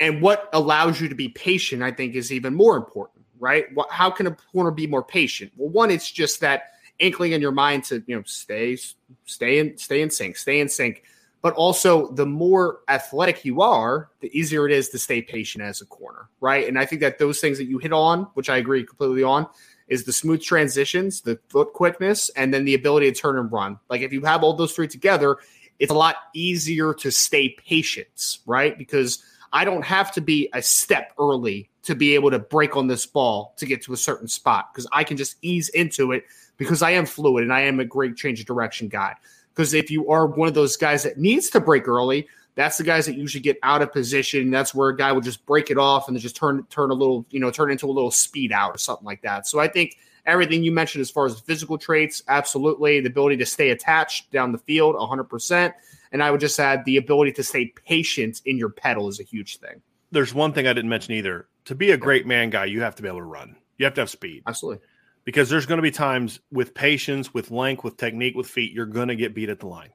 And 0.01 0.21
what 0.21 0.49
allows 0.53 1.01
you 1.01 1.09
to 1.09 1.15
be 1.15 1.29
patient, 1.29 1.83
I 1.83 1.93
think, 1.93 2.15
is 2.15 2.33
even 2.33 2.55
more 2.55 2.77
important, 2.77 3.25
right? 3.39 3.67
How 3.91 4.11
can 4.11 4.27
a 4.27 4.33
corner 4.53 4.71
be 4.71 4.87
more 4.87 5.05
patient? 5.05 5.53
Well, 5.57 5.71
one, 5.71 5.91
it's 5.91 6.11
just 6.11 6.41
that 6.41 6.73
inkling 6.99 7.33
in 7.33 7.41
your 7.41 7.53
mind 7.53 7.83
to 7.85 8.03
you 8.07 8.17
know 8.17 8.23
stay 8.25 8.79
stay 9.25 9.59
in 9.59 9.77
stay 9.79 10.03
in 10.03 10.11
sync, 10.11 10.37
stay 10.37 10.61
in 10.61 10.69
sync 10.69 11.03
but 11.45 11.53
also 11.57 12.11
the 12.13 12.25
more 12.25 12.79
athletic 12.89 13.45
you 13.45 13.61
are, 13.61 14.09
the 14.21 14.35
easier 14.37 14.65
it 14.65 14.73
is 14.73 14.89
to 14.89 14.99
stay 14.99 15.21
patient 15.21 15.63
as 15.63 15.83
a 15.83 15.85
corner, 15.85 16.31
right? 16.41 16.67
And 16.67 16.79
I 16.79 16.87
think 16.87 17.03
that 17.03 17.19
those 17.19 17.39
things 17.39 17.59
that 17.59 17.67
you 17.67 17.77
hit 17.77 17.93
on, 17.93 18.23
which 18.33 18.49
I 18.49 18.57
agree 18.57 18.83
completely 18.83 19.25
on, 19.25 19.47
is 19.87 20.05
the 20.05 20.13
smooth 20.15 20.41
transitions, 20.41 21.21
the 21.21 21.39
foot 21.51 21.75
quickness, 21.75 22.31
and 22.31 22.55
then 22.55 22.65
the 22.65 22.73
ability 22.73 23.13
to 23.13 23.21
turn 23.21 23.39
and 23.39 23.53
run. 23.53 23.79
Like 23.91 24.01
if 24.01 24.11
you 24.11 24.23
have 24.23 24.43
all 24.43 24.55
those 24.55 24.73
three 24.73 24.89
together, 24.89 25.37
it's 25.79 25.91
a 25.91 25.95
lot 25.95 26.17
easier 26.35 26.95
to 26.95 27.13
stay 27.13 27.51
patient, 27.51 28.39
right? 28.47 28.79
Because 28.79 29.23
I 29.55 29.65
don't 29.65 29.85
have 29.85 30.11
to 30.13 30.21
be 30.21 30.51
a 30.53 30.61
step 30.61 31.13
early 31.19 31.71
to 31.85 31.95
be 31.95 32.17
able 32.17 32.33
to 32.33 32.41
break 32.41 32.77
on 32.77 32.89
this 32.89 33.07
ball 33.07 33.55
to 33.57 33.67
get 33.67 33.83
to 33.85 33.93
a 33.93 33.97
certain 33.97 34.27
spot 34.27 34.75
because 34.75 34.87
I 34.93 35.05
can 35.05 35.17
just 35.17 35.37
ease 35.43 35.69
into 35.71 36.11
it 36.11 36.25
because 36.57 36.83
I 36.83 36.91
am 36.91 37.07
fluid 37.07 37.45
and 37.45 37.53
I 37.53 37.61
am 37.61 37.79
a 37.79 37.85
great 37.85 38.17
change 38.17 38.41
of 38.41 38.47
direction 38.47 38.89
guy. 38.89 39.15
Because 39.55 39.73
if 39.73 39.93
you 39.93 40.11
are 40.11 40.27
one 40.27 40.49
of 40.49 40.55
those 40.55 40.77
guys 40.77 41.05
that 41.05 41.19
needs 41.19 41.51
to 41.51 41.61
break 41.61 41.87
early, 41.87 42.27
that's 42.57 42.79
the 42.79 42.85
guys 42.85 43.07
that 43.07 43.15
usually 43.15 43.43
get 43.43 43.57
out 43.63 43.81
of 43.81 43.93
position. 43.93 44.51
That's 44.51 44.75
where 44.75 44.89
a 44.89 44.97
guy 44.97 45.13
will 45.13 45.21
just 45.21 45.47
break 45.47 45.71
it 45.71 45.79
off 45.79 46.09
and 46.09 46.19
just 46.19 46.35
turn 46.35 46.65
turn 46.69 46.91
a 46.91 46.95
little, 46.95 47.25
you 47.31 47.39
know, 47.39 47.53
turn 47.53 47.71
into 47.71 47.87
a 47.87 47.93
little 47.93 48.11
speed 48.11 48.51
out 48.51 48.75
or 48.75 48.79
something 48.79 49.07
like 49.07 49.23
that. 49.23 49.47
So 49.47 49.61
I 49.61 49.69
think 49.69 49.97
everything 50.27 50.65
you 50.65 50.73
mentioned 50.73 51.03
as 51.03 51.11
far 51.11 51.27
as 51.27 51.39
physical 51.39 51.79
traits, 51.79 52.25
absolutely. 52.27 53.01
The 53.01 53.09
ability 53.09 53.37
to 53.37 53.47
stay 53.47 53.71
attached 53.71 54.33
down 54.33 54.51
the 54.51 54.59
field, 54.59 54.97
100%. 54.97 55.73
And 56.15 56.23
I 56.23 56.31
would 56.31 56.41
just 56.41 56.59
add 56.59 56.83
the 56.87 56.97
ability 56.97 57.33
to 57.33 57.43
stay 57.43 57.75
patient 57.85 58.41
in 58.47 58.57
your 58.57 58.71
pedal 58.71 59.09
is 59.09 59.21
a 59.21 59.25
huge 59.25 59.59
thing. 59.59 59.83
There's 60.11 60.33
one 60.33 60.55
thing 60.55 60.67
I 60.67 60.73
didn't 60.73 60.89
mention 60.89 61.13
either. 61.13 61.49
To 61.67 61.75
be 61.75 61.91
a 61.91 61.97
great 61.99 62.27
man 62.27 62.49
guy, 62.49 62.65
you 62.65 62.81
have 62.81 62.95
to 62.95 63.03
be 63.03 63.09
able 63.09 63.19
to 63.19 63.25
run. 63.25 63.57
You 63.77 63.85
have 63.85 63.95
to 63.95 64.01
have 64.01 64.11
speed. 64.11 64.45
Absolutely 64.47 64.81
because 65.25 65.49
there's 65.49 65.67
going 65.67 65.79
to 65.79 65.83
be 65.83 65.91
times 65.91 66.41
with 66.53 66.75
patience, 66.75 67.35
with 67.35 67.51
length, 67.51 67.83
with 67.83 67.97
technique, 67.97 68.37
with 68.37 68.47
feet, 68.47 68.73
you're 68.73 68.87
going 68.87 69.09
to 69.09 69.17
get 69.17 69.35
beat 69.35 69.49
at 69.49 69.61
the 69.61 69.67
line. 69.67 69.91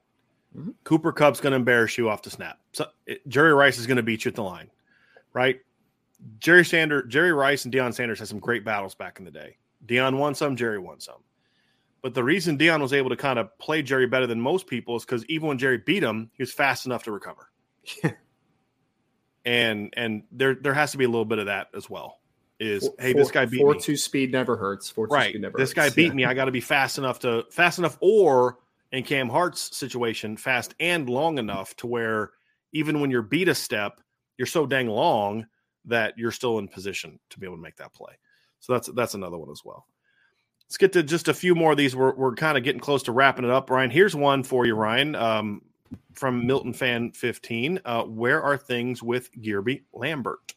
Mm-hmm. 0.56 0.70
Cooper 0.84 1.12
Kupp's 1.12 1.40
going 1.40 1.52
to 1.52 1.56
embarrass 1.56 1.96
you 1.96 2.08
off 2.08 2.22
the 2.22 2.30
snap. 2.30 2.58
So 2.72 2.86
it, 3.06 3.26
Jerry 3.28 3.54
Rice 3.54 3.78
is 3.78 3.86
going 3.86 3.96
to 3.96 4.02
beat 4.02 4.24
you 4.24 4.30
at 4.30 4.34
the 4.34 4.42
line, 4.42 4.70
right? 5.32 5.60
Jerry 6.38 6.64
Sanders, 6.64 7.04
Jerry 7.08 7.32
Rice, 7.32 7.64
and 7.64 7.72
Deion 7.72 7.94
Sanders 7.94 8.18
had 8.18 8.28
some 8.28 8.40
great 8.40 8.64
battles 8.64 8.94
back 8.94 9.18
in 9.18 9.24
the 9.24 9.30
day. 9.30 9.56
Deion 9.86 10.18
won 10.18 10.34
some, 10.34 10.56
Jerry 10.56 10.78
won 10.78 11.00
some. 11.00 11.22
But 12.02 12.14
the 12.14 12.24
reason 12.24 12.56
Deion 12.56 12.80
was 12.80 12.92
able 12.92 13.10
to 13.10 13.16
kind 13.16 13.38
of 13.38 13.56
play 13.58 13.82
Jerry 13.82 14.06
better 14.06 14.26
than 14.26 14.40
most 14.40 14.66
people 14.66 14.96
is 14.96 15.04
because 15.04 15.24
even 15.26 15.48
when 15.48 15.58
Jerry 15.58 15.78
beat 15.78 16.02
him, 16.02 16.30
he 16.34 16.42
was 16.42 16.52
fast 16.52 16.86
enough 16.86 17.04
to 17.04 17.12
recover. 17.12 17.50
and 19.44 19.92
and 19.96 20.22
there 20.32 20.54
there 20.54 20.74
has 20.74 20.92
to 20.92 20.98
be 20.98 21.04
a 21.04 21.08
little 21.08 21.24
bit 21.24 21.38
of 21.38 21.46
that 21.46 21.68
as 21.74 21.88
well 21.90 22.20
is 22.60 22.86
four, 22.86 22.94
hey, 22.98 23.12
this 23.14 23.30
guy 23.30 23.46
beat 23.46 23.60
four 23.60 23.72
me. 23.72 23.80
two 23.80 23.96
speed 23.96 24.30
never 24.30 24.56
hurts. 24.56 24.90
Four 24.90 25.06
right. 25.06 25.34
Never 25.38 25.58
this 25.58 25.70
hurts. 25.70 25.90
guy 25.90 25.94
beat 25.94 26.08
yeah. 26.08 26.12
me. 26.12 26.24
I 26.26 26.34
got 26.34 26.44
to 26.44 26.52
be 26.52 26.60
fast 26.60 26.98
enough 26.98 27.18
to 27.20 27.44
fast 27.50 27.78
enough, 27.78 27.96
or 28.00 28.58
in 28.92 29.02
Cam 29.02 29.28
Hart's 29.28 29.76
situation, 29.76 30.36
fast 30.36 30.74
and 30.78 31.08
long 31.08 31.38
enough 31.38 31.74
to 31.76 31.86
where 31.86 32.32
even 32.72 33.00
when 33.00 33.10
you're 33.10 33.22
beat 33.22 33.48
a 33.48 33.54
step, 33.54 34.00
you're 34.36 34.46
so 34.46 34.66
dang 34.66 34.88
long 34.88 35.46
that 35.86 36.14
you're 36.16 36.30
still 36.30 36.58
in 36.58 36.68
position 36.68 37.18
to 37.30 37.38
be 37.38 37.46
able 37.46 37.56
to 37.56 37.62
make 37.62 37.76
that 37.76 37.94
play. 37.94 38.12
So 38.60 38.74
that's 38.74 38.88
that's 38.88 39.14
another 39.14 39.38
one 39.38 39.50
as 39.50 39.62
well. 39.64 39.86
Let's 40.70 40.78
get 40.78 40.92
to 40.92 41.02
just 41.02 41.26
a 41.26 41.34
few 41.34 41.56
more 41.56 41.72
of 41.72 41.78
these. 41.78 41.96
We're 41.96 42.14
we're 42.14 42.36
kind 42.36 42.56
of 42.56 42.62
getting 42.62 42.80
close 42.80 43.02
to 43.02 43.12
wrapping 43.12 43.44
it 43.44 43.50
up. 43.50 43.70
Ryan, 43.70 43.90
here's 43.90 44.14
one 44.14 44.44
for 44.44 44.66
you, 44.66 44.76
Ryan. 44.76 45.16
Um, 45.16 45.62
from 46.14 46.46
Milton 46.46 46.72
Fan 46.72 47.10
15. 47.10 47.80
Uh, 47.84 48.04
where 48.04 48.40
are 48.40 48.56
things 48.56 49.02
with 49.02 49.32
Guerby 49.32 49.82
Lambert? 49.92 50.54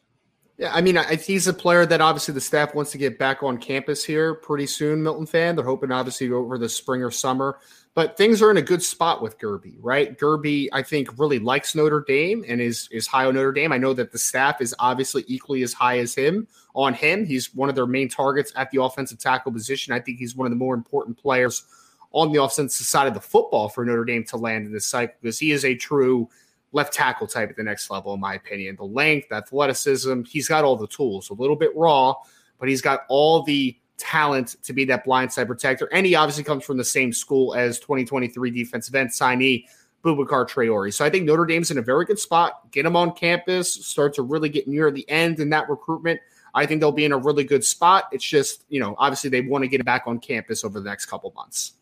Yeah, 0.56 0.72
I 0.72 0.82
mean, 0.82 0.96
I, 0.96 1.16
he's 1.16 1.48
a 1.48 1.52
player 1.52 1.84
that 1.84 2.00
obviously 2.00 2.32
the 2.32 2.40
staff 2.40 2.76
wants 2.76 2.92
to 2.92 2.98
get 2.98 3.18
back 3.18 3.42
on 3.42 3.58
campus 3.58 4.04
here 4.04 4.34
pretty 4.34 4.66
soon. 4.66 5.02
Milton 5.02 5.26
fan, 5.26 5.56
they're 5.56 5.64
hoping 5.64 5.90
obviously 5.90 6.30
over 6.30 6.58
the 6.58 6.68
spring 6.68 7.02
or 7.02 7.10
summer, 7.10 7.58
but 7.94 8.16
things 8.16 8.40
are 8.40 8.52
in 8.52 8.56
a 8.56 8.62
good 8.62 8.80
spot 8.80 9.20
with 9.20 9.36
Guerby, 9.38 9.74
right? 9.80 10.16
Guerby, 10.16 10.68
I 10.72 10.82
think, 10.82 11.18
really 11.18 11.40
likes 11.40 11.74
Notre 11.74 12.04
Dame 12.06 12.44
and 12.46 12.60
is 12.60 12.88
is 12.92 13.08
high 13.08 13.24
on 13.24 13.34
Notre 13.34 13.50
Dame. 13.50 13.72
I 13.72 13.78
know 13.78 13.94
that 13.94 14.12
the 14.12 14.18
staff 14.18 14.60
is 14.60 14.72
obviously 14.78 15.24
equally 15.26 15.64
as 15.64 15.72
high 15.72 15.98
as 15.98 16.14
him 16.14 16.46
on 16.74 16.94
him. 16.94 17.26
He's 17.26 17.52
one 17.52 17.68
of 17.68 17.74
their 17.74 17.86
main 17.86 18.08
targets 18.08 18.52
at 18.54 18.70
the 18.70 18.80
offensive 18.80 19.18
tackle 19.18 19.50
position. 19.50 19.92
I 19.92 19.98
think 19.98 20.18
he's 20.18 20.36
one 20.36 20.46
of 20.46 20.52
the 20.52 20.56
more 20.56 20.74
important 20.74 21.18
players 21.18 21.64
on 22.12 22.30
the 22.30 22.40
offensive 22.40 22.86
side 22.86 23.08
of 23.08 23.14
the 23.14 23.20
football 23.20 23.68
for 23.68 23.84
Notre 23.84 24.04
Dame 24.04 24.22
to 24.26 24.36
land 24.36 24.66
in 24.66 24.72
this 24.72 24.86
cycle 24.86 25.16
because 25.20 25.36
he 25.40 25.50
is 25.50 25.64
a 25.64 25.74
true 25.74 26.28
left 26.74 26.92
tackle 26.92 27.26
type 27.26 27.48
at 27.48 27.56
the 27.56 27.62
next 27.62 27.88
level, 27.88 28.12
in 28.14 28.20
my 28.20 28.34
opinion. 28.34 28.76
The 28.76 28.84
length, 28.84 29.32
athleticism, 29.32 30.24
he's 30.24 30.48
got 30.48 30.64
all 30.64 30.76
the 30.76 30.88
tools. 30.88 31.30
A 31.30 31.34
little 31.34 31.56
bit 31.56 31.74
raw, 31.74 32.14
but 32.58 32.68
he's 32.68 32.82
got 32.82 33.00
all 33.08 33.42
the 33.42 33.76
talent 33.96 34.56
to 34.64 34.72
be 34.72 34.84
that 34.86 35.06
blindside 35.06 35.46
protector. 35.46 35.88
And 35.92 36.04
he 36.04 36.14
obviously 36.14 36.44
comes 36.44 36.64
from 36.64 36.76
the 36.76 36.84
same 36.84 37.12
school 37.12 37.54
as 37.54 37.78
2023 37.78 38.50
defensive 38.50 38.94
end 38.94 39.10
signee 39.10 39.66
Boubacar 40.04 40.48
Traore. 40.48 40.92
So 40.92 41.04
I 41.04 41.10
think 41.10 41.24
Notre 41.24 41.46
Dame's 41.46 41.70
in 41.70 41.78
a 41.78 41.82
very 41.82 42.04
good 42.04 42.18
spot. 42.18 42.70
Get 42.72 42.84
him 42.84 42.96
on 42.96 43.12
campus, 43.12 43.72
start 43.72 44.12
to 44.14 44.22
really 44.22 44.48
get 44.48 44.68
near 44.68 44.90
the 44.90 45.08
end 45.08 45.40
in 45.40 45.48
that 45.50 45.68
recruitment. 45.70 46.20
I 46.54 46.66
think 46.66 46.80
they'll 46.80 46.92
be 46.92 47.04
in 47.04 47.12
a 47.12 47.18
really 47.18 47.44
good 47.44 47.64
spot. 47.64 48.08
It's 48.12 48.24
just, 48.24 48.64
you 48.68 48.80
know, 48.80 48.94
obviously 48.98 49.30
they 49.30 49.40
want 49.40 49.62
to 49.64 49.68
get 49.68 49.80
it 49.80 49.84
back 49.84 50.04
on 50.06 50.18
campus 50.18 50.64
over 50.64 50.78
the 50.78 50.88
next 50.88 51.06
couple 51.06 51.32
months. 51.34 51.74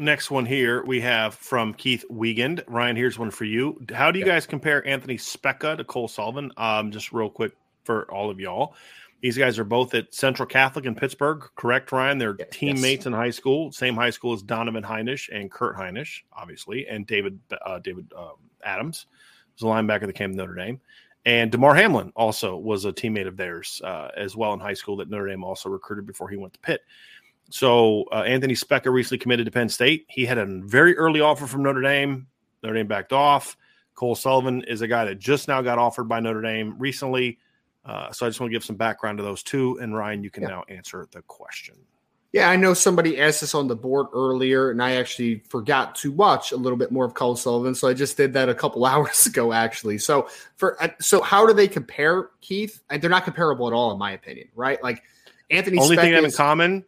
Next 0.00 0.30
one 0.30 0.46
here 0.46 0.82
we 0.82 0.98
have 1.02 1.34
from 1.34 1.74
Keith 1.74 2.06
Wiegand. 2.08 2.64
Ryan, 2.66 2.96
here's 2.96 3.18
one 3.18 3.30
for 3.30 3.44
you. 3.44 3.78
How 3.92 4.10
do 4.10 4.18
you 4.18 4.24
guys 4.24 4.46
compare 4.46 4.84
Anthony 4.88 5.18
Speca 5.18 5.76
to 5.76 5.84
Cole 5.84 6.08
Sullivan? 6.08 6.50
Um, 6.56 6.90
just 6.90 7.12
real 7.12 7.28
quick 7.28 7.52
for 7.84 8.10
all 8.10 8.30
of 8.30 8.40
y'all. 8.40 8.74
These 9.20 9.36
guys 9.36 9.58
are 9.58 9.64
both 9.64 9.94
at 9.94 10.14
Central 10.14 10.46
Catholic 10.46 10.86
in 10.86 10.94
Pittsburgh, 10.94 11.46
correct, 11.54 11.92
Ryan? 11.92 12.16
They're 12.16 12.36
yes. 12.38 12.48
teammates 12.50 13.04
in 13.04 13.12
high 13.12 13.28
school, 13.28 13.72
same 13.72 13.94
high 13.94 14.08
school 14.08 14.32
as 14.32 14.40
Donovan 14.40 14.82
Hinish 14.82 15.28
and 15.30 15.50
Kurt 15.50 15.76
Hinish, 15.76 16.22
obviously, 16.32 16.86
and 16.88 17.06
David 17.06 17.38
uh, 17.66 17.78
David 17.80 18.10
um, 18.16 18.36
Adams 18.64 19.04
was 19.54 19.62
a 19.62 19.66
linebacker 19.66 20.06
that 20.06 20.14
came 20.14 20.30
to 20.30 20.36
Notre 20.38 20.54
Dame. 20.54 20.80
And 21.26 21.52
Damar 21.52 21.74
Hamlin 21.74 22.10
also 22.16 22.56
was 22.56 22.86
a 22.86 22.92
teammate 22.94 23.26
of 23.26 23.36
theirs 23.36 23.82
uh, 23.84 24.08
as 24.16 24.34
well 24.34 24.54
in 24.54 24.60
high 24.60 24.72
school 24.72 24.96
that 24.96 25.10
Notre 25.10 25.28
Dame 25.28 25.44
also 25.44 25.68
recruited 25.68 26.06
before 26.06 26.30
he 26.30 26.38
went 26.38 26.54
to 26.54 26.60
Pitt. 26.60 26.80
So 27.50 28.04
uh, 28.12 28.22
Anthony 28.22 28.54
Speca 28.54 28.92
recently 28.92 29.18
committed 29.18 29.46
to 29.46 29.52
Penn 29.52 29.68
State. 29.68 30.06
He 30.08 30.24
had 30.24 30.38
a 30.38 30.46
very 30.46 30.96
early 30.96 31.20
offer 31.20 31.46
from 31.46 31.62
Notre 31.62 31.82
Dame. 31.82 32.26
Notre 32.62 32.76
Dame 32.76 32.86
backed 32.86 33.12
off. 33.12 33.56
Cole 33.94 34.14
Sullivan 34.14 34.62
is 34.64 34.80
a 34.80 34.88
guy 34.88 35.04
that 35.04 35.18
just 35.18 35.48
now 35.48 35.60
got 35.60 35.78
offered 35.78 36.04
by 36.04 36.20
Notre 36.20 36.40
Dame 36.40 36.74
recently. 36.78 37.38
Uh, 37.84 38.10
so 38.12 38.24
I 38.24 38.28
just 38.28 38.40
want 38.40 38.50
to 38.50 38.54
give 38.54 38.64
some 38.64 38.76
background 38.76 39.18
to 39.18 39.24
those 39.24 39.42
two. 39.42 39.78
And 39.80 39.94
Ryan, 39.94 40.22
you 40.22 40.30
can 40.30 40.44
yeah. 40.44 40.48
now 40.50 40.64
answer 40.68 41.06
the 41.10 41.22
question. 41.22 41.76
Yeah, 42.32 42.48
I 42.48 42.54
know 42.54 42.74
somebody 42.74 43.20
asked 43.20 43.40
this 43.40 43.56
on 43.56 43.66
the 43.66 43.74
board 43.74 44.06
earlier, 44.12 44.70
and 44.70 44.80
I 44.80 44.92
actually 44.92 45.42
forgot 45.48 45.96
to 45.96 46.12
watch 46.12 46.52
a 46.52 46.56
little 46.56 46.78
bit 46.78 46.92
more 46.92 47.04
of 47.04 47.14
Cole 47.14 47.34
Sullivan, 47.34 47.74
so 47.74 47.88
I 47.88 47.94
just 47.94 48.16
did 48.16 48.32
that 48.34 48.48
a 48.48 48.54
couple 48.54 48.86
hours 48.86 49.26
ago, 49.26 49.52
actually. 49.52 49.98
So 49.98 50.28
for 50.56 50.80
uh, 50.80 50.88
so 51.00 51.20
how 51.22 51.44
do 51.44 51.52
they 51.52 51.66
compare, 51.66 52.30
Keith? 52.40 52.80
And 52.88 53.02
they're 53.02 53.10
not 53.10 53.24
comparable 53.24 53.66
at 53.66 53.72
all, 53.72 53.90
in 53.90 53.98
my 53.98 54.12
opinion, 54.12 54.48
right? 54.54 54.80
Like 54.82 55.02
Anthony. 55.50 55.78
Only 55.78 55.96
Speck 55.96 56.04
thing 56.04 56.12
they 56.12 56.16
have 56.16 56.24
in 56.24 56.30
common, 56.30 56.84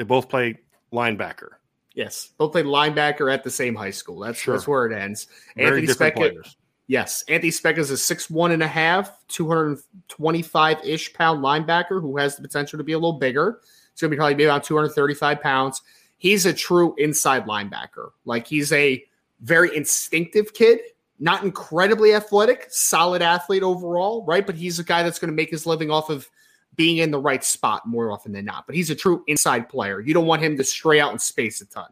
they 0.00 0.04
both 0.04 0.30
play 0.30 0.56
linebacker. 0.94 1.50
Yes, 1.92 2.30
both 2.38 2.52
played 2.52 2.64
linebacker 2.64 3.30
at 3.30 3.44
the 3.44 3.50
same 3.50 3.74
high 3.74 3.90
school. 3.90 4.20
That's 4.20 4.38
sure. 4.38 4.54
that's 4.54 4.66
where 4.66 4.86
it 4.86 4.98
ends. 4.98 5.26
Very 5.54 5.86
Anthony 5.86 6.10
Speca. 6.10 6.54
Yes, 6.86 7.22
Anthony 7.28 7.50
Speca 7.50 7.76
is 7.76 7.90
a 7.90 7.98
six 7.98 8.30
one 8.30 8.52
and 8.52 8.62
a 8.62 8.66
half, 8.66 9.12
two 9.28 9.46
hundred 9.46 9.80
twenty 10.08 10.40
five 10.40 10.78
ish 10.84 11.12
pound 11.12 11.44
linebacker 11.44 12.00
who 12.00 12.16
has 12.16 12.34
the 12.34 12.40
potential 12.40 12.78
to 12.78 12.82
be 12.82 12.92
a 12.92 12.96
little 12.96 13.18
bigger. 13.18 13.60
It's 13.92 14.00
going 14.00 14.10
to 14.10 14.14
be 14.14 14.18
probably 14.18 14.42
about 14.42 14.64
235 14.64 15.42
pounds. 15.42 15.82
He's 16.16 16.46
a 16.46 16.54
true 16.54 16.94
inside 16.96 17.44
linebacker. 17.44 18.12
Like 18.24 18.46
he's 18.46 18.72
a 18.72 19.04
very 19.42 19.76
instinctive 19.76 20.54
kid, 20.54 20.78
not 21.18 21.44
incredibly 21.44 22.14
athletic, 22.14 22.68
solid 22.70 23.20
athlete 23.20 23.62
overall, 23.62 24.24
right? 24.24 24.46
But 24.46 24.54
he's 24.54 24.78
a 24.78 24.84
guy 24.84 25.02
that's 25.02 25.18
going 25.18 25.30
to 25.30 25.36
make 25.36 25.50
his 25.50 25.66
living 25.66 25.90
off 25.90 26.08
of 26.08 26.30
being 26.76 26.98
in 26.98 27.10
the 27.10 27.18
right 27.18 27.44
spot 27.44 27.86
more 27.86 28.10
often 28.10 28.32
than 28.32 28.44
not. 28.44 28.66
But 28.66 28.76
he's 28.76 28.90
a 28.90 28.94
true 28.94 29.24
inside 29.26 29.68
player. 29.68 30.00
You 30.00 30.14
don't 30.14 30.26
want 30.26 30.42
him 30.42 30.56
to 30.56 30.64
stray 30.64 31.00
out 31.00 31.12
in 31.12 31.18
space 31.18 31.60
a 31.60 31.66
ton. 31.66 31.90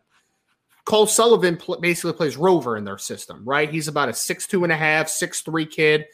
Cole 0.84 1.06
Sullivan 1.06 1.56
pl- 1.58 1.80
basically 1.80 2.14
plays 2.14 2.36
rover 2.38 2.76
in 2.76 2.84
their 2.84 2.96
system, 2.96 3.44
right? 3.44 3.70
He's 3.70 3.88
about 3.88 4.08
a 4.08 4.14
six 4.14 4.46
two 4.46 4.64
and 4.64 4.72
a 4.72 4.76
half, 4.76 5.08
six 5.08 5.42
three 5.42 5.66
kid. 5.66 6.06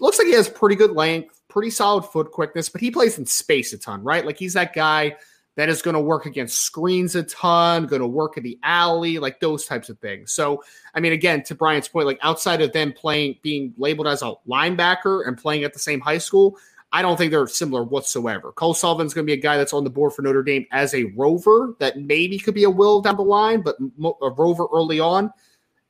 Looks 0.00 0.18
like 0.18 0.26
he 0.26 0.34
has 0.34 0.48
pretty 0.48 0.74
good 0.74 0.92
length, 0.92 1.40
pretty 1.48 1.70
solid 1.70 2.02
foot 2.02 2.32
quickness, 2.32 2.68
but 2.68 2.80
he 2.80 2.90
plays 2.90 3.18
in 3.18 3.26
space 3.26 3.72
a 3.72 3.78
ton, 3.78 4.02
right? 4.02 4.26
Like 4.26 4.38
he's 4.38 4.54
that 4.54 4.74
guy 4.74 5.16
that 5.58 5.68
is 5.68 5.82
going 5.82 5.94
to 5.94 6.00
work 6.00 6.24
against 6.24 6.62
screens 6.62 7.16
a 7.16 7.22
ton, 7.24 7.86
going 7.86 8.00
to 8.00 8.06
work 8.06 8.36
in 8.36 8.44
the 8.44 8.56
alley, 8.62 9.18
like 9.18 9.40
those 9.40 9.66
types 9.66 9.88
of 9.88 9.98
things. 9.98 10.30
So, 10.30 10.62
I 10.94 11.00
mean, 11.00 11.12
again, 11.12 11.42
to 11.44 11.54
Brian's 11.56 11.88
point, 11.88 12.06
like 12.06 12.20
outside 12.22 12.60
of 12.60 12.72
them 12.72 12.92
playing, 12.92 13.38
being 13.42 13.74
labeled 13.76 14.06
as 14.06 14.22
a 14.22 14.34
linebacker 14.48 15.26
and 15.26 15.36
playing 15.36 15.64
at 15.64 15.72
the 15.72 15.80
same 15.80 15.98
high 15.98 16.18
school, 16.18 16.56
I 16.90 17.02
don't 17.02 17.16
think 17.16 17.30
they're 17.30 17.46
similar 17.46 17.84
whatsoever. 17.84 18.52
Cole 18.52 18.74
Sullivan's 18.74 19.12
going 19.12 19.26
to 19.26 19.30
be 19.30 19.38
a 19.38 19.42
guy 19.42 19.58
that's 19.58 19.74
on 19.74 19.84
the 19.84 19.90
board 19.90 20.14
for 20.14 20.22
Notre 20.22 20.42
Dame 20.42 20.66
as 20.72 20.94
a 20.94 21.04
rover 21.16 21.74
that 21.80 21.98
maybe 21.98 22.38
could 22.38 22.54
be 22.54 22.64
a 22.64 22.70
will 22.70 23.02
down 23.02 23.16
the 23.16 23.22
line, 23.22 23.60
but 23.60 23.76
a 24.22 24.30
rover 24.30 24.66
early 24.72 24.98
on. 24.98 25.30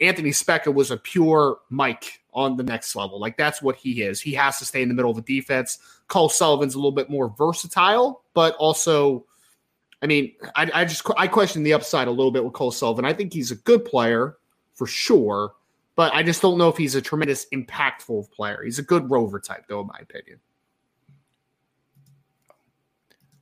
Anthony 0.00 0.30
Speca 0.30 0.72
was 0.72 0.90
a 0.90 0.96
pure 0.96 1.58
Mike 1.70 2.20
on 2.32 2.56
the 2.56 2.62
next 2.62 2.94
level. 2.94 3.20
Like 3.20 3.36
that's 3.36 3.62
what 3.62 3.76
he 3.76 4.02
is. 4.02 4.20
He 4.20 4.32
has 4.34 4.58
to 4.58 4.64
stay 4.64 4.82
in 4.82 4.88
the 4.88 4.94
middle 4.94 5.10
of 5.10 5.16
the 5.16 5.40
defense. 5.40 5.78
Cole 6.08 6.28
Sullivan's 6.28 6.74
a 6.74 6.78
little 6.78 6.92
bit 6.92 7.10
more 7.10 7.28
versatile, 7.36 8.22
but 8.34 8.54
also, 8.56 9.24
I 10.02 10.06
mean, 10.06 10.34
I, 10.56 10.70
I 10.72 10.84
just 10.84 11.02
I 11.16 11.26
question 11.26 11.62
the 11.62 11.72
upside 11.74 12.08
a 12.08 12.12
little 12.12 12.30
bit 12.30 12.44
with 12.44 12.52
Cole 12.54 12.70
Sullivan. 12.70 13.04
I 13.04 13.12
think 13.12 13.32
he's 13.32 13.50
a 13.50 13.56
good 13.56 13.84
player 13.84 14.36
for 14.74 14.86
sure, 14.86 15.54
but 15.96 16.12
I 16.14 16.22
just 16.22 16.42
don't 16.42 16.58
know 16.58 16.68
if 16.68 16.76
he's 16.76 16.94
a 16.94 17.02
tremendous 17.02 17.46
impactful 17.52 18.30
player. 18.30 18.62
He's 18.64 18.78
a 18.78 18.84
good 18.84 19.10
rover 19.10 19.40
type, 19.40 19.64
though, 19.68 19.80
in 19.80 19.88
my 19.88 19.98
opinion. 20.00 20.38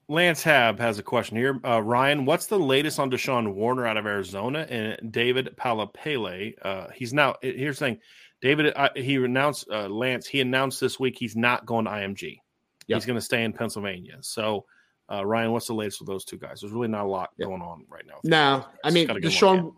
Lance 0.09 0.43
Hab 0.43 0.79
has 0.79 0.99
a 0.99 1.03
question 1.03 1.37
here. 1.37 1.61
Uh, 1.65 1.83
Ryan, 1.83 2.25
what's 2.27 2.47
the 2.47 2.59
latest 2.59 3.01
on 3.01 3.11
Deshaun 3.11 3.55
Warner 3.55 3.87
out 3.87 3.97
of 3.97 4.07
Arizona 4.07 4.61
and 4.71 5.13
David 5.13 5.55
Palapele? 5.57 6.55
Uh, 6.63 6.87
he's 6.95 7.13
now 7.13 7.35
here's 7.43 7.79
the 7.79 7.87
thing. 7.87 7.99
David, 8.41 8.73
uh, 8.77 8.91
he 8.95 9.17
announced 9.17 9.67
uh, 9.71 9.89
Lance. 9.89 10.27
He 10.27 10.41
announced 10.41 10.81
this 10.81 11.01
week 11.01 11.17
he's 11.19 11.35
not 11.35 11.67
going 11.67 11.87
to 11.87 11.91
IMG. 11.91 12.39
Yep. 12.87 12.97
He's 12.97 13.07
going 13.07 13.19
to 13.19 13.25
stay 13.25 13.43
in 13.43 13.53
Pennsylvania. 13.53 14.19
So, 14.21 14.67
uh, 15.11 15.27
Ryan, 15.27 15.53
what's 15.53 15.67
the 15.67 15.75
latest 15.75 16.01
with 16.01 16.07
those 16.09 16.25
two 16.25 16.39
guys? 16.39 16.61
There's 16.61 16.73
really 16.73 16.89
not 16.89 17.05
a 17.05 17.09
lot 17.09 17.31
yep. 17.37 17.49
going 17.49 17.63
on 17.63 17.85
right 17.89 18.05
now. 18.07 18.21
No, 18.23 18.65
I 18.85 18.91
mean 18.91 19.09
Deshaun. 19.09 19.73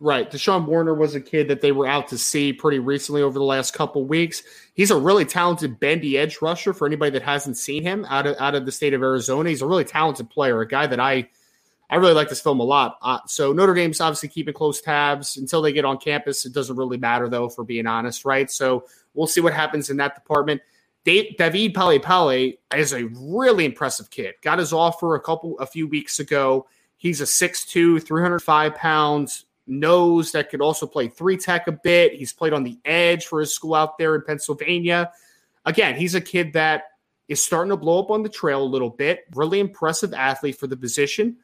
Right. 0.00 0.30
Deshaun 0.30 0.66
Warner 0.66 0.94
was 0.94 1.16
a 1.16 1.20
kid 1.20 1.48
that 1.48 1.60
they 1.60 1.72
were 1.72 1.86
out 1.86 2.06
to 2.08 2.18
see 2.18 2.52
pretty 2.52 2.78
recently 2.78 3.20
over 3.20 3.36
the 3.36 3.44
last 3.44 3.74
couple 3.74 4.04
weeks. 4.04 4.44
He's 4.74 4.92
a 4.92 4.96
really 4.96 5.24
talented 5.24 5.80
bendy 5.80 6.16
edge 6.16 6.40
rusher 6.40 6.72
for 6.72 6.86
anybody 6.86 7.10
that 7.12 7.22
hasn't 7.22 7.56
seen 7.56 7.82
him 7.82 8.04
out 8.08 8.24
of 8.26 8.36
out 8.38 8.54
of 8.54 8.64
the 8.64 8.70
state 8.70 8.94
of 8.94 9.02
Arizona. 9.02 9.48
He's 9.48 9.62
a 9.62 9.66
really 9.66 9.84
talented 9.84 10.30
player, 10.30 10.60
a 10.60 10.68
guy 10.68 10.86
that 10.86 11.00
I 11.00 11.28
I 11.90 11.96
really 11.96 12.12
like 12.12 12.28
this 12.28 12.40
film 12.40 12.60
a 12.60 12.64
lot. 12.64 12.98
Uh, 13.02 13.18
so 13.26 13.52
Notre 13.52 13.74
Dame's 13.74 14.00
obviously 14.00 14.28
keeping 14.28 14.54
close 14.54 14.80
tabs 14.80 15.36
until 15.36 15.62
they 15.62 15.72
get 15.72 15.84
on 15.84 15.98
campus. 15.98 16.46
It 16.46 16.52
doesn't 16.52 16.76
really 16.76 16.98
matter 16.98 17.28
though, 17.28 17.48
for 17.48 17.64
being 17.64 17.86
honest, 17.88 18.24
right? 18.24 18.48
So 18.48 18.84
we'll 19.14 19.26
see 19.26 19.40
what 19.40 19.54
happens 19.54 19.90
in 19.90 19.96
that 19.96 20.14
department. 20.14 20.60
David 21.04 21.74
Pale 21.74 22.00
Pale 22.00 22.52
is 22.76 22.92
a 22.92 23.04
really 23.04 23.64
impressive 23.64 24.10
kid. 24.10 24.34
Got 24.42 24.58
his 24.58 24.72
offer 24.72 25.16
a 25.16 25.20
couple 25.20 25.58
a 25.58 25.66
few 25.66 25.88
weeks 25.88 26.20
ago. 26.20 26.66
He's 26.98 27.20
a 27.20 27.24
6'2", 27.24 28.02
305 28.02 28.74
pounds 28.74 29.46
knows 29.68 30.32
that 30.32 30.50
could 30.50 30.60
also 30.60 30.86
play 30.86 31.08
three 31.08 31.36
tech 31.36 31.66
a 31.66 31.72
bit. 31.72 32.14
He's 32.14 32.32
played 32.32 32.52
on 32.52 32.64
the 32.64 32.78
edge 32.84 33.26
for 33.26 33.40
his 33.40 33.54
school 33.54 33.74
out 33.74 33.98
there 33.98 34.14
in 34.14 34.22
Pennsylvania. 34.22 35.12
Again, 35.64 35.96
he's 35.96 36.14
a 36.14 36.20
kid 36.20 36.54
that 36.54 36.84
is 37.28 37.42
starting 37.42 37.70
to 37.70 37.76
blow 37.76 38.00
up 38.00 38.10
on 38.10 38.22
the 38.22 38.28
trail 38.28 38.62
a 38.62 38.64
little 38.64 38.90
bit. 38.90 39.24
Really 39.34 39.60
impressive 39.60 40.14
athlete 40.14 40.58
for 40.58 40.66
the 40.66 40.76
position. 40.76 41.36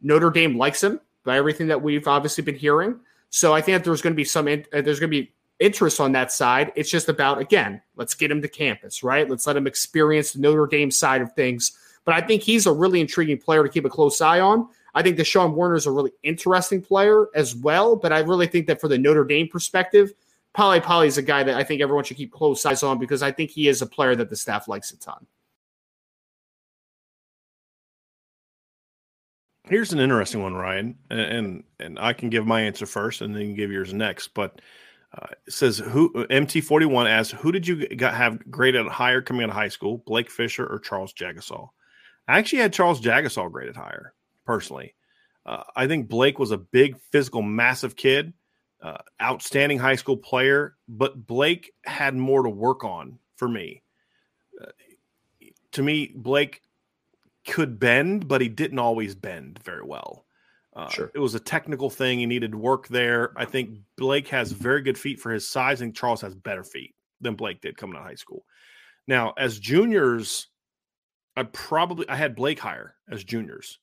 Notre 0.00 0.30
Dame 0.30 0.56
likes 0.56 0.82
him 0.82 1.00
by 1.24 1.36
everything 1.36 1.68
that 1.68 1.82
we've 1.82 2.06
obviously 2.06 2.44
been 2.44 2.56
hearing. 2.56 3.00
So 3.30 3.52
I 3.52 3.60
think 3.60 3.78
that 3.78 3.84
there's 3.84 4.02
going 4.02 4.12
to 4.12 4.16
be 4.16 4.24
some 4.24 4.46
in, 4.48 4.64
uh, 4.72 4.82
there's 4.82 5.00
going 5.00 5.10
to 5.10 5.20
be 5.22 5.32
interest 5.58 6.00
on 6.00 6.12
that 6.12 6.32
side. 6.32 6.72
It's 6.76 6.90
just 6.90 7.08
about 7.08 7.38
again, 7.38 7.80
let's 7.96 8.14
get 8.14 8.30
him 8.30 8.42
to 8.42 8.48
campus, 8.48 9.02
right? 9.02 9.28
Let's 9.28 9.46
let 9.46 9.56
him 9.56 9.66
experience 9.66 10.32
the 10.32 10.40
Notre 10.40 10.66
Dame 10.66 10.90
side 10.90 11.22
of 11.22 11.32
things. 11.32 11.72
But 12.04 12.14
I 12.14 12.20
think 12.20 12.42
he's 12.42 12.66
a 12.66 12.72
really 12.72 13.00
intriguing 13.00 13.38
player 13.38 13.62
to 13.62 13.68
keep 13.68 13.84
a 13.84 13.90
close 13.90 14.20
eye 14.20 14.40
on. 14.40 14.68
I 14.94 15.02
think 15.02 15.16
Deshaun 15.16 15.54
Warner 15.54 15.74
is 15.74 15.86
a 15.86 15.90
really 15.90 16.12
interesting 16.22 16.82
player 16.82 17.28
as 17.34 17.54
well, 17.54 17.96
but 17.96 18.12
I 18.12 18.20
really 18.20 18.46
think 18.46 18.66
that 18.66 18.80
for 18.80 18.88
the 18.88 18.98
Notre 18.98 19.24
Dame 19.24 19.48
perspective, 19.48 20.12
Pale 20.54 20.82
Pale 20.82 21.02
is 21.02 21.18
a 21.18 21.22
guy 21.22 21.42
that 21.42 21.54
I 21.54 21.64
think 21.64 21.80
everyone 21.80 22.04
should 22.04 22.18
keep 22.18 22.30
close 22.30 22.64
eyes 22.66 22.82
on 22.82 22.98
because 22.98 23.22
I 23.22 23.32
think 23.32 23.50
he 23.50 23.68
is 23.68 23.80
a 23.80 23.86
player 23.86 24.14
that 24.16 24.28
the 24.28 24.36
staff 24.36 24.68
likes 24.68 24.90
a 24.92 24.98
ton. 24.98 25.26
Here's 29.64 29.92
an 29.92 30.00
interesting 30.00 30.42
one, 30.42 30.54
Ryan, 30.54 30.96
and 31.08 31.20
and, 31.20 31.64
and 31.80 31.98
I 31.98 32.12
can 32.12 32.28
give 32.28 32.46
my 32.46 32.60
answer 32.60 32.84
first, 32.84 33.22
and 33.22 33.34
then 33.34 33.48
you 33.48 33.54
give 33.54 33.70
yours 33.70 33.94
next. 33.94 34.34
But 34.34 34.60
uh, 35.16 35.28
it 35.46 35.52
says 35.52 35.78
who 35.78 36.12
MT41 36.12 37.08
asks 37.08 37.32
who 37.32 37.52
did 37.52 37.66
you 37.66 37.86
got, 37.88 38.12
have 38.12 38.50
graded 38.50 38.86
higher 38.88 39.22
coming 39.22 39.44
out 39.44 39.50
of 39.50 39.54
high 39.54 39.68
school, 39.68 40.02
Blake 40.04 40.30
Fisher 40.30 40.66
or 40.66 40.80
Charles 40.80 41.14
Jagusah? 41.14 41.68
I 42.28 42.38
actually 42.38 42.58
had 42.58 42.74
Charles 42.74 43.00
Jagusah 43.00 43.50
graded 43.50 43.76
higher 43.76 44.12
personally. 44.44 44.94
Uh, 45.44 45.64
I 45.74 45.86
think 45.86 46.08
Blake 46.08 46.38
was 46.38 46.50
a 46.50 46.58
big, 46.58 46.98
physical, 47.10 47.42
massive 47.42 47.96
kid, 47.96 48.32
uh, 48.80 48.98
outstanding 49.20 49.78
high 49.78 49.96
school 49.96 50.16
player, 50.16 50.76
but 50.88 51.26
Blake 51.26 51.72
had 51.84 52.14
more 52.14 52.42
to 52.42 52.50
work 52.50 52.84
on 52.84 53.18
for 53.36 53.48
me. 53.48 53.82
Uh, 54.60 54.66
to 55.72 55.82
me, 55.82 56.12
Blake 56.14 56.62
could 57.46 57.78
bend, 57.78 58.28
but 58.28 58.40
he 58.40 58.48
didn't 58.48 58.78
always 58.78 59.14
bend 59.14 59.58
very 59.64 59.84
well. 59.84 60.24
Uh, 60.74 60.88
sure. 60.88 61.10
It 61.14 61.18
was 61.18 61.34
a 61.34 61.40
technical 61.40 61.90
thing. 61.90 62.18
He 62.18 62.26
needed 62.26 62.54
work 62.54 62.88
there. 62.88 63.32
I 63.36 63.44
think 63.44 63.78
Blake 63.96 64.28
has 64.28 64.52
very 64.52 64.80
good 64.80 64.96
feet 64.96 65.20
for 65.20 65.30
his 65.30 65.48
size, 65.48 65.80
and 65.80 65.94
Charles 65.94 66.20
has 66.22 66.34
better 66.34 66.64
feet 66.64 66.94
than 67.20 67.34
Blake 67.34 67.60
did 67.60 67.76
coming 67.76 67.96
out 67.96 68.02
of 68.02 68.08
high 68.08 68.14
school. 68.14 68.46
Now, 69.06 69.34
as 69.36 69.58
juniors, 69.58 70.48
I 71.36 71.42
probably 71.44 72.08
I 72.08 72.16
had 72.16 72.34
Blake 72.34 72.58
higher 72.58 72.94
as 73.10 73.24
juniors. 73.24 73.78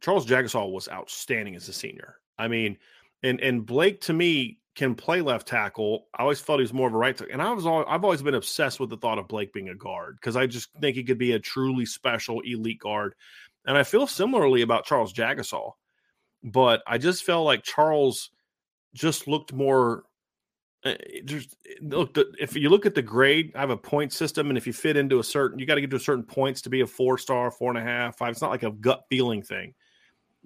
Charles 0.00 0.26
Jagusah 0.26 0.70
was 0.70 0.88
outstanding 0.88 1.56
as 1.56 1.68
a 1.68 1.72
senior. 1.72 2.16
I 2.38 2.48
mean, 2.48 2.78
and 3.22 3.40
and 3.40 3.66
Blake 3.66 4.00
to 4.02 4.12
me 4.12 4.58
can 4.74 4.94
play 4.94 5.20
left 5.20 5.48
tackle. 5.48 6.06
I 6.14 6.22
always 6.22 6.40
felt 6.40 6.60
he 6.60 6.62
was 6.62 6.72
more 6.72 6.88
of 6.88 6.94
a 6.94 6.98
right 6.98 7.16
tackle, 7.16 7.32
and 7.32 7.42
I 7.42 7.52
was 7.52 7.66
all, 7.66 7.84
I've 7.86 8.04
always 8.04 8.22
been 8.22 8.34
obsessed 8.34 8.80
with 8.80 8.88
the 8.88 8.96
thought 8.96 9.18
of 9.18 9.28
Blake 9.28 9.52
being 9.52 9.68
a 9.68 9.74
guard 9.74 10.16
because 10.16 10.36
I 10.36 10.46
just 10.46 10.70
think 10.80 10.96
he 10.96 11.04
could 11.04 11.18
be 11.18 11.32
a 11.32 11.38
truly 11.38 11.84
special 11.86 12.40
elite 12.40 12.78
guard. 12.78 13.14
And 13.66 13.76
I 13.76 13.82
feel 13.82 14.06
similarly 14.06 14.62
about 14.62 14.86
Charles 14.86 15.12
Jagusah, 15.12 15.72
but 16.42 16.82
I 16.86 16.98
just 16.98 17.24
felt 17.24 17.44
like 17.44 17.62
Charles 17.62 18.30
just 18.94 19.28
looked 19.28 19.52
more 19.52 20.04
Uh, 20.82 20.94
There's 21.24 21.54
look 21.82 22.16
if 22.38 22.56
you 22.56 22.70
look 22.70 22.86
at 22.86 22.94
the 22.94 23.02
grade, 23.02 23.52
I 23.54 23.60
have 23.60 23.70
a 23.70 23.76
point 23.76 24.12
system, 24.14 24.48
and 24.48 24.56
if 24.56 24.66
you 24.66 24.72
fit 24.72 24.96
into 24.96 25.18
a 25.18 25.24
certain, 25.24 25.58
you 25.58 25.66
got 25.66 25.74
to 25.74 25.82
get 25.82 25.90
to 25.90 25.96
a 25.96 26.00
certain 26.00 26.24
points 26.24 26.62
to 26.62 26.70
be 26.70 26.80
a 26.80 26.86
four 26.86 27.18
star, 27.18 27.50
four 27.50 27.68
and 27.70 27.78
a 27.78 27.82
half, 27.82 28.16
five. 28.16 28.30
It's 28.30 28.40
not 28.40 28.50
like 28.50 28.62
a 28.62 28.70
gut 28.70 29.04
feeling 29.10 29.42
thing. 29.42 29.74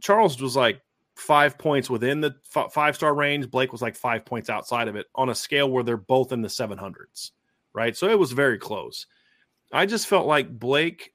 Charles 0.01 0.40
was 0.40 0.57
like 0.57 0.80
five 1.16 1.57
points 1.59 1.88
within 1.88 2.20
the 2.20 2.34
f- 2.55 2.72
five 2.72 2.95
star 2.97 3.14
range. 3.14 3.51
Blake 3.51 3.72
was 3.72 3.82
like 3.82 3.97
five 3.97 4.24
points 4.24 4.51
outside 4.51 4.88
of 4.88 4.97
it 4.97 5.07
on 5.14 5.28
a 5.28 5.34
scale 5.34 5.70
where 5.70 5.84
they're 5.84 5.97
both 5.97 6.32
in 6.32 6.42
the 6.42 6.49
seven 6.49 6.78
hundreds, 6.78 7.32
right? 7.72 7.97
So 7.97 8.09
it 8.09 8.18
was 8.18 8.32
very 8.32 8.59
close. 8.59 9.07
I 9.72 9.86
just 9.86 10.07
felt 10.07 10.26
like 10.26 10.59
Blake, 10.59 11.12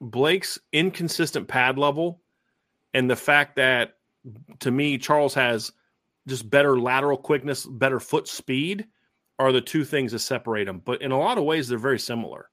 Blake's 0.00 0.58
inconsistent 0.72 1.48
pad 1.48 1.78
level, 1.78 2.20
and 2.92 3.10
the 3.10 3.16
fact 3.16 3.56
that 3.56 3.94
to 4.60 4.70
me 4.70 4.98
Charles 4.98 5.34
has 5.34 5.72
just 6.26 6.48
better 6.48 6.78
lateral 6.80 7.18
quickness, 7.18 7.66
better 7.66 8.00
foot 8.00 8.26
speed 8.28 8.86
are 9.38 9.52
the 9.52 9.60
two 9.60 9.84
things 9.84 10.12
that 10.12 10.20
separate 10.20 10.64
them. 10.64 10.80
But 10.84 11.02
in 11.02 11.12
a 11.12 11.18
lot 11.18 11.38
of 11.38 11.44
ways, 11.44 11.68
they're 11.68 11.78
very 11.78 11.98
similar, 11.98 12.48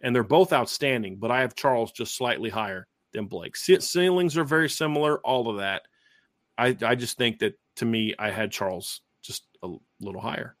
and 0.00 0.14
they're 0.14 0.22
both 0.22 0.52
outstanding. 0.52 1.16
But 1.16 1.30
I 1.30 1.40
have 1.40 1.54
Charles 1.54 1.92
just 1.92 2.16
slightly 2.16 2.50
higher 2.50 2.86
than 3.16 3.26
Blake. 3.26 3.56
Ce- 3.56 3.84
Ceilings 3.84 4.36
are 4.36 4.44
very 4.44 4.68
similar, 4.68 5.18
all 5.18 5.48
of 5.50 5.56
that. 5.58 5.82
I 6.56 6.76
I 6.82 6.94
just 6.94 7.18
think 7.18 7.40
that 7.40 7.58
to 7.76 7.84
me, 7.84 8.14
I 8.18 8.30
had 8.30 8.52
Charles 8.52 9.00
just 9.22 9.44
a 9.62 9.68
little 10.00 10.20
higher. 10.20 10.56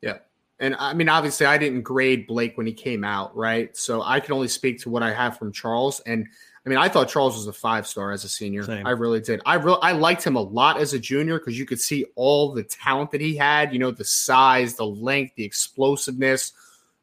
Yeah. 0.00 0.18
And 0.58 0.74
I 0.78 0.94
mean, 0.94 1.08
obviously, 1.08 1.46
I 1.46 1.58
didn't 1.58 1.82
grade 1.82 2.26
Blake 2.26 2.56
when 2.56 2.66
he 2.66 2.72
came 2.72 3.04
out, 3.04 3.36
right? 3.36 3.76
So 3.76 4.02
I 4.02 4.20
can 4.20 4.32
only 4.32 4.48
speak 4.48 4.80
to 4.80 4.90
what 4.90 5.02
I 5.02 5.12
have 5.12 5.36
from 5.36 5.52
Charles. 5.52 6.00
And 6.00 6.26
I 6.64 6.68
mean, 6.68 6.78
I 6.78 6.88
thought 6.88 7.08
Charles 7.08 7.36
was 7.36 7.46
a 7.46 7.52
five 7.52 7.86
star 7.86 8.10
as 8.10 8.24
a 8.24 8.28
senior. 8.28 8.64
Same. 8.64 8.86
I 8.86 8.90
really 8.90 9.20
did. 9.20 9.42
I 9.44 9.54
really 9.54 9.78
I 9.82 9.92
liked 9.92 10.24
him 10.24 10.36
a 10.36 10.40
lot 10.40 10.80
as 10.80 10.94
a 10.94 10.98
junior 10.98 11.38
because 11.38 11.58
you 11.58 11.66
could 11.66 11.80
see 11.80 12.06
all 12.14 12.52
the 12.52 12.64
talent 12.64 13.10
that 13.10 13.20
he 13.20 13.36
had. 13.36 13.72
You 13.72 13.78
know, 13.78 13.90
the 13.90 14.04
size, 14.04 14.74
the 14.74 14.86
length, 14.86 15.34
the 15.36 15.44
explosiveness. 15.44 16.52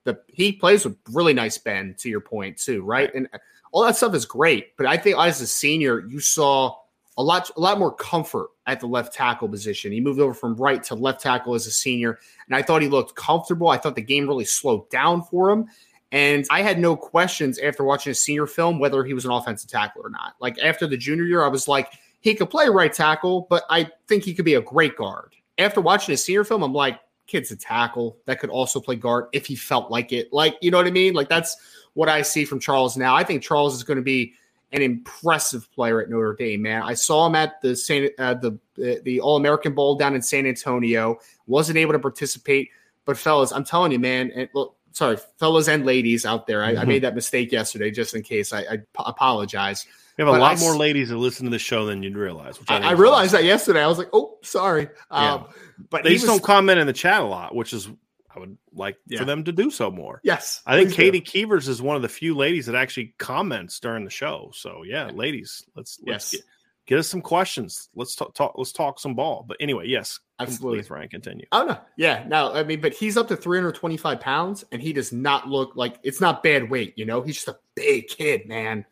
The 0.04 0.20
he 0.28 0.51
plays 0.51 0.84
with 0.84 0.97
really 1.12 1.34
nice 1.34 1.58
bend. 1.58 1.99
To 1.99 2.10
your 2.10 2.22
point, 2.22 2.58
too, 2.58 2.82
right? 2.84 3.14
And 3.14 3.30
all 3.74 3.84
that 3.84 3.97
stuff 3.97 4.13
is 4.13 4.26
great. 4.26 4.78
But 4.78 4.86
I 4.86 4.95
think 4.95 5.17
as 5.17 5.41
a 5.41 5.47
senior, 5.47 6.05
you 6.07 6.21
saw 6.21 6.76
a 7.17 7.24
lot 7.24 7.51
a 7.57 7.59
lot 7.59 7.78
more 7.80 7.93
comfort 7.93 8.49
at 8.65 8.80
the 8.80 8.88
left 8.88 9.13
tackle 9.13 9.49
position. 9.49 9.91
He 9.91 9.99
moved 9.99 10.19
over 10.19 10.34
from 10.34 10.55
right 10.55 10.82
to 10.84 10.95
left 10.95 11.21
tackle 11.21 11.55
as 11.55 11.67
a 11.67 11.71
senior, 11.71 12.19
and 12.47 12.55
I 12.55 12.61
thought 12.61 12.82
he 12.82 12.88
looked 12.88 13.15
comfortable. 13.15 13.67
I 13.67 13.78
thought 13.78 13.95
the 13.95 14.01
game 14.01 14.28
really 14.28 14.45
slowed 14.45 14.89
down 14.89 15.24
for 15.24 15.49
him. 15.49 15.67
And 16.11 16.45
I 16.51 16.61
had 16.61 16.78
no 16.78 16.95
questions 16.95 17.57
after 17.57 17.84
watching 17.84 18.11
a 18.11 18.15
senior 18.15 18.45
film 18.45 18.78
whether 18.78 19.03
he 19.03 19.15
was 19.15 19.26
an 19.26 19.32
offensive 19.32 19.69
tackle 19.69 20.05
or 20.05 20.11
not. 20.11 20.36
Like 20.39 20.59
after 20.59 20.86
the 20.86 20.95
junior 20.95 21.24
year, 21.24 21.43
I 21.43 21.47
was 21.47 21.67
like, 21.67 21.91
he 22.21 22.36
could 22.36 22.51
play 22.51 22.69
right 22.69 22.93
tackle, 22.93 23.47
but 23.49 23.63
I 23.67 23.89
think 24.07 24.24
he 24.24 24.36
could 24.36 24.45
be 24.45 24.53
a 24.53 24.61
great 24.61 24.95
guard. 24.95 25.36
After 25.57 25.82
watching 25.82 26.13
a 26.13 26.17
senior 26.17 26.43
film, 26.43 26.61
I'm 26.61 26.71
like, 26.71 26.99
kid's 27.26 27.49
a 27.49 27.55
tackle 27.55 28.17
that 28.26 28.39
could 28.39 28.51
also 28.51 28.80
play 28.80 28.95
guard 28.95 29.26
if 29.34 29.47
he 29.47 29.55
felt 29.55 29.89
like 29.89 30.11
it. 30.13 30.32
Like, 30.32 30.55
you 30.61 30.69
know 30.69 30.78
what 30.78 30.86
I 30.86 30.91
mean? 30.91 31.15
Like 31.15 31.30
that's 31.30 31.57
what 31.94 32.10
I 32.10 32.22
see 32.22 32.46
from 32.46 32.60
Charles 32.60 32.98
now. 32.98 33.16
I 33.16 33.24
think 33.24 33.44
Charles 33.44 33.76
is 33.76 33.84
going 33.84 33.98
to 33.98 34.04
be 34.04 34.34
an 34.72 34.82
impressive 34.82 35.72
player 35.72 36.02
at 36.02 36.10
Notre 36.10 36.34
Dame, 36.34 36.62
man. 36.64 36.82
I 36.82 36.96
saw 36.96 37.28
him 37.28 37.36
at 37.36 37.62
the 37.62 37.76
San, 37.76 38.10
uh, 38.18 38.34
the 38.34 38.58
the 38.76 39.20
All 39.20 39.38
American 39.38 39.74
Bowl 39.74 39.96
down 39.96 40.16
in 40.16 40.22
San 40.22 40.46
Antonio. 40.48 41.20
wasn't 41.46 41.78
able 41.78 41.94
to 41.94 42.00
participate, 42.00 42.70
but 43.06 43.18
fellas, 43.18 43.52
I'm 43.52 43.64
telling 43.64 43.91
you, 43.91 44.00
man. 44.00 44.32
And 44.36 44.50
look, 44.56 44.76
sorry, 44.91 45.18
fellas 45.38 45.68
and 45.68 45.86
ladies 45.86 46.26
out 46.26 46.48
there, 46.48 46.64
I, 46.64 46.76
I 46.78 46.86
made 46.86 47.04
that 47.04 47.14
mistake 47.14 47.52
yesterday, 47.52 47.91
just 47.91 48.16
in 48.16 48.24
case. 48.24 48.52
I, 48.52 48.62
I 48.62 48.78
p- 48.78 48.86
apologize. 48.98 49.86
We 50.18 50.24
have 50.24 50.30
a 50.30 50.32
But 50.34 50.41
lot 50.41 50.58
I 50.58 50.60
more 50.60 50.76
ladies 50.76 51.10
that 51.10 51.18
listen 51.18 51.46
to 51.46 51.50
the 51.52 51.60
show 51.60 51.86
than 51.86 52.04
you'd 52.04 52.16
realize. 52.18 52.60
Which 52.60 52.70
I, 52.70 52.78
I, 52.78 52.91
realized 52.91 53.34
awesome. 53.34 53.41
that 53.41 53.48
yesterday. 53.48 53.84
I 53.84 53.88
was 53.88 53.98
like, 53.98 54.10
oh, 54.14 54.38
sorry. 54.44 54.89
Yeah. 55.12 55.34
Um, 55.34 55.46
but 55.89 56.04
they 56.04 56.14
just 56.14 56.28
was- 56.28 56.36
don't 56.36 56.44
comment 56.44 56.80
in 56.80 56.88
the 56.88 56.94
chat 56.94 57.22
a 57.22 57.26
lot, 57.26 57.56
which 57.56 57.74
is 57.74 57.89
I 58.36 58.39
would 58.39 58.58
like 58.76 58.97
Yeah. 59.07 59.19
for 59.19 59.26
them 59.26 59.43
to 59.45 59.51
do 59.51 59.69
so 59.71 59.89
more. 59.91 60.19
Yes, 60.24 60.61
I 60.65 60.76
think 60.76 60.89
please 60.89 60.95
do. 60.95 61.11
Katie 61.21 61.45
Keevers 61.45 61.67
is 61.67 61.82
one 61.82 61.95
of 61.95 62.01
the 62.01 62.09
few 62.09 62.36
ladies 62.36 62.65
that 62.65 62.76
actually 62.76 63.13
comments 63.17 63.80
during 63.80 64.03
the 64.03 64.09
show. 64.09 64.51
So 64.53 64.84
yeah, 64.84 65.09
ladies, 65.13 65.63
let's 65.76 65.99
let's 66.05 66.32
Yes. 66.34 66.41
get, 66.41 66.41
get 66.88 66.99
us 66.99 67.07
some 67.07 67.21
questions. 67.21 67.89
Let's 67.95 68.15
talk, 68.15 68.34
talk 68.34 68.53
let's 68.57 68.71
talk 68.71 68.99
some 68.99 69.15
ball. 69.15 69.45
But 69.47 69.57
anyway, 69.59 69.88
yes, 69.88 70.19
Absolutely. 70.39 70.84
Ryan, 70.89 71.09
continue. 71.09 71.45
Oh 71.51 71.65
no, 71.65 71.78
yeah, 71.97 72.26
no. 72.28 72.51
I 72.53 72.63
mean, 72.63 72.82
but 72.82 72.93
he's 72.93 73.15
up 73.17 73.28
to 73.30 73.38
325 73.38 74.19
pounds, 74.19 74.65
and 74.71 74.82
he 74.82 74.91
does 74.91 75.13
not 75.13 75.47
look 75.47 75.76
like 75.76 75.99
it's 76.03 76.19
not 76.19 76.43
bad 76.43 76.69
weight. 76.69 76.93
You 76.97 77.05
know, 77.05 77.21
he's 77.21 77.36
just 77.36 77.47
a 77.47 77.57
big 77.76 78.07
kid, 78.07 78.47
man. 78.47 78.86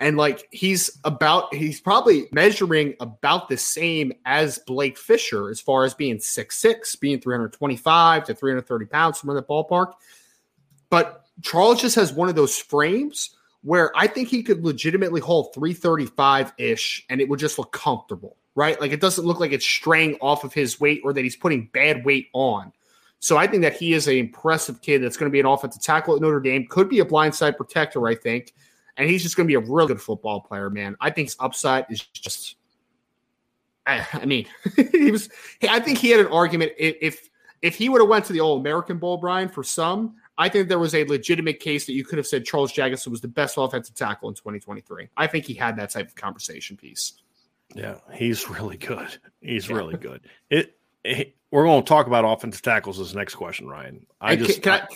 And 0.00 0.16
like 0.16 0.48
he's 0.50 0.98
about, 1.04 1.54
he's 1.54 1.80
probably 1.80 2.26
measuring 2.32 2.94
about 3.00 3.48
the 3.48 3.56
same 3.56 4.12
as 4.24 4.58
Blake 4.66 4.98
Fisher 4.98 5.48
as 5.48 5.60
far 5.60 5.84
as 5.84 5.94
being 5.94 6.18
six 6.18 6.58
six, 6.58 6.96
being 6.96 7.20
325 7.20 8.24
to 8.24 8.34
330 8.34 8.86
pounds, 8.86 9.20
somewhere 9.20 9.36
in 9.36 9.42
the 9.42 9.46
ballpark. 9.46 9.92
But 10.90 11.24
Charles 11.40 11.80
just 11.80 11.96
has 11.96 12.12
one 12.12 12.28
of 12.28 12.34
those 12.34 12.58
frames 12.58 13.36
where 13.62 13.92
I 13.96 14.06
think 14.06 14.28
he 14.28 14.42
could 14.42 14.64
legitimately 14.64 15.20
hold 15.20 15.54
335 15.54 16.52
ish 16.58 17.06
and 17.08 17.20
it 17.20 17.28
would 17.28 17.38
just 17.38 17.58
look 17.58 17.72
comfortable, 17.72 18.36
right? 18.54 18.80
Like 18.80 18.92
it 18.92 19.00
doesn't 19.00 19.24
look 19.24 19.40
like 19.40 19.52
it's 19.52 19.64
straying 19.64 20.16
off 20.20 20.44
of 20.44 20.52
his 20.52 20.80
weight 20.80 21.00
or 21.04 21.12
that 21.12 21.22
he's 21.22 21.36
putting 21.36 21.68
bad 21.72 22.04
weight 22.04 22.28
on. 22.32 22.72
So 23.20 23.36
I 23.36 23.46
think 23.46 23.62
that 23.62 23.74
he 23.74 23.92
is 23.92 24.08
an 24.08 24.16
impressive 24.16 24.82
kid 24.82 25.00
that's 25.00 25.16
going 25.16 25.30
to 25.30 25.32
be 25.32 25.38
an 25.38 25.46
offensive 25.46 25.80
tackle 25.80 26.16
at 26.16 26.20
Notre 26.20 26.40
Dame, 26.40 26.66
could 26.68 26.88
be 26.88 26.98
a 26.98 27.04
blindside 27.04 27.56
protector, 27.56 28.04
I 28.08 28.16
think. 28.16 28.52
And 28.96 29.08
he's 29.08 29.22
just 29.22 29.36
going 29.36 29.46
to 29.46 29.48
be 29.48 29.54
a 29.54 29.60
real 29.72 29.86
good 29.86 30.00
football 30.00 30.40
player, 30.40 30.68
man. 30.70 30.96
I 31.00 31.10
think 31.10 31.28
his 31.28 31.36
upside 31.40 31.86
is 31.90 32.00
just. 32.00 32.56
I, 33.86 34.06
I 34.12 34.26
mean, 34.26 34.46
he 34.92 35.10
was. 35.10 35.28
I 35.68 35.80
think 35.80 35.98
he 35.98 36.10
had 36.10 36.20
an 36.20 36.26
argument 36.32 36.72
if 36.78 37.28
if, 37.62 37.74
he 37.76 37.88
would 37.88 38.00
have 38.00 38.08
went 38.08 38.24
to 38.26 38.32
the 38.32 38.40
All 38.40 38.58
American 38.58 38.98
Bowl, 38.98 39.16
Brian. 39.16 39.48
For 39.48 39.64
some, 39.64 40.16
I 40.38 40.48
think 40.48 40.68
there 40.68 40.78
was 40.78 40.94
a 40.94 41.04
legitimate 41.04 41.58
case 41.60 41.86
that 41.86 41.92
you 41.94 42.04
could 42.04 42.18
have 42.18 42.26
said 42.26 42.44
Charles 42.44 42.72
Jagusah 42.72 43.08
was 43.08 43.20
the 43.20 43.28
best 43.28 43.56
offensive 43.58 43.94
tackle 43.94 44.28
in 44.28 44.34
2023. 44.34 45.08
I 45.16 45.26
think 45.26 45.46
he 45.46 45.54
had 45.54 45.76
that 45.78 45.90
type 45.90 46.08
of 46.08 46.14
conversation 46.14 46.76
piece. 46.76 47.14
Yeah, 47.74 47.96
he's 48.12 48.48
really 48.50 48.76
good. 48.76 49.16
He's 49.40 49.68
Yeah. 49.68 49.76
really 49.76 49.96
good. 49.96 50.20
It, 50.50 50.76
it- 51.04 51.34
we're 51.50 51.64
going 51.64 51.82
to 51.82 51.86
talk 51.88 52.06
about 52.06 52.24
offensive 52.24 52.62
tackles 52.62 52.98
as 52.98 53.14
next 53.14 53.34
question, 53.34 53.68
Ryan. 53.68 54.06
I 54.22 54.32
And 54.32 54.38
can- 54.40 54.46
just 54.46 54.62
can, 54.62 54.72
I, 54.72 54.86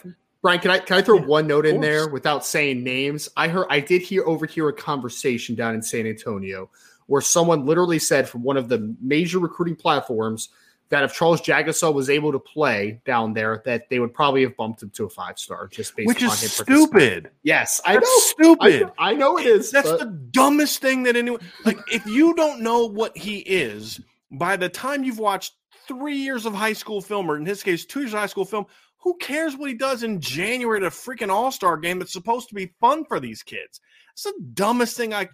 Brian, 0.47 0.61
can 0.61 0.71
I 0.71 0.79
can 0.79 0.97
I 0.97 1.03
throw 1.03 1.19
one 1.19 1.49
note 1.49 1.67
in 1.67 1.81
there 1.81 2.07
without 2.09 2.47
saying 2.47 2.85
names? 2.85 3.29
I 3.37 3.49
heard 3.49 3.67
I 3.69 3.81
did 3.81 4.01
hear 4.01 4.25
overhear 4.25 4.69
a 4.69 4.73
conversation 4.73 5.57
down 5.57 5.75
in 5.75 5.83
San 5.83 6.07
Antonio 6.07 6.71
where 7.09 7.21
someone 7.21 7.67
literally 7.67 7.99
said 7.99 8.29
from 8.29 8.45
one 8.45 8.57
of 8.57 8.69
the 8.69 8.95
major 9.01 9.41
recruiting 9.41 9.75
platforms 9.75 10.51
that 10.91 11.03
if 11.03 11.13
Charles 11.13 11.43
Jagusah 11.43 11.93
was 11.93 12.09
able 12.09 12.31
to 12.31 12.39
play 12.39 13.01
down 13.05 13.33
there, 13.33 13.61
that 13.65 13.91
they 13.91 13.99
would 13.99 14.15
probably 14.15 14.43
have 14.43 14.57
bumped 14.57 14.85
him 14.85 14.91
to 14.91 15.07
a 15.07 15.09
five 15.09 15.37
star 15.37 15.67
just 15.67 15.97
based 15.97 16.07
which 16.07 16.23
on 16.23 16.29
is 16.29 16.61
him 16.61 16.65
stupid. 16.65 17.29
Yes, 17.43 17.81
I 17.85 17.95
That's 17.95 18.07
know. 18.07 18.19
stupid. 18.19 18.73
I 18.75 18.79
know, 18.79 18.93
I 18.99 19.15
know 19.15 19.39
it 19.39 19.47
is. 19.47 19.73
That's 19.73 19.91
but- 19.91 19.99
the 19.99 20.07
dumbest 20.31 20.81
thing 20.81 21.03
that 21.03 21.17
anyone 21.17 21.41
like. 21.65 21.81
If 21.91 22.07
you 22.07 22.35
don't 22.35 22.61
know 22.61 22.87
what 22.87 23.19
he 23.19 23.39
is, 23.39 24.01
by 24.31 24.57
the 24.57 24.69
time 24.69 25.03
you've 25.03 25.19
watched 25.19 25.55
three 25.89 26.17
years 26.19 26.47
of 26.47 26.55
high 26.55 26.73
school 26.73 27.01
film, 27.01 27.29
or 27.29 27.37
in 27.37 27.47
his 27.47 27.65
case, 27.65 27.85
two 27.85 28.01
years 28.01 28.13
of 28.15 28.21
high 28.21 28.27
school 28.27 28.45
film, 28.45 28.67
who 28.99 29.17
cares 29.19 29.57
what 29.57 29.69
he 29.69 29.75
does 29.77 30.03
in 30.03 30.21
January 30.21 30.79
at 30.79 30.83
a 30.87 30.91
freaking 30.91 31.31
All 31.31 31.51
Star 31.53 31.77
game 31.77 31.99
that's 31.99 32.13
supposed 32.13 32.49
to 32.49 32.55
be 32.55 32.73
fun 32.81 33.05
for 33.05 33.21
these 33.21 33.43
kids? 33.43 33.81
It's 34.15 34.25
the 34.25 34.35
dumbest 34.55 34.97
thing. 34.97 35.15
I 35.15 35.29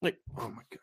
like. 0.00 0.18
Oh 0.38 0.48
my 0.48 0.62
god. 0.70 0.78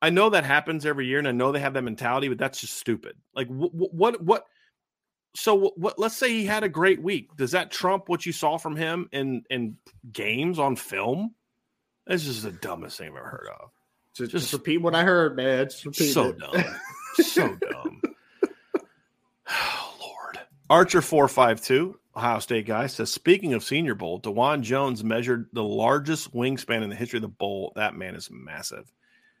I 0.00 0.10
know 0.10 0.30
that 0.30 0.44
happens 0.44 0.84
every 0.84 1.06
year, 1.06 1.18
and 1.20 1.28
I 1.28 1.32
know 1.32 1.52
they 1.52 1.60
have 1.60 1.74
that 1.74 1.82
mentality, 1.82 2.28
but 2.28 2.36
that's 2.38 2.60
just 2.60 2.74
stupid. 2.76 3.14
Like, 3.36 3.46
what, 3.48 3.72
what, 3.94 4.20
what? 4.22 4.46
So, 5.36 5.54
what, 5.54 5.78
what? 5.78 5.98
Let's 5.98 6.16
say 6.16 6.30
he 6.30 6.44
had 6.44 6.64
a 6.64 6.68
great 6.68 7.00
week. 7.00 7.36
Does 7.36 7.52
that 7.52 7.70
trump 7.70 8.08
what 8.08 8.26
you 8.26 8.32
saw 8.32 8.56
from 8.58 8.74
him 8.76 9.08
in 9.12 9.44
in 9.48 9.76
games 10.12 10.58
on 10.58 10.74
film? 10.76 11.34
That's 12.06 12.24
just 12.24 12.42
the 12.42 12.50
dumbest 12.50 12.98
thing 12.98 13.10
I've 13.12 13.16
ever 13.16 13.28
heard 13.28 13.48
of. 13.60 13.70
just, 14.16 14.32
just- 14.32 14.44
just 14.44 14.52
repeat 14.54 14.78
what 14.78 14.94
I 14.96 15.04
heard, 15.04 15.36
man. 15.36 15.66
Just 15.66 15.84
repeat 15.84 16.12
So 16.12 16.30
it. 16.30 16.38
dumb. 16.38 16.64
so 17.14 17.54
dumb. 17.70 18.02
Archer 20.72 21.02
four 21.02 21.28
five 21.28 21.60
two, 21.60 21.98
Ohio 22.16 22.38
State 22.38 22.66
guy 22.66 22.86
says. 22.86 23.12
Speaking 23.12 23.52
of 23.52 23.62
Senior 23.62 23.94
Bowl, 23.94 24.18
Dawand 24.18 24.62
Jones 24.62 25.04
measured 25.04 25.48
the 25.52 25.62
largest 25.62 26.32
wingspan 26.34 26.82
in 26.82 26.88
the 26.88 26.96
history 26.96 27.18
of 27.18 27.22
the 27.22 27.28
bowl. 27.28 27.74
That 27.76 27.94
man 27.94 28.14
is 28.14 28.30
massive. 28.32 28.90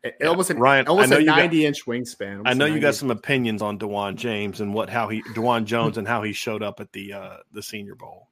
It- 0.04 0.16
Yeah. 0.20 0.26
Almost 0.26 0.50
an 0.50 0.58
Ryan, 0.58 0.86
I 0.86 0.90
almost 0.90 1.08
know 1.10 1.16
a 1.16 1.20
you 1.20 1.26
got- 1.26 1.38
90 1.38 1.64
inch 1.64 1.86
wingspan. 1.86 2.42
I 2.44 2.52
know 2.52 2.66
you 2.66 2.80
got 2.80 2.96
some 2.96 3.10
opinions 3.10 3.62
on 3.62 3.78
Dawand 3.78 4.16
James 4.16 4.60
and 4.60 4.74
what 4.74 4.90
how 4.90 5.08
he 5.08 5.22
Dawand 5.22 5.64
Jones 5.64 5.96
and 5.96 6.06
how 6.06 6.22
he 6.22 6.34
showed 6.34 6.62
up 6.62 6.80
at 6.80 6.92
the 6.92 7.14
uh 7.14 7.36
the 7.50 7.62
Senior 7.62 7.94
Bowl. 7.94 8.28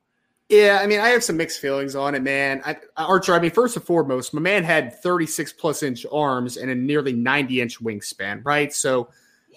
Yeah, 0.50 0.80
I 0.82 0.86
mean, 0.86 1.00
I 1.00 1.08
have 1.08 1.24
some 1.24 1.38
mixed 1.38 1.60
feelings 1.60 1.94
on 1.96 2.14
it, 2.14 2.22
man. 2.22 2.60
I, 2.66 2.76
Archer, 2.98 3.32
I 3.34 3.38
mean, 3.38 3.52
first 3.52 3.76
and 3.76 3.84
foremost, 3.86 4.34
my 4.34 4.40
man 4.42 4.62
had 4.64 5.00
36 5.00 5.52
plus 5.54 5.82
inch 5.84 6.04
arms 6.12 6.56
and 6.58 6.70
a 6.70 6.74
nearly 6.74 7.12
90 7.14 7.60
inch 7.62 7.80
wingspan, 7.80 8.44
right? 8.44 8.74
So 8.74 9.08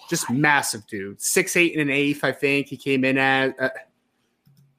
just 0.10 0.30
massive 0.30 0.86
dude. 0.88 1.22
Six, 1.22 1.56
eight, 1.56 1.74
and 1.74 1.82
an 1.82 1.90
eighth, 1.90 2.24
I 2.24 2.32
think 2.32 2.68
he 2.68 2.78
came 2.78 3.06
in 3.06 3.18
at. 3.18 3.60
Uh, 3.60 3.70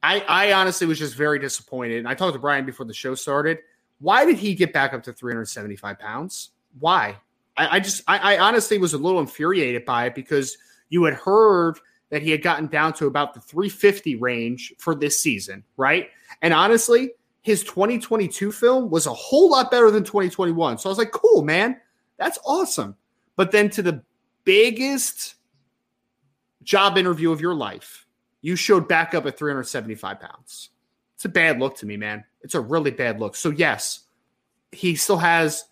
I, 0.02 0.20
I 0.28 0.52
honestly 0.52 0.86
was 0.86 0.98
just 0.98 1.14
very 1.16 1.38
disappointed. 1.38 1.98
And 1.98 2.08
I 2.08 2.14
talked 2.14 2.34
to 2.34 2.38
Brian 2.38 2.66
before 2.66 2.84
the 2.84 2.94
show 2.94 3.14
started. 3.14 3.58
Why 4.00 4.26
did 4.26 4.36
he 4.36 4.54
get 4.54 4.72
back 4.72 4.92
up 4.92 5.02
to 5.04 5.12
375 5.12 5.98
pounds? 5.98 6.50
Why? 6.78 7.16
I, 7.56 7.76
I 7.76 7.80
just, 7.80 8.02
I, 8.06 8.34
I 8.34 8.38
honestly 8.38 8.76
was 8.76 8.92
a 8.92 8.98
little 8.98 9.20
infuriated 9.20 9.86
by 9.86 10.06
it 10.06 10.14
because 10.14 10.58
you 10.90 11.04
had 11.04 11.14
heard 11.14 11.78
that 12.10 12.20
he 12.20 12.30
had 12.30 12.42
gotten 12.42 12.66
down 12.66 12.92
to 12.94 13.06
about 13.06 13.32
the 13.32 13.40
350 13.40 14.16
range 14.16 14.74
for 14.78 14.94
this 14.94 15.20
season, 15.20 15.64
right? 15.76 16.10
And 16.42 16.52
honestly, 16.52 17.12
his 17.40 17.62
2022 17.64 18.52
film 18.52 18.90
was 18.90 19.06
a 19.06 19.12
whole 19.14 19.50
lot 19.50 19.70
better 19.70 19.90
than 19.90 20.04
2021. 20.04 20.78
So 20.78 20.88
I 20.88 20.90
was 20.90 20.98
like, 20.98 21.12
cool, 21.12 21.42
man. 21.42 21.80
That's 22.18 22.38
awesome. 22.44 22.96
But 23.36 23.52
then 23.52 23.70
to 23.70 23.82
the 23.82 24.02
biggest 24.44 25.34
job 26.62 26.96
interview 26.98 27.32
of 27.32 27.40
your 27.40 27.54
life, 27.54 28.06
you 28.40 28.56
showed 28.56 28.88
back 28.88 29.14
up 29.14 29.26
at 29.26 29.38
375 29.38 30.20
pounds. 30.20 30.70
It's 31.14 31.24
a 31.24 31.28
bad 31.28 31.58
look 31.58 31.76
to 31.78 31.86
me, 31.86 31.96
man. 31.96 32.24
It's 32.42 32.54
a 32.54 32.60
really 32.60 32.90
bad 32.90 33.20
look. 33.20 33.36
So, 33.36 33.50
yes, 33.50 34.00
he 34.72 34.96
still 34.96 35.18
has, 35.18 35.64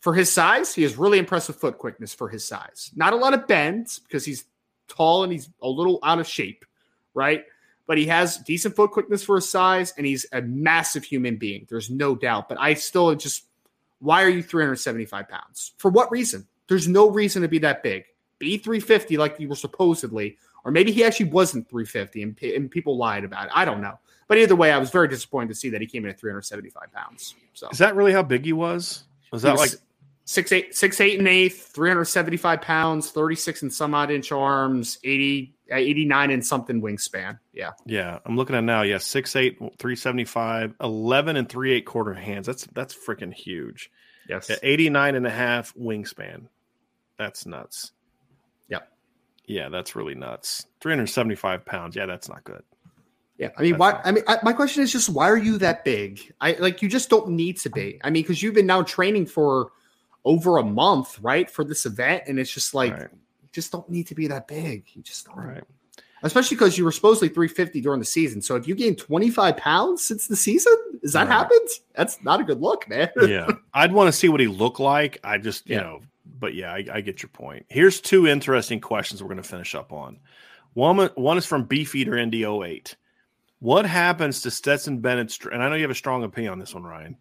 for 0.00 0.14
his 0.14 0.32
size, 0.32 0.74
he 0.74 0.82
has 0.82 0.96
really 0.96 1.18
impressive 1.18 1.56
foot 1.56 1.78
quickness 1.78 2.14
for 2.14 2.28
his 2.28 2.44
size. 2.44 2.90
Not 2.96 3.12
a 3.12 3.16
lot 3.16 3.34
of 3.34 3.46
bends 3.46 3.98
because 4.00 4.24
he's 4.24 4.44
tall 4.88 5.22
and 5.22 5.32
he's 5.32 5.48
a 5.62 5.68
little 5.68 5.98
out 6.02 6.18
of 6.18 6.26
shape, 6.26 6.64
right? 7.14 7.44
But 7.86 7.98
he 7.98 8.06
has 8.06 8.38
decent 8.38 8.76
foot 8.76 8.92
quickness 8.92 9.22
for 9.22 9.36
his 9.36 9.48
size, 9.48 9.92
and 9.96 10.06
he's 10.06 10.24
a 10.32 10.42
massive 10.42 11.04
human 11.04 11.36
being. 11.36 11.66
There's 11.68 11.90
no 11.90 12.14
doubt. 12.14 12.48
But 12.48 12.60
I 12.60 12.74
still 12.74 13.14
just, 13.14 13.46
why 13.98 14.22
are 14.22 14.28
you 14.28 14.42
375 14.42 15.28
pounds? 15.28 15.72
For 15.76 15.90
what 15.90 16.10
reason? 16.10 16.46
There's 16.70 16.86
no 16.86 17.10
reason 17.10 17.42
to 17.42 17.48
be 17.48 17.58
that 17.58 17.82
big. 17.82 18.04
Be 18.38 18.56
350 18.56 19.16
like 19.16 19.40
you 19.40 19.48
were 19.48 19.56
supposedly, 19.56 20.38
or 20.64 20.70
maybe 20.70 20.92
he 20.92 21.02
actually 21.02 21.28
wasn't 21.30 21.68
350 21.68 22.22
and, 22.22 22.42
and 22.42 22.70
people 22.70 22.96
lied 22.96 23.24
about 23.24 23.46
it. 23.46 23.52
I 23.52 23.64
don't 23.64 23.80
know. 23.80 23.98
But 24.28 24.38
either 24.38 24.54
way, 24.54 24.70
I 24.70 24.78
was 24.78 24.90
very 24.90 25.08
disappointed 25.08 25.48
to 25.48 25.54
see 25.56 25.70
that 25.70 25.80
he 25.80 25.88
came 25.88 26.04
in 26.04 26.10
at 26.10 26.20
375 26.20 26.92
pounds. 26.92 27.34
So 27.54 27.68
is 27.70 27.78
that 27.78 27.96
really 27.96 28.12
how 28.12 28.22
big 28.22 28.44
he 28.44 28.52
was? 28.52 29.02
Was 29.32 29.42
that 29.42 29.50
was 29.50 29.60
like 29.60 29.80
six 30.26 30.52
eight 30.52 30.76
six 30.76 31.00
eight 31.00 31.18
and 31.18 31.26
eighth, 31.26 31.72
375 31.74 32.60
pounds, 32.60 33.10
36 33.10 33.62
and 33.62 33.74
some 33.74 33.92
odd 33.92 34.12
inch 34.12 34.30
arms, 34.30 35.00
80 35.02 35.52
uh, 35.72 35.74
89 35.74 36.30
and 36.30 36.46
something 36.46 36.80
wingspan. 36.80 37.40
Yeah. 37.52 37.72
Yeah. 37.84 38.20
I'm 38.24 38.36
looking 38.36 38.54
at 38.54 38.62
now. 38.62 38.82
Yeah. 38.82 38.96
6'8, 38.98 39.58
375, 39.58 40.74
11 40.80 41.36
and 41.36 41.48
3 41.48 41.72
8 41.72 41.84
quarter 41.84 42.14
hands. 42.14 42.46
That's 42.46 42.64
that's 42.66 42.94
freaking 42.94 43.34
huge. 43.34 43.90
Yes. 44.28 44.48
Yeah, 44.48 44.56
89 44.62 45.16
and 45.16 45.26
a 45.26 45.30
half 45.30 45.74
wingspan. 45.74 46.46
That's 47.20 47.44
nuts. 47.44 47.92
Yep. 48.68 48.90
Yeah, 49.44 49.68
that's 49.68 49.94
really 49.94 50.14
nuts. 50.14 50.64
375 50.80 51.66
pounds. 51.66 51.94
Yeah, 51.94 52.06
that's 52.06 52.30
not 52.30 52.42
good. 52.44 52.62
Yeah, 53.36 53.50
I 53.58 53.62
mean, 53.62 53.76
why? 53.76 54.00
I 54.02 54.10
mean, 54.10 54.24
I, 54.26 54.38
my 54.42 54.54
question 54.54 54.82
is 54.82 54.90
just 54.90 55.10
why 55.10 55.28
are 55.28 55.36
you 55.36 55.58
that 55.58 55.84
big? 55.84 56.32
I 56.40 56.52
like 56.52 56.80
you 56.80 56.88
just 56.88 57.10
don't 57.10 57.28
need 57.28 57.58
to 57.58 57.68
be. 57.68 58.00
I 58.02 58.08
mean, 58.08 58.22
because 58.22 58.42
you've 58.42 58.54
been 58.54 58.66
now 58.66 58.82
training 58.82 59.26
for 59.26 59.72
over 60.24 60.56
a 60.56 60.62
month, 60.62 61.18
right, 61.20 61.50
for 61.50 61.62
this 61.62 61.84
event, 61.84 62.22
and 62.26 62.38
it's 62.38 62.50
just 62.50 62.72
like 62.72 62.94
right. 62.94 63.08
you 63.42 63.48
just 63.52 63.70
don't 63.70 63.88
need 63.90 64.06
to 64.06 64.14
be 64.14 64.26
that 64.28 64.48
big. 64.48 64.84
You 64.94 65.02
just 65.02 65.26
don't. 65.26 65.36
Right. 65.36 65.64
Especially 66.22 66.56
because 66.56 66.78
you 66.78 66.84
were 66.84 66.92
supposedly 66.92 67.28
350 67.28 67.82
during 67.82 67.98
the 67.98 68.06
season. 68.06 68.40
So 68.40 68.56
if 68.56 68.66
you 68.66 68.74
gained 68.74 68.98
25 68.98 69.56
pounds 69.58 70.06
since 70.06 70.26
the 70.26 70.36
season, 70.36 70.74
has 71.02 71.12
that 71.12 71.28
right. 71.28 71.28
happened? 71.28 71.68
That's 71.94 72.22
not 72.22 72.40
a 72.40 72.44
good 72.44 72.60
look, 72.60 72.88
man. 72.88 73.10
yeah, 73.22 73.48
I'd 73.74 73.92
want 73.92 74.08
to 74.08 74.12
see 74.12 74.30
what 74.30 74.40
he 74.40 74.46
looked 74.46 74.80
like. 74.80 75.18
I 75.22 75.36
just, 75.36 75.68
you 75.68 75.76
yeah. 75.76 75.82
know, 75.82 76.00
but 76.40 76.54
yeah, 76.54 76.72
I, 76.72 76.84
I, 76.92 77.00
get 77.02 77.22
your 77.22 77.28
point. 77.28 77.66
Here's 77.68 78.00
two 78.00 78.26
interesting 78.26 78.80
questions 78.80 79.22
we're 79.22 79.28
going 79.28 79.42
to 79.42 79.48
finish 79.48 79.74
up 79.74 79.92
on. 79.92 80.18
One, 80.72 81.10
one 81.14 81.38
is 81.38 81.46
from 81.46 81.64
Beefeater 81.64 82.16
Indy 82.16 82.44
08. 82.44 82.96
What 83.58 83.84
happens 83.84 84.40
to 84.42 84.50
Stetson 84.50 85.00
Bennett's? 85.00 85.38
And 85.52 85.62
I 85.62 85.68
know 85.68 85.74
you 85.74 85.82
have 85.82 85.90
a 85.90 85.94
strong 85.94 86.24
opinion 86.24 86.52
on 86.52 86.58
this 86.58 86.74
one, 86.74 86.84
Ryan. 86.84 87.16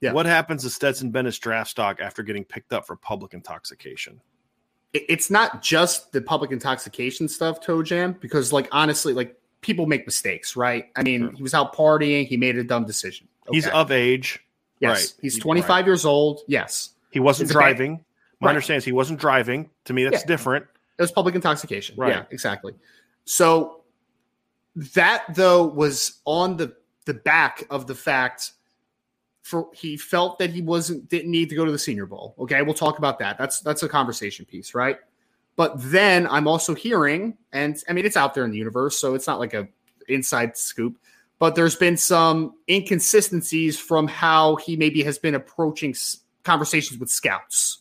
Yeah. 0.00 0.12
What 0.12 0.26
happens 0.26 0.62
to 0.62 0.70
Stetson 0.70 1.10
Bennett's 1.10 1.38
draft 1.38 1.70
stock 1.70 2.00
after 2.00 2.22
getting 2.22 2.44
picked 2.44 2.72
up 2.72 2.86
for 2.86 2.96
public 2.96 3.34
intoxication? 3.34 4.20
It's 4.92 5.30
not 5.30 5.62
just 5.62 6.12
the 6.12 6.20
public 6.20 6.50
intoxication 6.52 7.28
stuff, 7.28 7.60
Toe 7.60 7.82
Jam, 7.82 8.16
because 8.20 8.52
like 8.52 8.68
honestly, 8.72 9.12
like 9.12 9.36
people 9.60 9.86
make 9.86 10.06
mistakes, 10.06 10.56
right? 10.56 10.86
I 10.96 11.02
mean, 11.02 11.20
sure. 11.20 11.32
he 11.32 11.42
was 11.42 11.54
out 11.54 11.74
partying, 11.74 12.26
he 12.26 12.36
made 12.36 12.56
a 12.56 12.64
dumb 12.64 12.86
decision. 12.86 13.28
Okay. 13.48 13.56
He's 13.56 13.66
of 13.68 13.90
age. 13.90 14.40
Yes. 14.80 15.12
Right. 15.12 15.22
He's 15.22 15.38
25 15.38 15.68
right. 15.68 15.86
years 15.86 16.04
old. 16.04 16.40
Yes. 16.48 16.90
He 17.10 17.20
wasn't 17.20 17.50
driving. 17.50 18.04
My 18.40 18.46
right. 18.46 18.50
understanding 18.50 18.78
is 18.78 18.84
he 18.84 18.92
wasn't 18.92 19.20
driving. 19.20 19.70
To 19.84 19.92
me, 19.92 20.04
that's 20.04 20.22
yeah. 20.22 20.26
different. 20.26 20.66
It 20.98 21.02
was 21.02 21.12
public 21.12 21.34
intoxication. 21.34 21.96
Right. 21.96 22.10
Yeah, 22.10 22.24
exactly. 22.30 22.74
So 23.24 23.82
that 24.74 25.24
though 25.34 25.64
was 25.66 26.20
on 26.24 26.56
the 26.56 26.74
the 27.06 27.14
back 27.14 27.64
of 27.70 27.86
the 27.86 27.94
fact 27.94 28.52
for 29.42 29.68
he 29.74 29.96
felt 29.96 30.38
that 30.38 30.50
he 30.50 30.62
wasn't 30.62 31.08
didn't 31.08 31.30
need 31.30 31.48
to 31.48 31.54
go 31.54 31.64
to 31.64 31.72
the 31.72 31.78
senior 31.78 32.06
bowl. 32.06 32.34
Okay, 32.38 32.62
we'll 32.62 32.74
talk 32.74 32.98
about 32.98 33.18
that. 33.18 33.36
That's 33.38 33.60
that's 33.60 33.82
a 33.82 33.88
conversation 33.88 34.44
piece, 34.44 34.74
right? 34.74 34.98
But 35.56 35.74
then 35.76 36.26
I'm 36.28 36.46
also 36.46 36.74
hearing, 36.74 37.36
and 37.52 37.82
I 37.88 37.92
mean 37.92 38.06
it's 38.06 38.16
out 38.16 38.34
there 38.34 38.44
in 38.44 38.50
the 38.50 38.58
universe, 38.58 38.98
so 38.98 39.14
it's 39.14 39.26
not 39.26 39.38
like 39.38 39.54
a 39.54 39.68
inside 40.08 40.56
scoop. 40.56 40.98
But 41.38 41.54
there's 41.54 41.76
been 41.76 41.96
some 41.96 42.54
inconsistencies 42.68 43.78
from 43.78 44.06
how 44.06 44.56
he 44.56 44.76
maybe 44.76 45.02
has 45.02 45.18
been 45.18 45.34
approaching 45.34 45.94
conversations 46.44 47.00
with 47.00 47.10
scouts. 47.10 47.78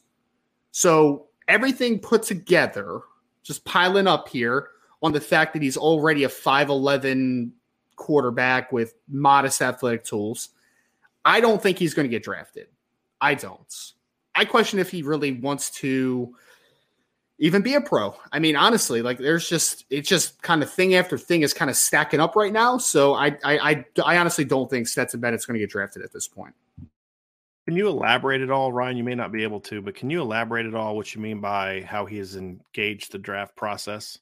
So 0.72 1.28
everything 1.48 2.00
put 2.00 2.24
together, 2.24 3.02
just 3.44 3.66
piling 3.66 4.08
up 4.08 4.30
here 4.30 4.70
on 5.02 5.12
the 5.12 5.22
fact 5.22 5.54
that 5.54 5.62
he's 5.62 5.78
already 5.78 6.24
a 6.24 6.30
5'11 6.30 7.52
quarterback 7.96 8.72
with 8.72 8.96
modest 9.08 9.62
athletic 9.62 10.04
tools. 10.04 10.50
I 11.26 11.42
don't 11.42 11.62
think 11.62 11.78
he's 11.78 11.94
going 11.94 12.06
to 12.06 12.10
get 12.10 12.24
drafted. 12.24 12.68
I 13.22 13.36
don't. 13.36 13.94
I 14.36 14.46
question 14.46 14.80
if 14.80 14.90
he 14.90 15.02
really 15.02 15.34
wants 15.34 15.70
to 15.72 16.34
even 17.40 17.62
be 17.62 17.76
a 17.76 17.82
pro. 17.82 18.16
I 18.32 18.40
mean, 18.40 18.56
honestly, 18.56 19.02
like 19.02 19.18
there's 19.18 19.48
just 19.48 19.86
it's 19.90 20.08
just 20.08 20.42
kind 20.42 20.62
of 20.62 20.72
thing 20.72 20.96
after 20.96 21.18
thing 21.18 21.42
is 21.42 21.54
kind 21.54 21.70
of 21.70 21.78
stacking 21.78 22.20
up 22.20 22.36
right 22.36 22.54
now. 22.54 22.78
So 22.78 23.14
I 23.16 23.38
I 23.44 23.58
I, 23.58 23.86
I 24.06 24.18
honestly 24.18 24.46
don't 24.46 24.70
think 24.70 24.88
Stetson 24.88 25.20
Bennett's 25.20 25.46
going 25.46 25.56
to 25.56 25.60
get 25.60 25.70
drafted 25.70 26.04
at 26.04 26.14
this 26.14 26.28
point. 26.28 26.54
Can 27.70 27.78
you 27.78 27.88
elaborate 27.88 28.42
at 28.42 28.50
all, 28.50 28.74
Ryan? 28.74 28.98
You 28.98 29.04
may 29.04 29.14
not 29.14 29.32
be 29.32 29.44
able 29.44 29.60
to, 29.60 29.80
but 29.80 29.94
can 29.94 30.10
you 30.10 30.22
elaborate 30.22 30.66
at 30.66 30.74
all 30.74 30.96
what 30.96 31.14
you 31.14 31.22
mean 31.22 31.40
by 31.40 31.82
how 31.82 32.08
he 32.08 32.18
has 32.18 32.36
engaged 32.36 33.12
the 33.12 33.20
draft 33.20 33.56
process? 33.56 34.18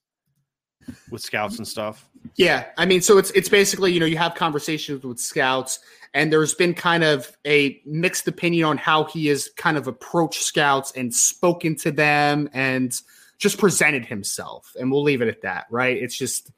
with 1.09 1.21
scouts 1.21 1.57
and 1.57 1.65
stuff? 1.65 2.09
Yeah, 2.35 2.65
I 2.77 2.85
mean, 2.85 2.99
so 2.99 3.17
it's 3.17 3.31
it's 3.31 3.47
basically 3.47 3.93
you 3.93 4.01
know 4.01 4.05
you 4.05 4.17
have 4.17 4.35
conversations 4.35 5.01
with 5.01 5.17
scouts, 5.17 5.79
and 6.13 6.31
there's 6.31 6.55
been 6.55 6.73
kind 6.73 7.05
of 7.05 7.37
a 7.45 7.81
mixed 7.85 8.27
opinion 8.27 8.65
on 8.65 8.77
how 8.77 9.05
he 9.05 9.27
has 9.27 9.47
kind 9.55 9.77
of 9.77 9.87
approached 9.87 10.41
scouts 10.43 10.91
and 10.91 11.13
spoken 11.13 11.77
to 11.77 11.91
them 11.91 12.49
and 12.51 12.93
just 13.37 13.57
presented 13.57 14.05
himself, 14.05 14.75
and 14.77 14.91
we'll 14.91 15.03
leave 15.03 15.21
it 15.21 15.29
at 15.29 15.43
that. 15.43 15.67
Right? 15.69 15.95
It's 15.95 16.17
just 16.17 16.51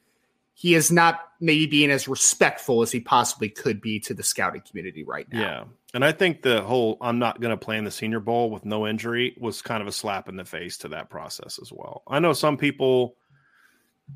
he 0.56 0.74
is 0.74 0.92
not 0.92 1.22
maybe 1.40 1.68
being 1.68 1.92
as 1.92 2.08
respectful 2.08 2.82
as 2.82 2.92
he 2.92 3.00
possibly 3.00 3.50
could 3.50 3.80
be 3.80 4.00
to 4.00 4.16
the 4.16 4.24
scouting 4.24 4.64
community 4.68 5.04
right 5.04 5.32
now. 5.32 5.40
Yeah. 5.40 5.64
And 5.94 6.06
I 6.06 6.12
think 6.12 6.44
the 6.44 6.62
whole 6.62 6.98
I'm 7.02 7.20
not 7.20 7.42
going 7.42 7.52
to 7.52 7.58
play 7.58 7.78
in 7.78 7.84
the 7.84 7.92
senior 7.92 8.20
bowl 8.20 8.52
with 8.52 8.64
no 8.64 8.86
injury 8.88 9.36
was 9.40 9.62
kind 9.62 9.82
of 9.82 9.88
a 9.88 9.92
slap 9.92 10.30
in 10.30 10.36
the 10.36 10.46
face 10.46 10.78
to 10.80 10.90
that 10.90 11.10
process 11.10 11.60
as 11.62 11.72
well. 11.72 12.04
I 12.08 12.20
know 12.20 12.34
some 12.34 12.58
people 12.58 13.16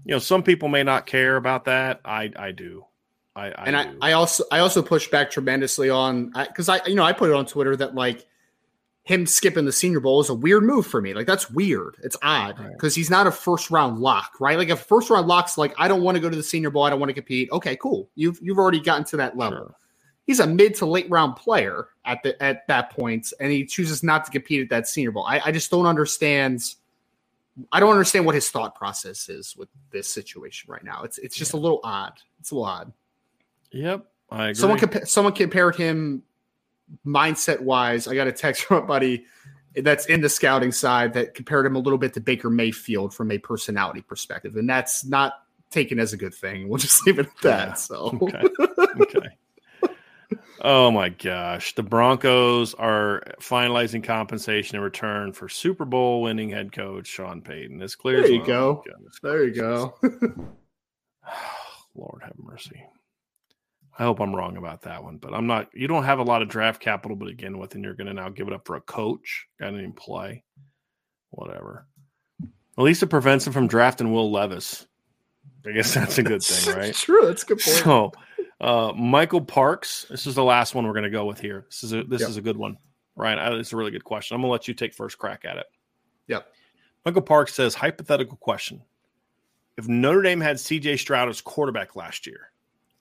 you 0.05 0.13
know, 0.13 0.19
some 0.19 0.43
people 0.43 0.69
may 0.69 0.83
not 0.83 1.05
care 1.05 1.35
about 1.35 1.65
that. 1.65 2.01
I 2.05 2.31
I 2.35 2.51
do. 2.51 2.85
I, 3.35 3.47
I 3.47 3.63
and 3.65 3.91
do. 3.91 3.97
I, 4.01 4.09
I 4.09 4.13
also 4.13 4.43
I 4.51 4.59
also 4.59 4.81
push 4.81 5.07
back 5.09 5.31
tremendously 5.31 5.89
on 5.89 6.31
because 6.31 6.69
I, 6.69 6.77
I 6.77 6.87
you 6.87 6.95
know 6.95 7.03
I 7.03 7.13
put 7.13 7.29
it 7.29 7.35
on 7.35 7.45
Twitter 7.45 7.75
that 7.77 7.95
like 7.95 8.25
him 9.03 9.25
skipping 9.25 9.65
the 9.65 9.71
Senior 9.71 9.99
Bowl 9.99 10.21
is 10.21 10.29
a 10.29 10.33
weird 10.33 10.63
move 10.63 10.87
for 10.87 11.01
me. 11.01 11.13
Like 11.13 11.27
that's 11.27 11.49
weird. 11.49 11.97
It's 12.03 12.17
odd 12.21 12.57
because 12.57 12.93
right. 12.93 12.95
he's 12.95 13.09
not 13.09 13.27
a 13.27 13.31
first 13.31 13.69
round 13.69 13.99
lock, 13.99 14.39
right? 14.39 14.57
Like 14.57 14.69
if 14.69 14.79
first 14.81 15.09
round 15.09 15.27
locks 15.27 15.57
like 15.57 15.73
I 15.77 15.87
don't 15.87 16.03
want 16.03 16.15
to 16.15 16.21
go 16.21 16.29
to 16.29 16.35
the 16.35 16.43
Senior 16.43 16.69
Bowl, 16.69 16.83
I 16.83 16.89
don't 16.89 16.99
want 16.99 17.09
to 17.09 17.13
compete. 17.13 17.49
Okay, 17.51 17.75
cool. 17.75 18.09
You've 18.15 18.39
you've 18.41 18.57
already 18.57 18.79
gotten 18.79 19.03
to 19.05 19.17
that 19.17 19.37
level. 19.37 19.59
Sure. 19.59 19.75
He's 20.25 20.39
a 20.39 20.47
mid 20.47 20.75
to 20.75 20.85
late 20.85 21.09
round 21.09 21.35
player 21.35 21.89
at 22.05 22.23
the 22.23 22.41
at 22.41 22.65
that 22.67 22.91
point, 22.91 23.33
and 23.39 23.51
he 23.51 23.65
chooses 23.65 24.03
not 24.03 24.25
to 24.25 24.31
compete 24.31 24.61
at 24.61 24.69
that 24.69 24.87
Senior 24.87 25.11
Bowl. 25.11 25.25
I, 25.25 25.41
I 25.45 25.51
just 25.51 25.69
don't 25.69 25.85
understand 25.85 26.61
I 27.71 27.79
don't 27.79 27.91
understand 27.91 28.25
what 28.25 28.35
his 28.35 28.49
thought 28.49 28.75
process 28.75 29.29
is 29.29 29.55
with 29.55 29.69
this 29.91 30.11
situation 30.11 30.71
right 30.71 30.83
now. 30.83 31.03
It's 31.03 31.17
it's 31.17 31.35
just 31.35 31.53
yeah. 31.53 31.59
a 31.59 31.61
little 31.61 31.79
odd. 31.83 32.13
It's 32.39 32.51
a 32.51 32.55
little 32.55 32.65
odd. 32.65 32.93
Yep, 33.71 34.05
I 34.31 34.43
agree. 34.45 34.53
Someone 34.55 34.79
compa- 34.79 35.07
someone 35.07 35.33
compared 35.33 35.75
him 35.75 36.23
mindset 37.05 37.59
wise. 37.61 38.07
I 38.07 38.15
got 38.15 38.27
a 38.27 38.31
text 38.31 38.63
from 38.65 38.83
a 38.83 38.85
buddy 38.85 39.25
that's 39.75 40.05
in 40.05 40.21
the 40.21 40.29
scouting 40.29 40.71
side 40.71 41.13
that 41.13 41.33
compared 41.33 41.65
him 41.65 41.75
a 41.75 41.79
little 41.79 41.97
bit 41.97 42.13
to 42.13 42.21
Baker 42.21 42.49
Mayfield 42.49 43.13
from 43.13 43.31
a 43.31 43.37
personality 43.37 44.01
perspective, 44.01 44.55
and 44.55 44.69
that's 44.69 45.05
not 45.05 45.33
taken 45.69 45.99
as 45.99 46.13
a 46.13 46.17
good 46.17 46.33
thing. 46.33 46.69
We'll 46.69 46.77
just 46.79 47.05
leave 47.05 47.19
it 47.19 47.27
at 47.27 47.41
that. 47.41 47.67
Yeah. 47.67 47.73
So 47.73 48.17
okay. 48.21 48.43
okay. 49.01 49.29
Oh 50.63 50.89
my 50.91 51.09
gosh. 51.09 51.75
The 51.75 51.83
Broncos 51.83 52.73
are 52.73 53.21
finalizing 53.41 54.01
compensation 54.01 54.77
in 54.77 54.81
return 54.81 55.33
for 55.33 55.49
Super 55.49 55.83
Bowl 55.83 56.21
winning 56.21 56.49
head 56.49 56.71
coach 56.71 57.07
Sean 57.07 57.41
Payton. 57.41 57.81
It's 57.81 57.95
clear. 57.95 58.21
There 58.21 58.31
you 58.31 58.45
go. 58.45 58.83
There 59.21 59.43
you 59.43 59.53
go. 59.53 59.95
Lord 61.95 62.23
have 62.23 62.33
mercy. 62.37 62.81
I 63.99 64.03
hope 64.03 64.21
I'm 64.21 64.35
wrong 64.35 64.57
about 64.57 64.83
that 64.83 65.03
one, 65.03 65.17
but 65.17 65.33
I'm 65.33 65.45
not. 65.45 65.69
You 65.73 65.87
don't 65.87 66.05
have 66.05 66.19
a 66.19 66.23
lot 66.23 66.41
of 66.41 66.47
draft 66.47 66.81
capital 66.81 67.17
to 67.17 67.25
begin 67.25 67.59
with, 67.59 67.75
and 67.75 67.83
you're 67.83 67.93
going 67.93 68.07
to 68.07 68.13
now 68.13 68.29
give 68.29 68.47
it 68.47 68.53
up 68.53 68.65
for 68.65 68.75
a 68.75 68.81
coach. 68.81 69.45
Guy 69.59 69.67
didn't 69.67 69.81
even 69.81 69.93
play. 69.93 70.43
Whatever. 71.29 71.85
At 72.77 72.83
least 72.83 73.03
it 73.03 73.07
prevents 73.07 73.45
him 73.45 73.53
from 73.53 73.67
drafting 73.67 74.11
Will 74.11 74.31
Levis. 74.31 74.87
I 75.65 75.71
guess 75.71 75.93
that's 75.93 76.17
a 76.17 76.23
good 76.23 76.41
thing, 76.41 76.75
right? 76.77 76.93
True, 76.93 77.27
that's 77.27 77.43
a 77.43 77.45
good 77.45 77.59
point. 77.59 77.77
So, 77.77 78.11
uh, 78.61 78.93
Michael 78.95 79.41
Parks. 79.41 80.05
This 80.09 80.25
is 80.27 80.35
the 80.35 80.43
last 80.43 80.75
one 80.75 80.85
we're 80.85 80.93
going 80.93 81.03
to 81.03 81.09
go 81.09 81.25
with 81.25 81.39
here. 81.39 81.65
This 81.69 81.83
is 81.83 81.93
a 81.93 82.03
this 82.03 82.21
Yep. 82.21 82.29
is 82.29 82.37
a 82.37 82.41
good 82.41 82.57
one, 82.57 82.77
Ryan. 83.15 83.59
It's 83.59 83.73
a 83.73 83.77
really 83.77 83.91
good 83.91 84.03
question. 84.03 84.35
I'm 84.35 84.41
going 84.41 84.49
to 84.49 84.51
let 84.53 84.67
you 84.67 84.73
take 84.73 84.93
first 84.93 85.17
crack 85.17 85.43
at 85.45 85.57
it. 85.57 85.65
Yep. 86.27 86.47
Michael 87.05 87.21
Parks 87.21 87.53
says, 87.53 87.75
hypothetical 87.75 88.37
question: 88.37 88.81
If 89.77 89.87
Notre 89.87 90.21
Dame 90.21 90.39
had 90.41 90.59
C.J. 90.59 90.97
Stroud 90.97 91.29
as 91.29 91.41
quarterback 91.41 91.95
last 91.95 92.25
year, 92.25 92.51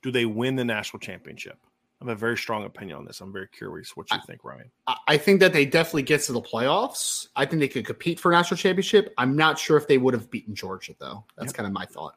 do 0.03 0.11
they 0.11 0.25
win 0.27 0.57
the 0.57 0.65
national 0.65 1.01
championship? 1.01 1.59
I 2.01 2.05
have 2.07 2.17
a 2.17 2.19
very 2.19 2.37
strong 2.37 2.65
opinion 2.65 2.99
on 2.99 3.05
this. 3.05 3.21
I'm 3.21 3.33
very 3.33 3.47
curious 3.47 3.97
what 3.97 4.11
you 4.11 4.19
think, 4.27 4.43
Ryan. 4.43 4.69
I- 4.89 4.97
I 5.07 5.17
think 5.17 5.39
that 5.39 5.53
they 5.53 5.65
definitely 5.65 6.03
get 6.03 6.21
to 6.23 6.33
the 6.33 6.43
playoffs. 6.43 7.29
I 7.37 7.47
think 7.47 7.61
they 7.61 7.69
could 7.69 7.87
compete 7.87 8.19
for 8.19 8.33
a 8.33 8.35
national 8.35 8.57
championship. 8.59 9.15
I'm 9.19 9.37
not 9.37 9.57
sure 9.57 9.77
if 9.77 9.87
they 9.87 9.99
would 9.99 10.13
have 10.15 10.29
beaten 10.29 10.53
Georgia 10.53 10.95
though. 10.99 11.25
That's 11.37 11.53
kind 11.53 11.65
of 11.65 11.73
my 11.73 11.87
thought. 11.87 12.15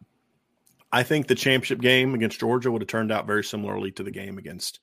I 0.95 1.03
think 1.03 1.27
the 1.27 1.35
championship 1.35 1.81
game 1.81 2.13
against 2.13 2.39
Georgia 2.39 2.71
would 2.71 2.81
have 2.81 2.87
turned 2.87 3.11
out 3.11 3.27
very 3.27 3.43
similarly 3.43 3.91
to 3.91 4.03
the 4.03 4.11
game 4.11 4.37
against 4.37 4.79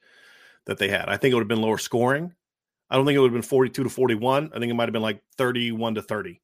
that 0.66 0.76
they 0.76 0.88
had. 0.88 1.08
I 1.08 1.16
think 1.16 1.32
it 1.32 1.36
would 1.36 1.40
have 1.40 1.48
been 1.48 1.62
lower 1.62 1.78
scoring. 1.78 2.34
I 2.90 2.96
don't 2.96 3.06
think 3.06 3.16
it 3.16 3.20
would 3.20 3.32
have 3.32 3.40
been 3.40 3.40
42 3.40 3.84
to 3.84 3.88
41. 3.88 4.50
I 4.54 4.58
think 4.58 4.70
it 4.70 4.74
might 4.74 4.90
have 4.90 4.92
been 4.92 5.00
like 5.00 5.22
31 5.38 5.94
to 5.94 6.02
30. 6.02 6.42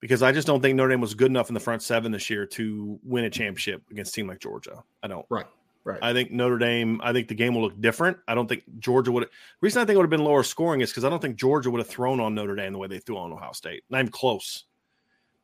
Because 0.00 0.22
I 0.22 0.32
just 0.32 0.46
don't 0.46 0.60
think 0.60 0.76
Notre 0.76 0.90
Dame 0.90 1.00
was 1.00 1.14
good 1.14 1.30
enough 1.30 1.48
in 1.48 1.54
the 1.54 1.60
front 1.60 1.80
seven 1.80 2.12
this 2.12 2.28
year 2.28 2.44
to 2.44 3.00
win 3.02 3.24
a 3.24 3.30
championship 3.30 3.84
against 3.90 4.12
a 4.12 4.16
team 4.16 4.28
like 4.28 4.38
Georgia. 4.38 4.84
I 5.02 5.08
don't. 5.08 5.24
Right. 5.30 5.46
Right. 5.84 5.98
I 6.02 6.12
think 6.12 6.30
Notre 6.30 6.58
Dame, 6.58 7.00
I 7.02 7.14
think 7.14 7.28
the 7.28 7.34
game 7.34 7.54
will 7.54 7.62
look 7.62 7.80
different. 7.80 8.18
I 8.28 8.34
don't 8.34 8.48
think 8.48 8.64
Georgia 8.80 9.10
would. 9.12 9.24
The 9.24 9.28
reason 9.62 9.80
I 9.80 9.86
think 9.86 9.94
it 9.94 9.96
would 9.96 10.04
have 10.04 10.10
been 10.10 10.24
lower 10.24 10.42
scoring 10.42 10.82
is 10.82 10.90
because 10.90 11.06
I 11.06 11.08
don't 11.08 11.22
think 11.22 11.36
Georgia 11.36 11.70
would 11.70 11.80
have 11.80 11.88
thrown 11.88 12.20
on 12.20 12.34
Notre 12.34 12.54
Dame 12.54 12.74
the 12.74 12.78
way 12.78 12.88
they 12.88 12.98
threw 12.98 13.16
on 13.16 13.32
Ohio 13.32 13.52
State. 13.52 13.84
Not 13.88 14.00
even 14.00 14.12
close. 14.12 14.64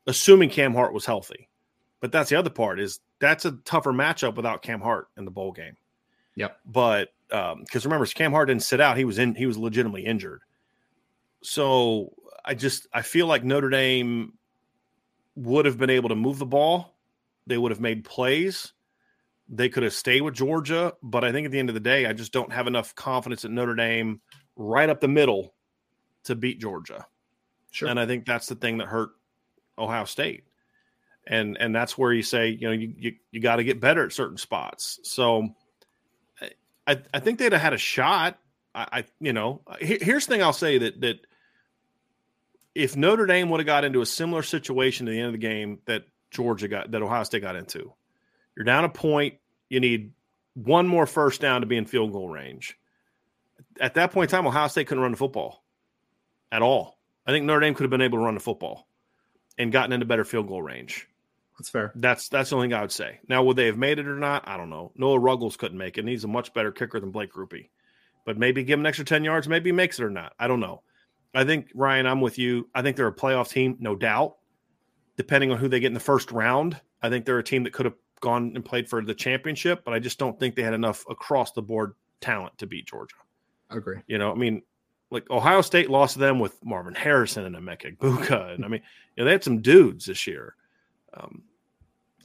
Assuming 0.06 0.50
Cam 0.50 0.74
Hart 0.74 0.92
was 0.92 1.06
healthy. 1.06 1.48
But 2.04 2.12
that's 2.12 2.28
the 2.28 2.36
other 2.36 2.50
part 2.50 2.80
is 2.80 3.00
that's 3.24 3.44
a 3.44 3.52
tougher 3.64 3.92
matchup 3.92 4.36
without 4.36 4.62
Cam 4.62 4.80
Hart 4.80 5.08
in 5.16 5.24
the 5.24 5.30
bowl 5.30 5.52
game. 5.52 5.76
Yep. 6.36 6.58
But 6.66 7.12
um, 7.30 7.60
because 7.60 7.84
remember, 7.84 8.06
Cam 8.06 8.32
Hart 8.32 8.48
didn't 8.48 8.62
sit 8.62 8.80
out; 8.80 8.96
he 8.96 9.04
was 9.04 9.18
in. 9.18 9.34
He 9.34 9.46
was 9.46 9.56
legitimately 9.56 10.04
injured. 10.04 10.42
So 11.42 12.12
I 12.44 12.54
just 12.54 12.86
I 12.92 13.02
feel 13.02 13.26
like 13.26 13.44
Notre 13.44 13.70
Dame 13.70 14.34
would 15.36 15.64
have 15.64 15.78
been 15.78 15.90
able 15.90 16.10
to 16.10 16.14
move 16.14 16.38
the 16.38 16.46
ball. 16.46 16.94
They 17.46 17.58
would 17.58 17.72
have 17.72 17.80
made 17.80 18.04
plays. 18.04 18.72
They 19.48 19.68
could 19.68 19.82
have 19.82 19.92
stayed 19.92 20.22
with 20.22 20.34
Georgia, 20.34 20.94
but 21.02 21.22
I 21.22 21.30
think 21.30 21.44
at 21.44 21.50
the 21.50 21.58
end 21.58 21.68
of 21.68 21.74
the 21.74 21.80
day, 21.80 22.06
I 22.06 22.14
just 22.14 22.32
don't 22.32 22.52
have 22.52 22.66
enough 22.66 22.94
confidence 22.94 23.44
in 23.44 23.54
Notre 23.54 23.74
Dame 23.74 24.22
right 24.56 24.88
up 24.88 25.00
the 25.00 25.08
middle 25.08 25.54
to 26.24 26.34
beat 26.34 26.60
Georgia. 26.60 27.06
Sure. 27.70 27.88
And 27.88 28.00
I 28.00 28.06
think 28.06 28.24
that's 28.24 28.46
the 28.46 28.54
thing 28.54 28.78
that 28.78 28.88
hurt 28.88 29.10
Ohio 29.76 30.06
State. 30.06 30.44
And 31.26 31.56
and 31.58 31.74
that's 31.74 31.96
where 31.96 32.12
you 32.12 32.22
say, 32.22 32.48
you 32.48 32.66
know, 32.66 32.72
you 32.72 32.94
you, 32.96 33.14
you 33.30 33.40
got 33.40 33.56
to 33.56 33.64
get 33.64 33.80
better 33.80 34.04
at 34.04 34.12
certain 34.12 34.36
spots. 34.36 35.00
So 35.04 35.54
I 36.86 36.98
I 37.12 37.20
think 37.20 37.38
they'd 37.38 37.52
have 37.52 37.62
had 37.62 37.72
a 37.72 37.78
shot. 37.78 38.38
I, 38.74 38.86
I 38.92 39.04
you 39.20 39.32
know, 39.32 39.62
here, 39.80 39.98
here's 40.00 40.26
the 40.26 40.34
thing 40.34 40.42
I'll 40.42 40.52
say 40.52 40.78
that 40.78 41.00
that 41.00 41.26
if 42.74 42.96
Notre 42.96 43.26
Dame 43.26 43.48
would 43.50 43.60
have 43.60 43.66
got 43.66 43.84
into 43.84 44.00
a 44.00 44.06
similar 44.06 44.42
situation 44.42 45.08
at 45.08 45.12
the 45.12 45.18
end 45.18 45.28
of 45.28 45.32
the 45.32 45.38
game 45.38 45.78
that 45.86 46.04
Georgia 46.30 46.68
got 46.68 46.90
that 46.90 47.02
Ohio 47.02 47.22
State 47.24 47.42
got 47.42 47.56
into, 47.56 47.92
you're 48.56 48.64
down 48.64 48.84
a 48.84 48.88
point, 48.88 49.34
you 49.68 49.80
need 49.80 50.12
one 50.54 50.86
more 50.86 51.06
first 51.06 51.40
down 51.40 51.60
to 51.62 51.66
be 51.66 51.76
in 51.76 51.86
field 51.86 52.12
goal 52.12 52.28
range. 52.28 52.76
At 53.80 53.94
that 53.94 54.12
point 54.12 54.30
in 54.30 54.36
time, 54.36 54.46
Ohio 54.46 54.68
State 54.68 54.86
couldn't 54.86 55.02
run 55.02 55.12
the 55.12 55.16
football 55.16 55.64
at 56.52 56.62
all. 56.62 56.98
I 57.26 57.32
think 57.32 57.46
Notre 57.46 57.60
Dame 57.60 57.74
could 57.74 57.84
have 57.84 57.90
been 57.90 58.02
able 58.02 58.18
to 58.18 58.24
run 58.24 58.34
the 58.34 58.40
football 58.40 58.86
and 59.58 59.72
gotten 59.72 59.92
into 59.92 60.06
better 60.06 60.24
field 60.24 60.48
goal 60.48 60.62
range. 60.62 61.08
That's 61.58 61.68
fair. 61.68 61.92
That's 61.94 62.28
that's 62.28 62.50
the 62.50 62.56
only 62.56 62.68
thing 62.68 62.74
I 62.74 62.80
would 62.80 62.92
say. 62.92 63.20
Now, 63.28 63.44
would 63.44 63.56
they 63.56 63.66
have 63.66 63.78
made 63.78 63.98
it 63.98 64.08
or 64.08 64.18
not? 64.18 64.48
I 64.48 64.56
don't 64.56 64.70
know. 64.70 64.92
Noah 64.96 65.18
Ruggles 65.18 65.56
couldn't 65.56 65.78
make 65.78 65.96
it. 65.98 66.00
And 66.00 66.08
he's 66.08 66.24
a 66.24 66.28
much 66.28 66.52
better 66.52 66.72
kicker 66.72 66.98
than 66.98 67.10
Blake 67.10 67.32
Grupe. 67.32 67.68
But 68.24 68.38
maybe 68.38 68.64
give 68.64 68.74
him 68.74 68.80
an 68.80 68.86
extra 68.86 69.04
10 69.04 69.22
yards, 69.22 69.48
maybe 69.48 69.68
he 69.68 69.72
makes 69.72 69.98
it 69.98 70.04
or 70.04 70.10
not. 70.10 70.32
I 70.38 70.48
don't 70.48 70.60
know. 70.60 70.82
I 71.34 71.44
think, 71.44 71.70
Ryan, 71.74 72.06
I'm 72.06 72.20
with 72.20 72.38
you. 72.38 72.68
I 72.74 72.82
think 72.82 72.96
they're 72.96 73.06
a 73.06 73.14
playoff 73.14 73.50
team, 73.50 73.76
no 73.80 73.96
doubt. 73.96 74.36
Depending 75.16 75.50
on 75.52 75.58
who 75.58 75.68
they 75.68 75.80
get 75.80 75.88
in 75.88 75.94
the 75.94 76.00
first 76.00 76.32
round, 76.32 76.80
I 77.02 77.10
think 77.10 77.24
they're 77.24 77.38
a 77.38 77.44
team 77.44 77.64
that 77.64 77.72
could 77.72 77.86
have 77.86 77.94
gone 78.20 78.52
and 78.54 78.64
played 78.64 78.88
for 78.88 79.02
the 79.02 79.14
championship, 79.14 79.84
but 79.84 79.92
I 79.92 79.98
just 79.98 80.18
don't 80.18 80.38
think 80.40 80.54
they 80.54 80.62
had 80.62 80.74
enough 80.74 81.04
across 81.08 81.52
the 81.52 81.62
board 81.62 81.94
talent 82.20 82.56
to 82.58 82.66
beat 82.66 82.86
Georgia. 82.86 83.16
I 83.70 83.76
agree. 83.76 83.98
You 84.06 84.18
know, 84.18 84.32
I 84.32 84.34
mean, 84.34 84.62
like 85.10 85.30
Ohio 85.30 85.60
State 85.60 85.90
lost 85.90 86.14
to 86.14 86.20
them 86.20 86.38
with 86.38 86.56
Marvin 86.64 86.94
Harrison 86.94 87.44
and 87.44 87.54
Emeka 87.54 87.96
Egbuka, 87.96 88.54
and 88.54 88.64
I 88.64 88.68
mean, 88.68 88.80
you 89.16 89.22
know, 89.22 89.26
they 89.26 89.32
had 89.32 89.44
some 89.44 89.60
dudes 89.60 90.06
this 90.06 90.26
year. 90.26 90.56
Um, 91.14 91.42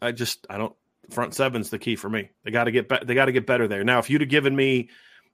I 0.02 0.12
just, 0.12 0.46
I 0.50 0.58
don't. 0.58 0.76
Front 1.10 1.34
seven's 1.34 1.72
the 1.72 1.80
key 1.80 1.96
for 1.96 2.08
me. 2.08 2.30
They 2.44 2.52
got 2.52 2.66
to 2.66 2.72
get, 2.72 2.88
be- 2.88 3.04
they 3.04 3.16
got 3.16 3.26
to 3.26 3.32
get 3.32 3.48
better 3.48 3.68
there. 3.68 3.84
Now, 3.84 3.98
if 3.98 4.12
you'd 4.12 4.22
have 4.22 4.30
given 4.30 4.56
me 4.56 4.90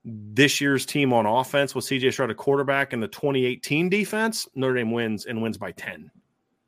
this 0.05 0.61
year's 0.61 0.85
team 0.85 1.11
on 1.11 1.25
offense 1.25 1.75
with 1.75 1.83
CJ 1.83 2.13
Stroud 2.13 2.29
a 2.29 2.35
quarterback 2.35 2.93
and 2.93 3.03
the 3.03 3.07
2018 3.07 3.89
defense, 3.89 4.47
Notre 4.55 4.75
Dame 4.75 4.91
wins 4.91 5.25
and 5.25 5.41
wins 5.41 5.57
by 5.57 5.71
10. 5.71 6.11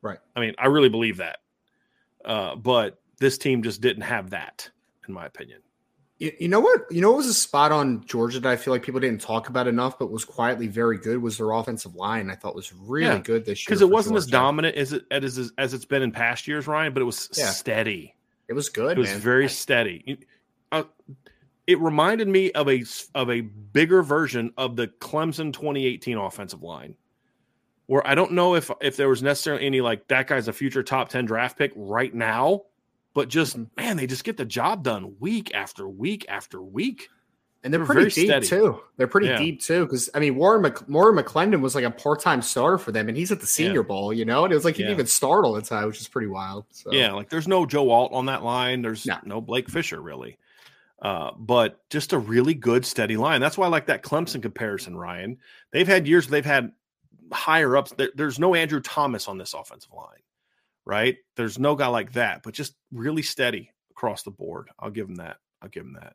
Right. 0.02 0.18
I 0.36 0.40
mean, 0.40 0.54
I 0.58 0.66
really 0.66 0.90
believe 0.90 1.18
that. 1.18 1.38
Uh, 2.24 2.56
but 2.56 3.00
this 3.18 3.38
team 3.38 3.62
just 3.62 3.80
didn't 3.80 4.02
have 4.02 4.30
that, 4.30 4.68
in 5.06 5.14
my 5.14 5.24
opinion. 5.24 5.60
You, 6.18 6.32
you 6.40 6.48
know 6.48 6.60
what? 6.60 6.82
You 6.90 7.00
know 7.00 7.10
what 7.10 7.18
was 7.18 7.26
a 7.26 7.34
spot 7.34 7.70
on 7.70 8.04
Georgia 8.04 8.40
that 8.40 8.50
I 8.50 8.56
feel 8.56 8.74
like 8.74 8.82
people 8.82 9.00
didn't 9.00 9.20
talk 9.20 9.48
about 9.48 9.68
enough, 9.68 9.98
but 9.98 10.10
was 10.10 10.24
quietly 10.24 10.66
very 10.66 10.98
good. 10.98 11.22
Was 11.22 11.38
their 11.38 11.52
offensive 11.52 11.94
line? 11.94 12.28
I 12.30 12.34
thought 12.34 12.54
was 12.56 12.72
really 12.72 13.06
Yeah, 13.06 13.18
good 13.18 13.44
this 13.44 13.60
year 13.60 13.64
because 13.66 13.82
it 13.82 13.90
wasn't 13.90 14.16
as 14.16 14.26
dominant 14.26 14.76
as 14.76 14.92
it 14.92 15.04
as, 15.10 15.52
as 15.58 15.74
it's 15.74 15.84
been 15.84 16.02
in 16.02 16.10
past 16.10 16.48
years, 16.48 16.66
Ryan. 16.66 16.92
But 16.92 17.02
it 17.02 17.06
was 17.06 17.28
Yeah. 17.36 17.50
steady. 17.50 18.16
It 18.48 18.54
was 18.54 18.68
good. 18.68 18.96
It 18.96 19.00
was 19.00 19.10
man. 19.10 19.20
very 19.20 19.48
steady. 19.48 20.18
Uh, 20.72 20.84
it 21.68 21.78
reminded 21.80 22.26
me 22.26 22.50
of 22.52 22.68
a 22.68 22.82
of 23.14 23.30
a 23.30 23.42
bigger 23.42 24.02
version 24.02 24.52
of 24.56 24.74
the 24.74 24.88
Clemson 24.88 25.52
2018 25.52 26.16
offensive 26.16 26.62
line, 26.62 26.96
where 27.86 28.04
I 28.04 28.14
don't 28.14 28.32
know 28.32 28.54
if 28.56 28.70
if 28.80 28.96
there 28.96 29.08
was 29.08 29.22
necessarily 29.22 29.66
any 29.66 29.80
like 29.82 30.08
that 30.08 30.26
guy's 30.26 30.48
a 30.48 30.52
future 30.52 30.82
top 30.82 31.10
10 31.10 31.26
draft 31.26 31.58
pick 31.58 31.72
right 31.76 32.12
now, 32.12 32.62
but 33.18 33.28
just 33.28 33.56
man, 33.76 33.96
they 33.96 34.06
just 34.06 34.22
get 34.22 34.36
the 34.36 34.44
job 34.44 34.84
done 34.84 35.16
week 35.18 35.52
after 35.52 35.88
week 35.88 36.24
after 36.28 36.62
week. 36.62 37.08
and 37.64 37.74
they're 37.74 37.78
they're 37.80 37.86
pretty 37.86 38.00
very 38.02 38.10
deep 38.10 38.44
steady. 38.44 38.46
too. 38.46 38.80
They're 38.96 39.08
pretty 39.08 39.26
Yeah. 39.26 39.38
deep 39.38 39.60
too. 39.60 39.84
Because 39.84 40.08
I 40.14 40.20
mean, 40.20 40.36
Warren 40.36 40.62
Mc, 40.62 40.88
Warren 40.88 41.16
McClendon 41.16 41.60
was 41.60 41.74
like 41.74 41.82
a 41.82 41.90
part 41.90 42.20
time 42.20 42.40
starter 42.40 42.78
for 42.78 42.92
them, 42.92 43.08
and 43.08 43.16
he's 43.16 43.32
at 43.32 43.40
the 43.40 43.48
Senior 43.48 43.82
Bowl. 43.82 44.12
You 44.12 44.24
know, 44.24 44.44
and 44.44 44.52
it 44.52 44.54
was 44.54 44.64
like 44.64 44.76
he 44.76 44.82
Yeah. 44.82 44.90
didn't 44.90 44.98
even 45.00 45.06
start 45.08 45.44
all 45.44 45.54
the 45.54 45.60
time, 45.62 45.88
which 45.88 46.00
is 46.00 46.06
pretty 46.06 46.28
wild. 46.28 46.66
So 46.70 46.92
Yeah, 46.92 47.12
like 47.14 47.28
there's 47.30 47.48
no 47.48 47.66
Joe 47.66 47.90
Alt 47.90 48.12
on 48.12 48.26
that 48.26 48.44
line. 48.44 48.82
There's 48.82 49.04
No. 49.04 49.18
no 49.24 49.40
Blake 49.40 49.68
Fisher 49.68 50.00
really. 50.00 50.38
Uh, 51.02 51.32
but 51.36 51.80
just 51.90 52.12
a 52.12 52.18
really 52.18 52.54
good 52.54 52.86
steady 52.86 53.16
line. 53.16 53.40
That's 53.40 53.58
why 53.58 53.66
I 53.66 53.70
like 53.70 53.86
that 53.86 54.04
Clemson 54.04 54.40
comparison, 54.40 54.96
Ryan. 54.96 55.38
They've 55.72 55.86
had 55.88 56.06
years 56.06 56.28
they've 56.28 56.44
had 56.44 56.70
higher 57.32 57.76
ups. 57.76 57.92
There, 57.98 58.10
there's 58.14 58.38
no 58.38 58.54
Andrew 58.54 58.80
Thomas 58.80 59.26
on 59.28 59.36
this 59.38 59.52
offensive 59.52 59.92
line, 59.92 60.22
right? 60.88 61.16
There's 61.36 61.58
no 61.58 61.76
guy 61.76 61.86
like 61.86 62.14
that, 62.14 62.42
but 62.42 62.54
just 62.54 62.74
really 62.90 63.22
steady 63.22 63.70
across 63.90 64.22
the 64.22 64.30
board. 64.30 64.70
I'll 64.80 64.90
give 64.90 65.06
him 65.06 65.16
that. 65.16 65.36
I'll 65.62 65.68
give 65.68 65.84
him 65.84 65.92
that. 66.00 66.14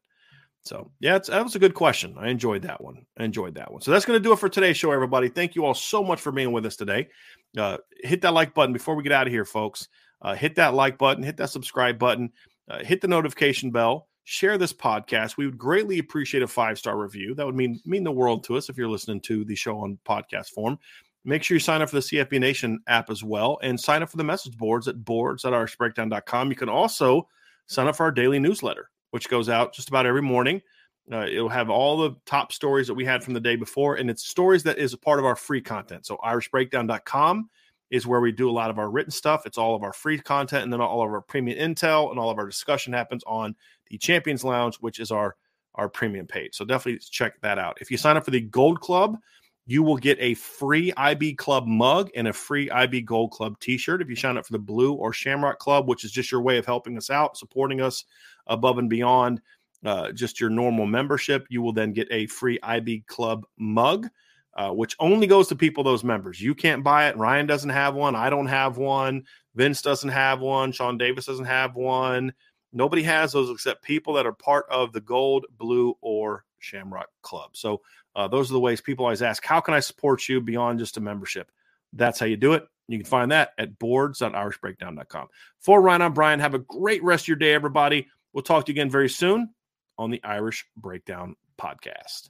So 0.63 0.91
yeah, 0.99 1.19
that 1.19 1.43
was 1.43 1.55
a 1.55 1.59
good 1.59 1.75
question. 1.75 2.15
I 2.17 2.29
enjoyed 2.29 2.63
that 2.63 2.81
one. 2.83 3.05
I 3.17 3.23
enjoyed 3.23 3.55
that 3.55 3.71
one. 3.71 3.81
So 3.81 3.91
that's 3.91 4.05
going 4.05 4.17
to 4.17 4.23
do 4.23 4.33
it 4.33 4.39
for 4.39 4.49
today's 4.49 4.77
show, 4.77 4.91
everybody. 4.91 5.29
Thank 5.29 5.55
you 5.55 5.63
all 5.63 5.73
so 5.73 6.03
much 6.03 6.19
for 6.19 6.31
being 6.31 6.51
with 6.51 6.65
us 6.65 6.75
today. 6.75 7.09
Uh, 7.57 7.77
hit 8.01 8.21
that 8.21 8.33
like 8.33 8.53
button 8.53 8.73
before 8.73 8.95
we 8.95 9.03
get 9.03 9.11
out 9.11 9.27
of 9.27 9.33
here, 9.33 9.45
folks. 9.45 9.89
Uh, 10.21 10.33
hit 10.33 10.55
that 10.55 10.73
like 10.73 10.97
button, 10.97 11.21
hit 11.21 11.37
that 11.37 11.49
subscribe 11.49 11.99
button, 11.99 12.31
uh, 12.69 12.79
hit 12.79 13.01
the 13.01 13.07
notification 13.07 13.71
bell, 13.71 14.07
share 14.23 14.57
this 14.57 14.73
podcast. 14.73 15.37
We 15.37 15.45
would 15.45 15.57
greatly 15.57 15.99
appreciate 15.99 16.43
a 16.43 16.47
five 16.47 16.79
star 16.79 16.97
review. 16.97 17.35
That 17.35 17.45
would 17.45 17.55
mean 17.55 17.79
mean 17.85 18.05
the 18.05 18.11
world 18.11 18.43
to 18.45 18.55
us 18.55 18.69
if 18.69 18.77
you're 18.77 18.89
listening 18.89 19.19
to 19.21 19.43
the 19.43 19.55
show 19.55 19.79
on 19.79 19.99
podcast 20.07 20.47
form. 20.47 20.79
Make 21.25 21.43
sure 21.43 21.55
you 21.55 21.59
sign 21.59 21.81
up 21.81 21.89
for 21.89 21.95
the 21.95 22.01
CFB 22.01 22.39
Nation 22.39 22.79
app 22.87 23.09
as 23.09 23.23
well 23.23 23.57
and 23.61 23.79
sign 23.79 24.03
up 24.03 24.09
for 24.09 24.17
the 24.17 24.23
message 24.23 24.57
boards 24.57 24.87
at 24.87 25.05
boards.irishbreakdown.com. 25.05 26.49
You 26.49 26.55
can 26.55 26.69
also 26.69 27.27
sign 27.67 27.87
up 27.87 27.95
for 27.95 28.03
our 28.03 28.11
daily 28.11 28.39
newsletter, 28.39 28.89
which 29.11 29.29
goes 29.29 29.47
out 29.47 29.73
just 29.73 29.87
about 29.87 30.05
every 30.05 30.21
morning. 30.21 30.61
Uh, 31.11 31.25
it'll 31.29 31.49
have 31.49 31.69
all 31.69 31.97
the 31.97 32.15
top 32.25 32.51
stories 32.51 32.87
that 32.87 32.93
we 32.93 33.05
had 33.05 33.23
from 33.23 33.33
the 33.33 33.39
day 33.39 33.55
before, 33.55 33.95
and 33.95 34.09
it's 34.09 34.25
stories 34.25 34.63
that 34.63 34.77
is 34.77 34.93
a 34.93 34.97
part 34.97 35.19
of 35.19 35.25
our 35.25 35.35
free 35.35 35.61
content. 35.61 36.05
So, 36.05 36.17
irishbreakdown.com 36.23 37.49
is 37.91 38.07
where 38.07 38.21
we 38.21 38.31
do 38.31 38.49
a 38.49 38.51
lot 38.51 38.69
of 38.69 38.79
our 38.79 38.89
written 38.89 39.11
stuff. 39.11 39.45
It's 39.45 39.57
all 39.57 39.75
of 39.75 39.83
our 39.83 39.91
free 39.91 40.17
content, 40.17 40.63
and 40.63 40.71
then 40.71 40.79
all 40.79 41.05
of 41.05 41.11
our 41.11 41.21
premium 41.21 41.57
intel 41.59 42.09
and 42.09 42.19
all 42.19 42.29
of 42.29 42.37
our 42.37 42.45
discussion 42.45 42.93
happens 42.93 43.21
on 43.27 43.55
the 43.87 43.97
Champions 43.97 44.43
Lounge, 44.43 44.77
which 44.77 44.99
is 44.99 45.11
our 45.11 45.35
our 45.75 45.89
premium 45.89 46.27
page. 46.27 46.55
So 46.55 46.65
definitely 46.65 46.99
check 46.99 47.41
that 47.41 47.57
out. 47.57 47.79
If 47.81 47.89
you 47.89 47.97
sign 47.97 48.15
up 48.15 48.25
for 48.25 48.31
the 48.31 48.41
Gold 48.41 48.79
Club, 48.79 49.17
you 49.65 49.81
will 49.83 49.97
get 49.97 50.17
a 50.19 50.33
free 50.33 50.91
IB 50.97 51.35
Club 51.35 51.65
mug 51.67 52.09
and 52.15 52.27
a 52.27 52.33
free 52.33 52.69
IB 52.69 53.01
Gold 53.01 53.31
Club 53.31 53.57
T-shirt. 53.59 54.01
If 54.01 54.09
you 54.09 54.15
sign 54.15 54.37
up 54.37 54.45
for 54.45 54.53
the 54.53 54.59
Blue 54.59 54.93
or 54.93 55.13
Shamrock 55.13 55.59
Club, 55.59 55.87
which 55.87 56.03
is 56.03 56.11
just 56.11 56.31
your 56.31 56.41
way 56.41 56.57
of 56.57 56.65
helping 56.65 56.97
us 56.97 57.09
out, 57.09 57.37
supporting 57.37 57.81
us 57.81 58.03
above 58.47 58.77
and 58.77 58.89
beyond 58.89 59.41
uh, 59.85 60.11
just 60.11 60.39
your 60.39 60.49
normal 60.49 60.85
membership, 60.85 61.45
you 61.49 61.61
will 61.61 61.73
then 61.73 61.93
get 61.93 62.07
a 62.11 62.27
free 62.27 62.59
IB 62.63 63.03
Club 63.07 63.45
mug. 63.57 64.07
Uh, 64.55 64.69
which 64.69 64.95
only 64.99 65.25
goes 65.25 65.47
to 65.47 65.55
people 65.55 65.83
those 65.83 66.03
members. 66.03 66.39
You 66.39 66.53
can't 66.53 66.83
buy 66.83 67.07
it. 67.07 67.17
Ryan 67.17 67.47
doesn't 67.47 67.71
have 67.71 67.95
one. 67.95 68.15
I 68.15 68.29
don't 68.29 68.45
have 68.45 68.77
one. 68.77 69.23
Vince 69.55 69.81
doesn't 69.81 70.11
have 70.11 70.41
one. 70.41 70.71
Sean 70.71 70.95
Davis 70.95 71.25
doesn't 71.25 71.45
have 71.45 71.75
one. 71.75 72.31
Nobody 72.71 73.01
has 73.01 73.31
those 73.31 73.49
except 73.49 73.83
people 73.83 74.13
that 74.13 74.27
are 74.27 74.33
part 74.33 74.67
of 74.69 74.93
the 74.93 75.01
gold, 75.01 75.47
blue, 75.57 75.95
or 76.01 76.45
shamrock 76.63 77.07
club. 77.21 77.51
So 77.53 77.81
uh, 78.15 78.27
those 78.27 78.49
are 78.49 78.53
the 78.53 78.59
ways 78.59 78.81
people 78.81 79.05
always 79.05 79.21
ask, 79.21 79.45
how 79.45 79.59
can 79.59 79.73
I 79.73 79.79
support 79.79 80.27
you 80.27 80.41
beyond 80.41 80.79
just 80.79 80.97
a 80.97 81.01
membership? 81.01 81.51
That's 81.93 82.19
how 82.19 82.25
you 82.25 82.37
do 82.37 82.53
it. 82.53 82.65
You 82.87 82.97
can 82.97 83.05
find 83.05 83.31
that 83.31 83.51
at 83.57 83.79
boards.irishbreakdown.com. 83.79 85.27
For 85.59 85.81
Ryan, 85.81 86.01
I'm 86.01 86.13
Brian. 86.13 86.39
Have 86.39 86.53
a 86.53 86.59
great 86.59 87.03
rest 87.03 87.25
of 87.25 87.27
your 87.29 87.37
day, 87.37 87.53
everybody. 87.53 88.07
We'll 88.33 88.43
talk 88.43 88.65
to 88.65 88.71
you 88.71 88.73
again 88.73 88.89
very 88.89 89.09
soon 89.09 89.49
on 89.97 90.09
the 90.09 90.21
Irish 90.23 90.65
Breakdown 90.75 91.35
podcast. 91.59 92.29